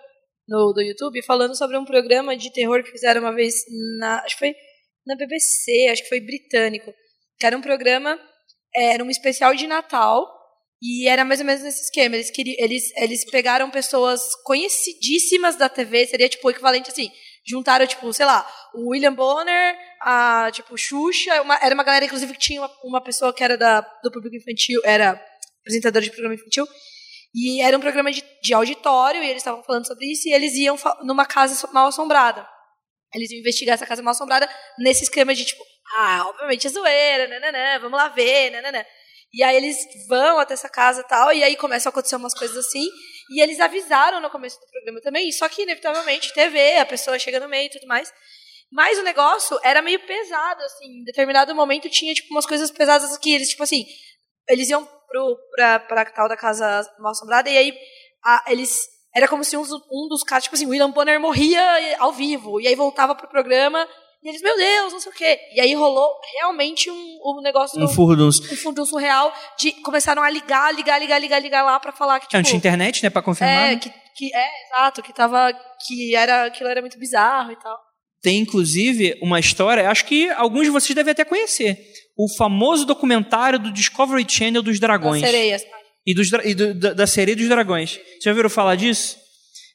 no 0.49 0.73
do 0.73 0.83
YouTube 0.83 1.23
falando 1.23 1.57
sobre 1.57 1.79
um 1.79 1.85
programa 1.85 2.37
de 2.37 2.53
terror 2.53 2.83
que 2.83 2.91
fizeram 2.91 3.21
uma 3.21 3.33
vez 3.33 3.55
na, 4.01 4.19
acho 4.25 4.35
que 4.35 4.41
foi 4.41 4.55
na 5.07 5.15
BBC, 5.15 5.89
acho 5.93 6.03
que 6.03 6.09
foi 6.09 6.21
britânico, 6.21 6.93
que 7.39 7.47
era 7.47 7.57
um 7.57 7.61
programa, 7.61 8.19
é, 8.75 8.95
era 8.95 9.05
um 9.05 9.11
especial 9.11 9.55
de 9.55 9.69
Natal 9.69 10.27
e 10.83 11.07
era 11.09 11.25
mais 11.25 11.39
ou 11.39 11.47
menos 11.47 11.63
nesse 11.63 11.85
esquema. 11.85 12.17
Eles 12.17 12.31
queriam, 12.33 12.57
eles 12.59 12.91
eles 12.97 13.25
pegaram 13.25 13.71
pessoas 13.71 14.35
conhecidíssimas 14.43 15.55
da 15.55 15.69
TV, 15.69 16.05
seria 16.09 16.29
tipo 16.29 16.49
o 16.49 16.51
equivalente 16.51 16.91
assim, 16.91 17.13
juntaram 17.47 17.87
tipo, 17.87 18.13
sei 18.13 18.27
lá, 18.27 18.45
o 18.75 18.91
William 18.91 19.15
Bonner, 19.15 19.77
a 20.03 20.51
tipo 20.53 20.77
Xuxa, 20.77 21.43
uma- 21.43 21.61
era 21.63 21.77
uma 21.77 21.85
galera 21.85 22.07
inclusive 22.07 22.33
que 22.33 22.41
tinha 22.41 22.61
uma, 22.61 22.71
uma 22.83 23.01
pessoa 23.01 23.33
que 23.33 23.45
era 23.45 23.57
da, 23.57 23.83
do 24.03 24.11
público 24.11 24.35
infantil, 24.35 24.81
era 24.85 25.15
apresentadora 25.65 26.05
de 26.05 26.11
programa 26.11 26.35
infantil. 26.35 26.67
E 27.35 27.61
era 27.61 27.77
um 27.77 27.81
programa 27.81 28.13
de, 28.13 28.23
de 28.43 28.55
auditório, 28.55 29.23
e 29.23 29.27
eles 29.27 29.39
estavam 29.39 29.63
falando 29.65 29.87
sobre 29.87 30.07
isso, 30.07 30.29
e 30.29 30.33
eles 30.33 30.55
iam 30.55 30.77
numa 31.03 31.27
casa 31.27 31.69
mal 31.73 31.89
assombrada. 31.89 32.47
Eles 33.13 33.31
iam 33.31 33.41
investigar 33.41 33.75
essa 33.75 33.87
casa 33.87 34.03
mal 34.03 34.13
assombrada 34.13 34.49
nesse 34.79 35.03
esquema 35.05 35.35
de 35.35 35.45
tipo, 35.45 35.63
ah, 35.99 36.27
obviamente 36.29 36.67
é 36.67 36.71
zoeira, 36.71 37.29
nananã, 37.29 37.81
vamos 37.81 37.99
lá 37.99 38.09
ver, 38.09 38.51
nananã. 38.51 38.85
E 39.33 39.43
aí 39.43 39.57
eles 39.57 39.77
vão 40.09 40.39
até 40.39 40.55
essa 40.55 40.69
casa 40.69 41.01
e 41.01 41.09
tal, 41.09 41.33
e 41.33 41.43
aí 41.43 41.57
começam 41.57 41.91
a 41.91 41.93
acontecer 41.93 42.15
umas 42.15 42.35
coisas 42.35 42.57
assim. 42.57 42.87
E 43.31 43.43
eles 43.43 43.59
avisaram 43.59 44.21
no 44.21 44.31
começo 44.31 44.61
do 44.61 44.67
programa 44.71 45.01
também, 45.01 45.33
só 45.33 45.49
que 45.49 45.63
inevitavelmente 45.63 46.33
TV, 46.35 46.77
a 46.77 46.87
pessoa 46.87 47.19
chega 47.19 47.41
no 47.41 47.49
meio 47.49 47.67
e 47.67 47.71
tudo 47.71 47.87
mais. 47.89 48.13
Mas 48.71 48.99
o 48.99 49.03
negócio 49.03 49.59
era 49.63 49.83
meio 49.83 49.99
pesado, 50.07 50.63
assim. 50.63 51.01
Em 51.01 51.05
determinado 51.05 51.55
momento 51.55 51.89
tinha, 51.89 52.15
tipo, 52.15 52.33
umas 52.33 52.47
coisas 52.47 52.71
pesadas 52.71 53.17
que 53.19 53.33
eles, 53.33 53.49
tipo 53.49 53.63
assim, 53.63 53.85
eles 54.49 54.69
iam 54.69 54.87
pro, 55.09 55.37
pra, 55.55 55.79
pra 55.81 56.05
tal 56.07 56.29
da 56.29 56.37
casa 56.37 56.65
mal 56.99 57.13
assombrada 57.13 57.49
e 57.51 57.57
aí 57.59 57.75
a- 58.25 58.45
eles. 58.49 58.81
Era 59.17 59.29
como 59.29 59.45
se 59.45 59.57
um, 59.57 59.63
dos- 59.63 59.81
um 59.93 60.09
dos 60.09 60.25
caras, 60.25 60.43
tipo 60.45 60.57
assim, 60.57 60.67
o 60.67 60.71
William 60.71 60.91
Bonner 60.91 61.21
morria 61.21 61.63
ao 62.01 62.13
vivo. 62.13 62.61
E 62.61 62.67
aí 62.67 62.75
voltava 62.75 63.15
pro 63.15 63.29
programa 63.29 63.87
e 64.25 64.29
eles, 64.29 64.43
meu 64.43 64.57
Deus, 64.57 64.93
não 64.93 64.99
sei 64.99 65.13
o 65.13 65.15
quê. 65.15 65.39
E 65.55 65.61
aí 65.61 65.73
rolou 65.75 66.09
realmente 66.41 66.91
um, 66.91 67.19
um 67.25 67.41
negócio. 67.41 67.81
Um 67.81 67.87
furdunço. 67.87 68.43
um 68.53 68.57
fundo 68.57 68.85
surreal 68.85 69.33
de 69.57 69.71
começaram 69.83 70.21
a 70.21 70.29
ligar, 70.29 70.75
ligar, 70.75 70.99
ligar, 70.99 71.21
ligar, 71.21 71.39
ligar 71.41 71.63
lá 71.63 71.79
pra 71.79 71.93
falar 71.93 72.19
que 72.19 72.27
É, 72.27 72.29
tipo 72.31 72.43
tinha 72.43 72.59
internet, 72.59 73.05
né, 73.05 73.11
pra 73.11 73.23
confirmar. 73.23 73.55
é, 73.55 73.75
né? 73.75 73.77
que, 73.77 73.89
que 74.17 74.35
é, 74.35 74.49
exato, 74.67 75.01
que 75.01 75.13
tava 75.13 75.53
que 75.87 76.17
era 76.17 76.47
aquilo 76.47 76.69
era 76.69 76.81
muito 76.81 76.99
bizarro 76.99 77.53
e 77.53 77.57
tal. 77.57 77.79
Tem, 78.21 78.39
inclusive, 78.39 79.17
uma 79.23 79.39
história, 79.39 79.89
acho 79.91 80.07
que 80.07 80.29
alguns 80.31 80.65
de 80.65 80.71
vocês 80.71 80.95
devem 80.95 81.13
até 81.13 81.25
conhecer. 81.25 81.79
O 82.17 82.29
famoso 82.37 82.85
documentário 82.85 83.59
do 83.59 83.73
Discovery 83.73 84.25
Channel 84.29 84.63
dos 84.63 84.79
dragões. 84.79 85.23
As 85.23 85.31
sereias. 85.31 85.63
E, 86.07 86.15
dos, 86.15 86.31
e 86.45 86.55
do- 86.55 86.75
da, 86.75 86.93
da 86.93 87.07
sereia 87.07 87.37
dos 87.37 87.49
dragões. 87.49 87.93
Vocês 87.93 88.25
já 88.25 88.31
ouviram 88.31 88.51
falar 88.51 88.77
disso? 88.77 89.17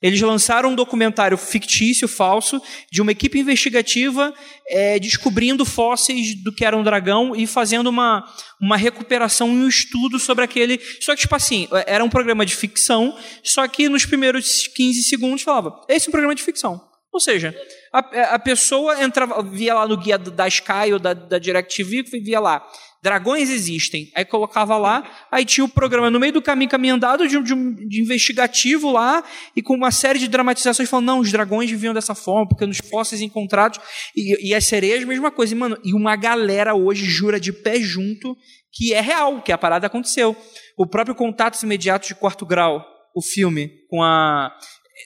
Eles 0.01 0.21
lançaram 0.21 0.69
um 0.69 0.75
documentário 0.75 1.37
fictício, 1.37 2.07
falso, 2.07 2.61
de 2.89 3.01
uma 3.01 3.11
equipe 3.11 3.37
investigativa 3.37 4.33
eh, 4.69 4.97
descobrindo 4.97 5.65
fósseis 5.65 6.41
do 6.41 6.53
que 6.55 6.63
era 6.63 6.77
um 6.77 6.83
dragão 6.83 7.35
e 7.35 7.45
fazendo 7.45 7.87
uma, 7.87 8.23
uma 8.61 8.77
recuperação 8.77 9.49
e 9.49 9.57
um 9.57 9.67
estudo 9.67 10.17
sobre 10.17 10.45
aquele. 10.45 10.79
Só 11.01 11.13
que, 11.13 11.21
tipo 11.23 11.35
assim, 11.35 11.67
era 11.85 12.01
um 12.01 12.09
programa 12.09 12.45
de 12.45 12.55
ficção, 12.55 13.13
só 13.43 13.67
que 13.67 13.89
nos 13.89 14.05
primeiros 14.05 14.67
15 14.67 15.03
segundos 15.03 15.41
falava: 15.41 15.81
esse 15.89 16.07
é 16.07 16.09
um 16.09 16.11
programa 16.11 16.33
de 16.35 16.43
ficção. 16.43 16.79
Ou 17.11 17.19
seja, 17.19 17.55
a, 17.91 17.99
a 18.35 18.39
pessoa 18.39 19.03
entrava, 19.03 19.41
via 19.41 19.73
lá 19.73 19.87
no 19.87 19.97
guia 19.97 20.17
da 20.17 20.47
Sky 20.47 20.93
ou 20.93 20.99
da, 20.99 21.13
da 21.13 21.39
DirecTV, 21.39 22.03
via 22.21 22.39
lá 22.39 22.65
dragões 23.01 23.49
existem. 23.49 24.11
Aí 24.15 24.25
colocava 24.25 24.77
lá, 24.77 25.09
aí 25.31 25.45
tinha 25.45 25.63
o 25.63 25.69
programa 25.69 26.09
no 26.09 26.19
meio 26.19 26.33
do 26.33 26.41
caminho, 26.41 26.95
andado 26.95 27.27
de, 27.27 27.41
de, 27.41 27.87
de 27.87 28.01
investigativo 28.01 28.91
lá, 28.91 29.23
e 29.55 29.61
com 29.61 29.73
uma 29.73 29.91
série 29.91 30.19
de 30.19 30.27
dramatizações 30.27 30.89
falando, 30.89 31.05
não, 31.05 31.19
os 31.19 31.31
dragões 31.31 31.69
viviam 31.69 31.93
dessa 31.93 32.13
forma, 32.13 32.47
porque 32.47 32.65
nos 32.65 32.77
fósseis 32.77 33.21
encontrados, 33.21 33.79
e, 34.15 34.49
e 34.49 34.53
as 34.53 34.65
sereias, 34.65 35.03
mesma 35.03 35.31
coisa. 35.31 35.53
E, 35.53 35.57
mano, 35.57 35.77
e 35.83 35.93
uma 35.93 36.15
galera 36.15 36.75
hoje 36.75 37.05
jura 37.05 37.39
de 37.39 37.53
pé 37.53 37.79
junto 37.79 38.35
que 38.71 38.93
é 38.93 39.01
real, 39.01 39.41
que 39.41 39.51
a 39.51 39.57
parada 39.57 39.87
aconteceu. 39.87 40.35
O 40.77 40.85
próprio 40.85 41.15
Contatos 41.15 41.63
Imediatos 41.63 42.09
de 42.09 42.15
Quarto 42.15 42.45
Grau, 42.45 42.85
o 43.15 43.21
filme, 43.21 43.71
com 43.89 44.03
a... 44.03 44.51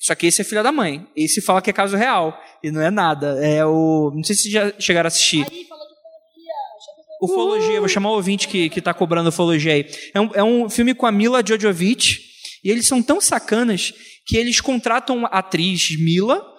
Só 0.04 0.14
que 0.16 0.28
esse 0.28 0.42
é 0.42 0.44
filha 0.44 0.62
da 0.62 0.72
mãe. 0.72 1.08
Esse 1.16 1.42
fala 1.42 1.62
que 1.62 1.70
é 1.70 1.74
caso 1.74 1.96
real. 1.96 2.38
E 2.62 2.70
não 2.70 2.82
é 2.82 2.92
nada. 2.92 3.40
É 3.42 3.66
o. 3.66 4.12
Não 4.14 4.22
sei 4.22 4.36
se 4.36 4.52
já 4.52 4.74
chegaram 4.78 5.08
a 5.08 5.10
assistir. 5.10 5.48
Aí 5.50 5.64
falou 5.64 5.88
de 5.88 5.94
ufologia. 5.94 7.22
Ufologia, 7.22 7.80
vou 7.80 7.88
chamar 7.88 8.10
o 8.10 8.16
ouvinte 8.16 8.50
que, 8.50 8.70
que 8.70 8.82
tá 8.82 8.94
cobrando 8.94 9.30
ufologia 9.30 9.72
aí. 9.72 9.90
É 10.14 10.20
um, 10.20 10.30
é 10.34 10.44
um 10.44 10.70
filme 10.70 10.94
com 10.94 11.06
a 11.06 11.12
Mila 11.12 11.42
Jojovic, 11.46 12.20
e 12.62 12.70
eles 12.70 12.86
são 12.86 13.02
tão 13.02 13.22
sacanas 13.22 13.94
que 14.26 14.36
eles 14.36 14.60
contratam 14.60 15.26
a 15.26 15.40
atriz 15.40 15.98
Mila 15.98 16.53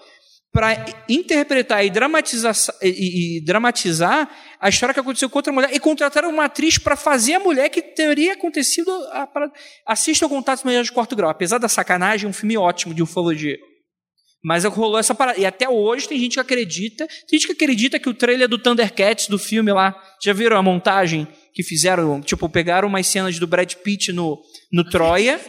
para 0.54 0.86
interpretar 1.08 1.84
e 1.84 1.90
dramatizar, 1.90 2.54
e, 2.80 3.38
e 3.38 3.44
dramatizar 3.44 4.30
a 4.60 4.68
história 4.68 4.94
que 4.94 5.00
aconteceu 5.00 5.28
com 5.28 5.36
outra 5.40 5.52
mulher 5.52 5.70
e 5.74 5.80
contrataram 5.80 6.30
uma 6.30 6.44
atriz 6.44 6.78
para 6.78 6.94
fazer 6.94 7.34
a 7.34 7.40
mulher 7.40 7.68
que 7.68 7.82
teria 7.82 8.34
acontecido. 8.34 8.88
A, 9.10 9.26
pra, 9.26 9.50
assista 9.84 10.26
o 10.26 10.28
Contato 10.28 10.64
Melhor 10.64 10.84
de 10.84 10.92
Quarto 10.92 11.16
Grau. 11.16 11.28
Apesar 11.28 11.58
da 11.58 11.68
sacanagem, 11.68 12.28
é 12.28 12.30
um 12.30 12.32
filme 12.32 12.56
ótimo 12.56 12.94
de 12.94 13.02
ufologia. 13.02 13.58
Mas 14.44 14.62
rolou 14.62 14.96
essa 14.96 15.12
parada. 15.12 15.40
E 15.40 15.44
até 15.44 15.68
hoje 15.68 16.06
tem 16.06 16.20
gente 16.20 16.34
que 16.34 16.40
acredita. 16.40 17.04
Tem 17.28 17.36
gente 17.36 17.46
que 17.48 17.52
acredita 17.52 17.98
que 17.98 18.08
o 18.08 18.14
trailer 18.14 18.46
do 18.46 18.56
Thundercats, 18.56 19.26
do 19.26 19.40
filme 19.40 19.72
lá, 19.72 20.00
já 20.22 20.32
viram 20.32 20.56
a 20.56 20.62
montagem 20.62 21.26
que 21.52 21.64
fizeram? 21.64 22.20
Tipo, 22.20 22.48
pegaram 22.48 22.86
umas 22.86 23.08
cenas 23.08 23.40
do 23.40 23.46
Brad 23.48 23.74
Pitt 23.74 24.12
no, 24.12 24.40
no 24.72 24.88
Troia. 24.88 25.40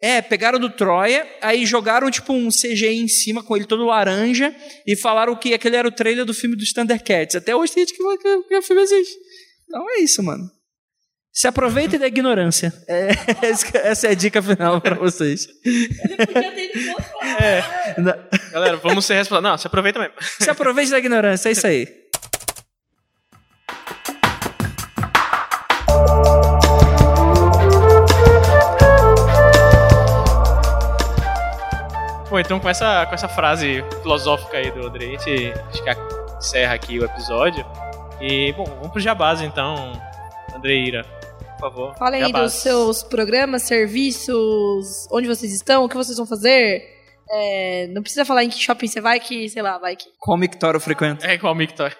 É, 0.00 0.22
pegaram 0.22 0.60
do 0.60 0.70
Troia, 0.70 1.26
aí 1.42 1.66
jogaram 1.66 2.08
tipo 2.10 2.32
um 2.32 2.50
CGI 2.50 2.98
em 2.98 3.08
cima 3.08 3.42
com 3.42 3.56
ele 3.56 3.66
todo 3.66 3.84
laranja 3.84 4.54
e 4.86 4.94
falaram 4.94 5.34
que 5.34 5.52
aquele 5.52 5.74
era 5.74 5.88
o 5.88 5.92
trailer 5.92 6.24
do 6.24 6.32
filme 6.32 6.54
dos 6.54 6.72
Thundercats. 6.72 7.34
Até 7.34 7.54
hoje 7.54 7.72
tem 7.72 7.84
gente 7.84 7.96
que 7.96 8.02
fala 8.02 8.16
que, 8.16 8.42
que 8.42 8.56
o 8.56 8.62
filme 8.62 8.82
existe. 8.82 9.16
Então 9.68 9.90
é 9.90 10.00
isso, 10.00 10.22
mano. 10.22 10.48
Se 11.32 11.46
aproveitem 11.46 11.98
da 11.98 12.06
ignorância. 12.06 12.72
É, 12.88 13.10
essa 13.88 14.08
é 14.08 14.10
a 14.10 14.14
dica 14.14 14.42
final 14.42 14.80
para 14.80 14.94
vocês. 14.94 15.48
É. 17.40 17.62
Galera, 18.52 18.76
vamos 18.76 19.04
ser 19.04 19.14
responsáveis. 19.14 19.50
Não, 19.50 19.58
se 19.58 19.66
aproveita 19.66 19.98
mesmo. 19.98 20.14
Se 20.20 20.50
aproveite 20.50 20.90
da 20.90 20.98
ignorância, 20.98 21.48
é 21.48 21.52
isso 21.52 21.66
aí. 21.66 21.86
Bom, 32.38 32.42
então 32.42 32.60
com 32.60 32.68
essa, 32.68 33.04
com 33.04 33.14
essa 33.16 33.28
frase 33.28 33.84
filosófica 34.00 34.58
aí 34.58 34.70
do 34.70 34.86
André, 34.86 35.06
a 35.06 35.18
gente 35.18 35.52
acho 35.70 35.82
que 35.82 36.36
encerra 36.38 36.74
aqui 36.74 36.96
o 36.96 37.04
episódio. 37.04 37.66
E, 38.20 38.52
bom, 38.52 38.64
vamos 38.64 38.92
pro 38.92 39.00
jabás 39.00 39.40
então, 39.40 40.00
Andreira, 40.54 41.02
por 41.02 41.58
favor. 41.58 41.96
Falem 41.96 42.22
aí 42.22 42.28
jabás. 42.28 42.52
dos 42.52 42.62
seus 42.62 43.02
programas, 43.02 43.64
serviços, 43.64 45.08
onde 45.10 45.26
vocês 45.26 45.52
estão, 45.52 45.84
o 45.84 45.88
que 45.88 45.96
vocês 45.96 46.16
vão 46.16 46.26
fazer. 46.26 46.80
É, 47.28 47.88
não 47.88 48.02
precisa 48.02 48.24
falar 48.24 48.44
em 48.44 48.50
que 48.50 48.62
shopping 48.62 48.86
você 48.86 49.00
vai, 49.00 49.18
que, 49.18 49.48
sei 49.48 49.60
lá, 49.60 49.76
vai 49.76 49.96
que. 49.96 50.06
Qual 50.20 50.38
mictório 50.38 50.78
frequenta? 50.78 51.26
É 51.26 51.34
igual 51.34 51.52
o 51.52 51.56
Mictor. 51.56 51.92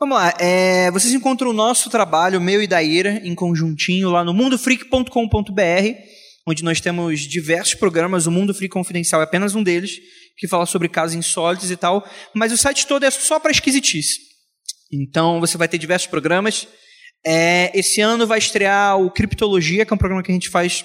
Vamos 0.00 0.16
lá, 0.16 0.32
é, 0.40 0.90
vocês 0.90 1.12
encontram 1.12 1.50
o 1.50 1.52
nosso 1.52 1.90
trabalho, 1.90 2.40
meu 2.40 2.62
e 2.62 2.66
da 2.66 2.82
Ira, 2.82 3.20
em 3.22 3.34
conjuntinho 3.34 4.10
lá 4.10 4.24
no 4.24 4.32
mundofreak.com.br, 4.32 6.11
onde 6.46 6.64
nós 6.64 6.80
temos 6.80 7.20
diversos 7.20 7.74
programas, 7.74 8.26
o 8.26 8.30
Mundo 8.30 8.54
Freak 8.54 8.72
Confidencial 8.72 9.20
é 9.20 9.24
apenas 9.24 9.54
um 9.54 9.62
deles, 9.62 9.98
que 10.36 10.48
fala 10.48 10.66
sobre 10.66 10.88
casos 10.88 11.14
insólitos 11.14 11.70
e 11.70 11.76
tal, 11.76 12.06
mas 12.34 12.52
o 12.52 12.56
site 12.56 12.86
todo 12.86 13.04
é 13.04 13.10
só 13.10 13.38
para 13.38 13.52
esquisitice. 13.52 14.18
Então 14.92 15.40
você 15.40 15.56
vai 15.56 15.68
ter 15.68 15.78
diversos 15.78 16.08
programas. 16.08 16.66
É, 17.24 17.70
esse 17.78 18.00
ano 18.00 18.26
vai 18.26 18.38
estrear 18.38 19.00
o 19.00 19.10
Criptologia, 19.10 19.86
que 19.86 19.92
é 19.92 19.94
um 19.94 19.98
programa 19.98 20.22
que 20.22 20.30
a 20.30 20.34
gente 20.34 20.50
faz 20.50 20.84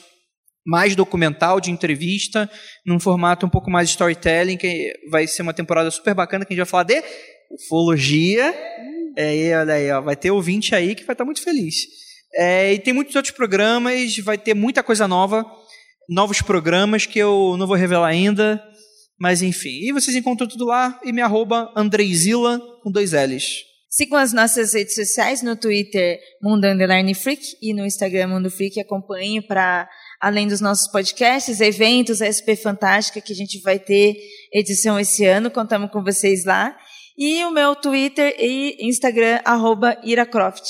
mais 0.66 0.95
documental, 0.95 1.62
de 1.62 1.72
entrevista, 1.72 2.49
num 2.86 2.99
formato 2.99 3.45
um 3.45 3.49
pouco 3.49 3.72
mais 3.72 3.89
storytelling, 3.89 4.58
que 4.58 4.93
vai 5.10 5.26
ser 5.26 5.41
uma 5.41 5.53
temporada 5.53 5.89
super 5.89 6.14
bacana, 6.14 6.45
que 6.45 6.53
a 6.53 6.55
gente 6.55 6.66
vai 6.66 6.70
falar 6.70 6.84
de 6.84 7.01
ufologia. 7.49 8.53
É, 9.18 9.36
e 9.36 9.55
olha 9.55 9.74
aí, 9.74 9.91
ó, 9.91 10.01
vai 10.01 10.16
ter 10.16 10.30
ouvinte 10.30 10.76
aí 10.76 10.93
que 10.93 11.05
vai 11.05 11.14
estar 11.14 11.26
muito 11.26 11.41
feliz. 11.41 11.76
É, 12.38 12.73
e 12.73 12.79
tem 12.79 12.93
muitos 12.93 13.15
outros 13.15 13.33
programas, 13.33 14.15
vai 14.19 14.38
ter 14.38 14.53
muita 14.53 14.83
coisa 14.83 15.07
nova, 15.07 15.43
novos 16.07 16.39
programas 16.39 17.05
que 17.05 17.17
eu 17.17 17.55
não 17.57 17.65
vou 17.65 17.75
revelar 17.75 18.07
ainda, 18.07 18.63
mas 19.19 19.41
enfim. 19.41 19.79
E 19.81 19.91
vocês 19.91 20.15
encontram 20.15 20.47
tudo 20.47 20.65
lá 20.65 20.99
e 21.03 21.11
me 21.11 21.21
arroba 21.21 21.73
Andreizila 21.75 22.61
com 22.83 22.91
dois 22.91 23.11
L's. 23.11 23.65
Sigam 23.89 24.19
as 24.19 24.33
nossas 24.33 24.73
redes 24.73 24.93
sociais 24.93 25.41
no 25.41 25.55
Twitter 25.55 26.19
Mundo 26.43 26.65
Underline 26.65 27.15
Freak 27.15 27.41
e 27.59 27.73
no 27.73 27.85
Instagram 27.85 28.27
Mundo 28.27 28.51
Freak. 28.51 28.75
Para, 29.47 29.89
além 30.21 30.47
dos 30.47 30.61
nossos 30.61 30.91
podcasts, 30.91 31.59
eventos, 31.59 32.21
a 32.21 32.29
SP 32.29 32.53
Fantástica, 32.55 33.21
que 33.21 33.33
a 33.33 33.35
gente 33.35 33.59
vai 33.61 33.79
ter 33.79 34.15
edição 34.53 34.99
esse 34.99 35.25
ano. 35.25 35.49
Contamos 35.49 35.89
com 35.89 36.03
vocês 36.03 36.45
lá. 36.45 36.77
E 37.17 37.43
o 37.45 37.51
meu 37.51 37.75
Twitter 37.75 38.35
e 38.38 38.77
Instagram, 38.88 39.39
arroba 39.43 39.97
Iracroft. 40.03 40.67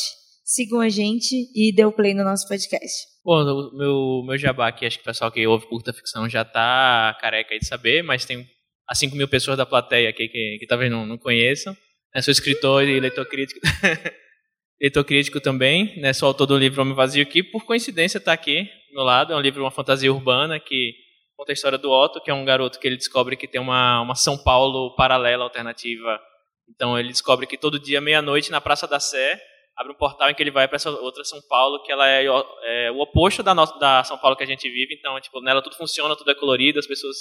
Sigam 0.50 0.80
a 0.80 0.88
gente 0.88 1.36
e 1.54 1.76
dê 1.76 1.84
o 1.84 1.92
play 1.92 2.14
no 2.14 2.24
nosso 2.24 2.48
podcast. 2.48 3.06
Bom, 3.22 3.44
meu, 3.74 4.24
meu 4.26 4.38
jabá 4.38 4.70
aqui, 4.70 4.86
acho 4.86 4.98
que 4.98 5.02
o 5.02 5.06
pessoal 5.06 5.30
que 5.30 5.46
ouve 5.46 5.68
curta 5.68 5.92
ficção 5.92 6.30
já 6.30 6.46
tá 6.46 7.18
careca 7.20 7.60
de 7.60 7.66
saber, 7.68 8.02
mas 8.02 8.24
tem 8.24 8.48
as 8.88 8.98
5 8.98 9.14
mil 9.18 9.28
pessoas 9.28 9.58
da 9.58 9.66
plateia 9.66 10.10
aqui 10.10 10.30
que, 10.30 10.58
que 10.58 10.66
talvez 10.66 10.90
não, 10.90 11.06
não 11.06 11.18
conheçam. 11.18 11.76
Eu 12.16 12.24
sou 12.24 12.32
escritor 12.32 12.88
e 12.88 12.98
leitor 12.98 13.26
crítico. 13.26 13.60
leitor 14.80 15.04
crítico 15.04 15.42
também, 15.42 16.00
né? 16.00 16.14
Sou 16.14 16.28
autor 16.28 16.46
do 16.46 16.58
livro 16.58 16.82
Homem 16.82 16.96
Vazio, 16.96 17.26
que 17.26 17.44
por 17.44 17.66
coincidência 17.66 18.18
está 18.18 18.32
aqui 18.32 18.70
meu 18.94 19.04
lado. 19.04 19.34
É 19.34 19.36
um 19.36 19.42
livro, 19.42 19.64
uma 19.64 19.72
fantasia 19.72 20.12
urbana 20.12 20.60
que 20.60 20.94
conta 21.36 21.52
a 21.52 21.54
história 21.54 21.78
do 21.78 21.92
Otto, 21.92 22.22
que 22.22 22.32
é 22.32 22.34
um 22.34 22.46
garoto 22.46 22.80
que 22.80 22.88
ele 22.88 22.98
descobre 22.98 23.36
que 23.36 23.48
tem 23.48 23.62
uma, 23.62 24.02
uma 24.02 24.16
São 24.16 24.38
Paulo 24.38 24.96
paralela, 24.96 25.44
alternativa. 25.44 26.20
Então 26.68 26.98
ele 26.98 27.10
descobre 27.10 27.46
que 27.46 27.58
todo 27.58 27.80
dia, 27.80 28.02
meia-noite, 28.02 28.50
na 28.50 28.60
Praça 28.60 28.88
da 28.88 29.00
Sé, 29.00 29.40
abre 29.78 29.94
um 29.94 29.96
portal 29.96 30.30
em 30.30 30.34
que 30.34 30.42
ele 30.42 30.52
vai 30.52 30.68
para 30.68 30.78
essa 30.78 30.90
outra 30.90 31.24
São 31.24 31.40
Paulo, 31.48 31.84
que 31.84 31.92
ela 31.92 32.08
é, 32.10 32.26
é 32.26 32.92
o 32.92 33.00
oposto 33.00 33.44
da, 33.44 33.54
nossa, 33.54 33.78
da 33.78 34.04
São 34.04 34.18
Paulo 34.18 34.36
que 34.36 34.44
a 34.44 34.48
gente 34.48 34.68
vive. 34.70 34.96
Então, 34.96 35.20
tipo, 35.22 35.40
nela 35.42 35.62
tudo 35.62 35.78
funciona, 35.78 36.16
tudo 36.16 36.32
é 36.32 36.36
colorido, 36.36 36.80
as 36.80 36.88
pessoas 36.88 37.16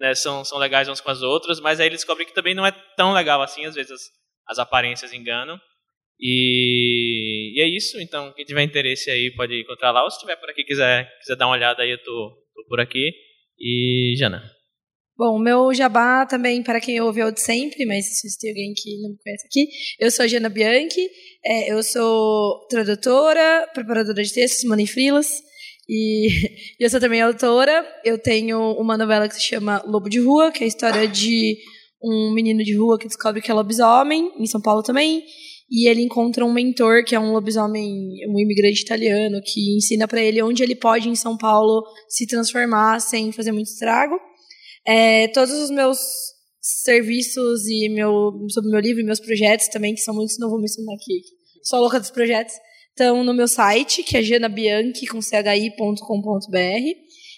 né, 0.00 0.14
são, 0.14 0.44
são 0.44 0.58
legais 0.58 0.88
umas 0.88 1.00
com 1.00 1.10
as 1.10 1.22
outras, 1.22 1.60
mas 1.60 1.78
aí 1.78 1.86
ele 1.86 1.96
descobre 1.96 2.24
que 2.24 2.34
também 2.34 2.54
não 2.54 2.64
é 2.64 2.72
tão 2.96 3.12
legal 3.12 3.42
assim, 3.42 3.66
às 3.66 3.74
vezes 3.74 3.92
as, 3.92 4.02
as 4.46 4.58
aparências 4.58 5.12
enganam. 5.12 5.60
E, 6.18 7.52
e, 7.56 7.62
é 7.62 7.68
isso, 7.68 8.00
então 8.00 8.32
quem 8.32 8.44
tiver 8.44 8.62
interesse 8.62 9.10
aí 9.10 9.30
pode 9.36 9.60
encontrar 9.60 9.92
lá, 9.92 10.02
ou 10.02 10.10
se 10.10 10.16
estiver 10.16 10.36
por 10.36 10.50
aqui 10.50 10.64
quiser, 10.64 11.08
quiser 11.20 11.36
dar 11.36 11.46
uma 11.46 11.54
olhada 11.54 11.82
aí, 11.82 11.90
eu 11.90 12.02
tô, 12.02 12.36
tô 12.54 12.64
por 12.68 12.80
aqui. 12.80 13.12
E 13.60 14.14
Jana. 14.18 14.57
Bom, 15.18 15.34
o 15.34 15.38
meu 15.40 15.74
jabá 15.74 16.24
também, 16.24 16.62
para 16.62 16.80
quem 16.80 17.00
ouve 17.00 17.20
é 17.20 17.26
o 17.26 17.32
de 17.32 17.40
sempre, 17.40 17.84
mas 17.84 18.04
se 18.06 18.38
tem 18.38 18.50
alguém 18.50 18.72
que 18.72 19.02
não 19.02 19.10
me 19.10 19.16
conhece 19.18 19.46
aqui, 19.46 19.68
eu 19.98 20.12
sou 20.12 20.24
a 20.24 20.28
Jana 20.28 20.48
Bianchi, 20.48 21.10
é, 21.44 21.72
eu 21.72 21.82
sou 21.82 22.64
tradutora, 22.70 23.68
preparadora 23.74 24.22
de 24.22 24.32
textos, 24.32 24.62
money 24.62 24.86
frilas, 24.86 25.42
e 25.90 26.28
eu 26.78 26.88
sou 26.88 27.00
também 27.00 27.20
autora. 27.20 27.84
Eu 28.04 28.16
tenho 28.16 28.60
uma 28.78 28.96
novela 28.96 29.28
que 29.28 29.34
se 29.34 29.42
chama 29.42 29.82
Lobo 29.88 30.08
de 30.08 30.20
Rua, 30.20 30.52
que 30.52 30.62
é 30.62 30.66
a 30.66 30.68
história 30.68 31.08
de 31.08 31.58
um 32.00 32.32
menino 32.32 32.62
de 32.62 32.76
rua 32.76 32.96
que 32.96 33.08
descobre 33.08 33.42
que 33.42 33.50
é 33.50 33.54
lobisomem, 33.54 34.30
em 34.38 34.46
São 34.46 34.60
Paulo 34.60 34.84
também, 34.84 35.24
e 35.68 35.88
ele 35.88 36.00
encontra 36.00 36.44
um 36.44 36.52
mentor 36.52 37.02
que 37.04 37.16
é 37.16 37.18
um 37.18 37.32
lobisomem, 37.32 37.92
um 38.28 38.38
imigrante 38.38 38.82
italiano, 38.82 39.40
que 39.44 39.76
ensina 39.76 40.06
para 40.06 40.22
ele 40.22 40.40
onde 40.44 40.62
ele 40.62 40.76
pode 40.76 41.08
em 41.08 41.16
São 41.16 41.36
Paulo 41.36 41.82
se 42.08 42.24
transformar 42.24 43.00
sem 43.00 43.32
fazer 43.32 43.50
muito 43.50 43.66
estrago. 43.66 44.14
É, 44.90 45.28
todos 45.28 45.52
os 45.52 45.70
meus 45.70 45.98
serviços 46.62 47.66
e 47.66 47.90
meu, 47.90 48.32
sobre 48.48 48.70
meu 48.70 48.80
livro 48.80 49.02
e 49.02 49.04
meus 49.04 49.20
projetos 49.20 49.68
também, 49.68 49.94
que 49.94 50.00
são 50.00 50.14
muitos, 50.14 50.38
não 50.38 50.48
vou 50.48 50.58
mencionar 50.58 50.94
aqui, 50.94 51.20
sou 51.62 51.80
louca 51.80 52.00
dos 52.00 52.10
projetos, 52.10 52.54
estão 52.88 53.22
no 53.22 53.34
meu 53.34 53.46
site, 53.46 54.02
que 54.02 54.16
é 54.16 54.22
janabianchi, 54.22 55.06
com 55.06 55.20
chi.com.br, 55.20 56.58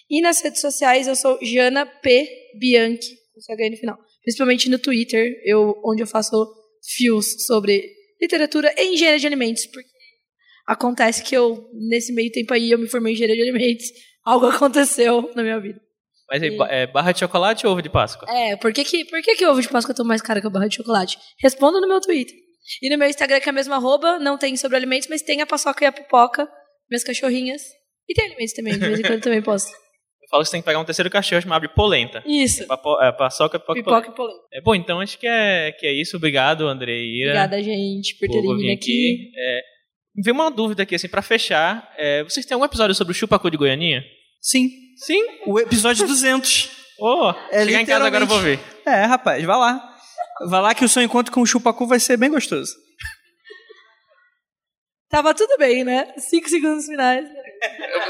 e 0.09 0.21
nas 0.21 0.41
redes 0.41 0.61
sociais 0.61 1.09
eu 1.09 1.17
sou 1.17 1.41
Jana 1.43 1.87
P. 1.87 2.29
Bianchi, 2.57 3.17
com 3.35 3.41
CH 3.41 3.71
no 3.73 3.77
final. 3.77 3.99
Principalmente 4.23 4.69
no 4.69 4.79
Twitter, 4.79 5.43
eu, 5.45 5.75
onde 5.85 6.05
eu 6.05 6.07
faço 6.07 6.33
fios 6.85 7.47
sobre 7.47 7.93
literatura 8.21 8.73
e 8.79 8.95
engenharia 8.95 9.19
de 9.19 9.27
alimentos, 9.27 9.67
porque 9.67 9.91
acontece 10.69 11.25
que 11.25 11.37
eu, 11.37 11.69
nesse 11.73 12.13
meio 12.13 12.31
tempo 12.31 12.55
aí, 12.55 12.71
eu 12.71 12.79
me 12.79 12.89
formei 12.89 13.13
em 13.13 13.15
engenharia 13.17 13.43
de 13.43 13.51
alimentos, 13.51 13.87
algo 14.25 14.47
aconteceu 14.55 15.33
na 15.35 15.43
minha 15.43 15.59
vida. 15.59 15.90
Mas 16.31 16.43
aí, 16.43 16.57
é 16.69 16.87
barra 16.87 17.11
de 17.11 17.19
chocolate 17.19 17.67
ou 17.67 17.73
ovo 17.73 17.83
de 17.83 17.91
Páscoa? 17.91 18.29
É, 18.31 18.57
por 18.57 18.73
que 18.73 18.85
que, 18.85 19.05
por 19.07 19.21
que 19.21 19.35
que 19.35 19.47
ovo 19.47 19.61
de 19.61 19.69
Páscoa 19.69 19.93
é 19.93 19.97
tão 19.97 20.07
mais 20.07 20.23
caro 20.23 20.41
que 20.41 20.47
a 20.47 20.51
barra 20.51 20.69
de 20.69 20.77
chocolate? 20.77 21.19
Responda 21.43 21.81
no 21.81 21.89
meu 21.89 22.01
Twitter. 22.01 22.37
E 22.81 22.89
no 22.89 22.97
meu 22.97 23.09
Instagram, 23.09 23.41
que 23.41 23.49
é 23.49 23.51
a 23.51 23.53
mesma 23.53 23.77
arroba, 23.77 24.19
não 24.19 24.39
tem 24.39 24.57
sobre 24.57 24.77
alimentos, 24.77 25.09
mas 25.09 25.23
tem 25.23 25.41
a 25.41 25.47
paçoca 25.47 25.85
e 25.85 25.89
a 25.89 25.93
pipoca, 25.93 26.49
minhas 26.89 27.03
cachorrinhas. 27.03 27.63
E 28.09 28.15
tem 28.15 28.27
alimentos 28.27 28.55
também, 28.55 28.75
de 28.75 28.79
vez 28.79 29.01
em 29.01 29.03
quando 29.03 29.23
também 29.23 29.43
posto. 29.43 29.71
Eu 30.23 30.29
falo 30.31 30.43
que 30.45 30.49
você 30.49 30.53
tem 30.53 30.61
que 30.61 30.67
pegar 30.67 30.79
um 30.79 30.85
terceiro 30.85 31.11
cachorro 31.11 31.43
chamado 31.43 31.63
de 31.63 31.75
polenta. 31.75 32.23
Isso. 32.25 32.65
Papo, 32.69 33.03
é, 33.03 33.11
paçoca, 33.11 33.59
pipoca, 33.59 33.83
polenta. 33.83 34.01
Pipoca 34.03 34.11
e 34.11 34.15
polenta. 34.15 34.47
É, 34.53 34.61
bom, 34.61 34.75
então 34.77 35.01
acho 35.01 35.19
que 35.19 35.27
é, 35.27 35.73
que 35.73 35.85
é 35.85 35.93
isso. 35.93 36.17
Obrigado, 36.17 36.69
André 36.69 36.93
e 36.93 37.23
Ira. 37.23 37.31
Obrigada, 37.31 37.61
gente, 37.61 38.17
por 38.17 38.29
terem 38.29 38.57
vindo 38.57 38.73
aqui. 38.73 39.33
É, 39.37 39.61
me 40.15 40.23
veio 40.23 40.35
uma 40.35 40.49
dúvida 40.49 40.85
aqui, 40.85 40.95
assim, 40.95 41.09
pra 41.09 41.23
fechar. 41.23 41.93
É, 41.99 42.23
vocês 42.23 42.47
têm 42.47 42.55
algum 42.55 42.65
episódio 42.65 42.95
sobre 42.95 43.11
o 43.11 43.15
chupacu 43.15 43.51
de 43.51 43.57
Goianinha? 43.57 44.05
Sim. 44.41 44.71
Sim. 45.07 45.23
O 45.47 45.59
episódio 45.59 46.07
200. 46.07 46.71
Oh, 46.99 47.33
É 47.51 47.65
chegar 47.65 47.81
em 47.83 47.87
casa 47.87 48.07
agora 48.07 48.25
eu 48.25 48.29
vou 48.29 48.39
ver. 48.41 48.61
É, 48.87 49.05
rapaz, 49.05 49.43
vai 49.45 49.57
lá. 49.57 49.87
Vai 50.49 50.61
lá 50.61 50.75
que 50.75 50.85
o 50.85 50.89
seu 50.89 51.03
encontro 51.03 51.33
com 51.33 51.41
o 51.43 51.47
chupacu 51.47 51.87
vai 51.87 51.99
ser 52.01 52.17
bem 52.17 52.31
gostoso. 52.31 52.73
Tava 55.11 55.35
tudo 55.35 55.57
bem, 55.59 55.83
né? 55.83 56.07
Cinco 56.19 56.49
segundos 56.49 56.87
finais. 56.87 57.27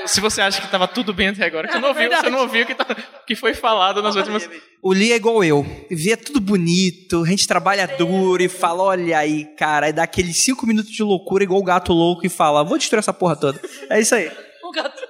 Se 0.07 0.21
você 0.21 0.43
acha 0.43 0.61
que 0.61 0.69
tava 0.71 0.87
tudo 0.87 1.15
bem 1.15 1.29
até 1.29 1.47
agora, 1.47 1.67
que 1.67 1.73
você 1.73 1.79
não 1.81 1.89
É 1.89 1.91
ouviu, 1.93 2.03
você 2.05 2.09
verdade. 2.11 2.31
não 2.31 2.41
ouviu 2.43 2.63
o 2.63 2.67
que, 2.67 2.75
tá- 2.75 2.95
que 3.27 3.35
foi 3.35 3.55
falado 3.55 4.03
nas 4.03 4.17
últimas... 4.17 4.49
O 4.83 4.93
Lee 4.93 5.13
é 5.13 5.17
igual 5.17 5.43
eu. 5.43 5.65
Vê 5.91 6.15
tudo 6.17 6.41
bonito, 6.41 7.23
a 7.25 7.27
gente 7.27 7.49
trabalha 7.49 7.87
duro 7.87 8.43
e 8.43 8.49
fala, 8.51 8.83
olha 8.83 9.19
aí, 9.19 9.47
cara, 9.57 9.87
aí 9.87 9.93
dá 9.95 10.03
aqueles 10.03 10.37
cinco 10.45 10.67
minutos 10.67 10.93
de 10.93 11.03
loucura 11.03 11.43
igual 11.43 11.59
o 11.61 11.65
gato 11.65 11.93
louco 11.93 12.27
e 12.27 12.29
fala, 12.29 12.63
vou 12.63 12.77
destruir 12.77 12.99
essa 12.99 13.15
porra 13.15 13.35
toda. 13.35 13.59
É 13.89 13.99
isso 13.99 14.15
aí. 14.15 14.31
O 14.63 14.71
gato. 14.71 15.03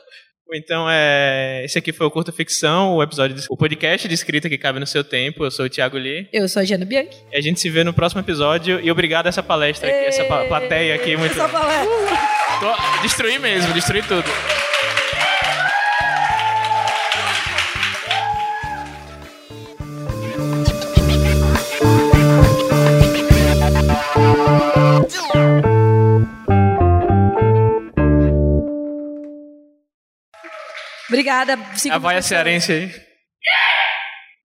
Então, 0.52 0.86
é, 0.90 1.62
esse 1.64 1.78
aqui 1.78 1.92
foi 1.92 2.06
o 2.06 2.10
Curta 2.10 2.32
Ficção, 2.32 2.94
o 2.96 3.02
episódio, 3.02 3.36
de- 3.36 3.46
o 3.48 3.56
podcast 3.56 4.06
de 4.08 4.14
escrita 4.14 4.48
que 4.48 4.58
cabe 4.58 4.80
no 4.80 4.86
seu 4.86 5.04
tempo. 5.04 5.44
Eu 5.44 5.50
sou 5.50 5.66
o 5.66 5.68
Thiago 5.68 5.96
Lee. 5.96 6.28
Eu 6.32 6.48
sou 6.48 6.60
a 6.62 6.64
Jana 6.64 6.84
Bianchi. 6.84 7.18
E 7.32 7.36
a 7.36 7.40
gente 7.40 7.60
se 7.60 7.70
vê 7.70 7.84
no 7.84 7.92
próximo 7.92 8.20
episódio. 8.20 8.80
E 8.82 8.90
obrigado 8.90 9.26
a 9.26 9.28
essa 9.28 9.42
palestra, 9.42 9.88
aqui, 9.88 10.06
essa 10.06 10.24
plateia 10.24 10.94
aqui. 10.94 11.16
Muito... 11.16 11.32
Essa 11.32 11.48
palestra. 11.48 13.00
Destruí 13.02 13.38
mesmo, 13.38 13.72
destruí 13.72 14.02
tudo. 14.02 14.24
Obrigada. 31.10 31.58
A 31.90 31.98
vaia 31.98 32.18
é 32.18 32.22
cearense 32.22 32.72
aí. 32.72 33.10